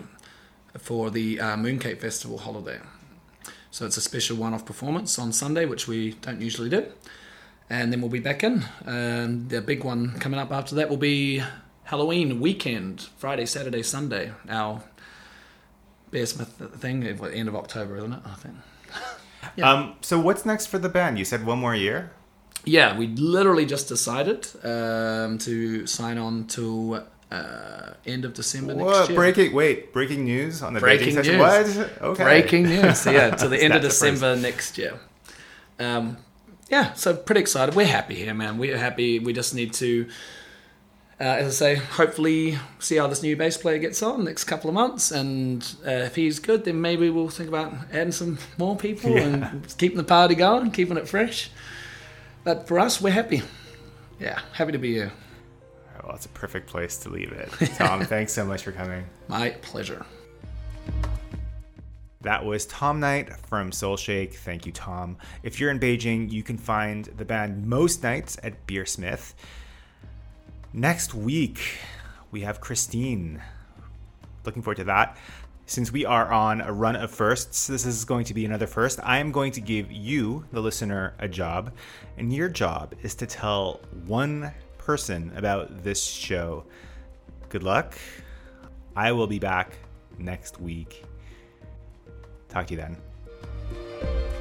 for 0.79 1.11
the 1.11 1.41
uh, 1.41 1.57
Mooncake 1.57 2.01
Festival 2.01 2.39
holiday. 2.39 2.79
So 3.73 3.87
it's 3.87 3.97
a 3.97 4.01
special 4.01 4.37
one-off 4.37 4.65
performance 4.65 5.19
on 5.19 5.33
Sunday, 5.33 5.65
which 5.65 5.89
we 5.89 6.13
don't 6.23 6.41
usually 6.41 6.71
do, 6.71 6.87
and 7.69 7.93
then 7.93 8.01
we'll 8.01 8.09
be 8.11 8.21
back 8.21 8.45
in. 8.45 8.65
And 8.87 9.51
the 9.51 9.61
big 9.61 9.83
one 9.83 10.17
coming 10.21 10.39
up 10.39 10.53
after 10.53 10.77
that 10.77 10.89
will 10.89 10.97
be 10.97 11.43
Halloween 11.85 12.39
weekend, 12.41 13.09
Friday, 13.19 13.47
Saturday, 13.47 13.83
Sunday. 13.83 14.31
Our 14.49 14.81
Beersmith 16.13 16.79
thing, 16.79 17.05
at 17.05 17.19
the 17.19 17.33
end 17.35 17.49
of 17.49 17.57
October, 17.57 17.97
isn't 17.97 18.13
it? 18.13 18.21
I 18.25 18.35
think. 18.35 18.55
Yeah. 19.57 19.71
Um. 19.71 19.95
So 20.01 20.19
what's 20.19 20.45
next 20.45 20.67
for 20.67 20.79
the 20.79 20.89
band? 20.89 21.19
You 21.19 21.25
said 21.25 21.45
one 21.47 21.59
more 21.59 21.75
year. 21.75 22.11
Yeah, 22.67 22.97
we 22.97 23.09
literally 23.09 23.67
just 23.67 23.89
decided 23.89 24.47
um, 24.65 25.37
to 25.39 25.87
sign 25.87 26.17
on 26.17 26.47
to 26.49 27.03
uh, 27.31 27.91
end 28.07 28.25
of 28.25 28.33
December 28.33 28.75
next 28.75 28.85
What 28.87 29.09
year. 29.11 29.17
breaking? 29.19 29.53
Wait, 29.53 29.93
breaking 29.93 30.25
news 30.25 30.63
on 30.63 30.73
the 30.73 30.81
Breaking 30.81 31.15
news. 31.15 31.39
What? 31.77 31.91
Okay. 32.01 32.25
Breaking 32.25 32.63
news. 32.65 33.05
Yeah, 33.05 33.31
to 33.37 33.49
the 33.49 33.59
end 33.63 33.75
of. 33.75 33.83
December 33.83 34.35
next 34.37 34.79
year. 34.79 34.99
Um, 35.79 36.17
yeah, 36.71 36.95
so 36.95 37.15
pretty 37.15 37.43
excited. 37.43 37.75
We're 37.75 37.87
happy 37.87 38.15
here, 38.15 38.33
man. 38.33 38.57
We're 38.57 38.79
happy. 38.79 39.19
We 39.19 39.33
just 39.35 39.55
need 39.55 39.75
to, 39.75 40.09
uh, 41.21 41.25
as 41.25 41.47
I 41.47 41.51
say, 41.51 41.75
hopefully 41.77 42.59
see 42.79 42.97
how 42.97 43.07
this 43.07 43.23
new 43.23 43.37
bass 43.37 43.57
player 43.57 43.79
gets 43.79 44.03
on 44.03 44.25
next 44.25 44.45
couple 44.45 44.69
of 44.69 44.75
months, 44.75 45.11
and 45.11 45.63
uh, 45.87 45.91
if 45.91 46.17
he's 46.17 46.39
good, 46.39 46.65
then 46.65 46.81
maybe 46.81 47.09
we'll 47.11 47.29
think 47.29 47.49
about 47.49 47.73
adding 47.93 48.13
some 48.13 48.39
more 48.59 48.77
people 48.77 49.11
Yeah. 49.11 49.21
and 49.53 49.79
keeping 49.79 49.97
the 49.99 50.05
party 50.05 50.35
going, 50.35 50.71
keeping 50.71 50.97
it 50.97 51.09
fresh. 51.09 51.51
But 52.43 52.67
for 52.69 52.79
us, 52.79 53.01
we're 53.01 53.11
happy. 53.11 53.43
Yeah, 54.21 54.41
happy 54.53 54.73
to 54.73 54.79
be 54.79 54.93
here. 54.93 55.13
Well, 56.03 56.13
that's 56.13 56.27
a 56.27 56.31
perfect 56.31 56.69
place 56.69 56.99
to 56.99 57.09
leave 57.09 57.33
it. 57.33 57.49
Tom, 57.77 58.05
thanks 58.05 58.33
so 58.33 58.45
much 58.45 58.63
for 58.63 58.73
coming. 58.73 59.05
My 59.29 59.51
pleasure. 59.63 60.05
That 62.21 62.45
was 62.45 62.65
Tom 62.67 63.01
Knight 63.01 63.31
from 63.49 63.71
Soul 63.71 63.97
Shake. 63.97 64.35
Thank 64.35 64.65
you, 64.67 64.73
Tom. 64.73 65.19
If 65.43 65.61
you're 65.61 65.71
in 65.71 65.79
Beijing, 65.79 66.31
you 66.31 66.43
can 66.43 66.57
find 66.57 67.05
the 67.05 67.25
band 67.25 67.67
most 67.67 68.03
nights 68.03 68.39
at 68.43 68.67
Beersmith. 68.67 69.35
Next 70.77 71.15
week, 71.15 71.79
we 72.33 72.41
have 72.41 72.61
Christine. 72.61 73.41
Looking 74.45 74.61
forward 74.61 74.79
to 74.79 74.85
that. 74.85 75.17
Since 75.67 75.93
we 75.93 76.05
are 76.05 76.33
on 76.33 76.61
a 76.61 76.73
run 76.73 76.97
of 76.97 77.13
firsts, 77.13 77.69
this 77.69 77.87
is 77.87 78.05
going 78.05 78.25
to 78.25 78.35
be 78.35 78.45
another 78.45 78.67
first. 78.67 78.99
I 79.05 79.19
am 79.19 79.31
going 79.31 79.53
to 79.53 79.61
give 79.61 79.93
you, 79.93 80.45
the 80.51 80.61
listener, 80.61 81.15
a 81.21 81.29
job. 81.29 81.71
And 82.19 82.33
your 82.33 82.49
job 82.49 82.93
is 83.05 83.15
to 83.15 83.27
tell 83.27 83.83
one 84.07 84.51
person 84.77 85.33
about 85.37 85.85
this 85.85 86.03
show. 86.03 86.65
Good 87.51 87.63
luck. 87.63 87.97
I 88.97 89.13
will 89.13 89.29
be 89.29 89.39
back 89.39 89.79
next 90.19 90.61
week. 90.61 91.05
Talk 92.49 92.67
to 92.67 92.75
you 92.75 92.81
then. 92.81 94.34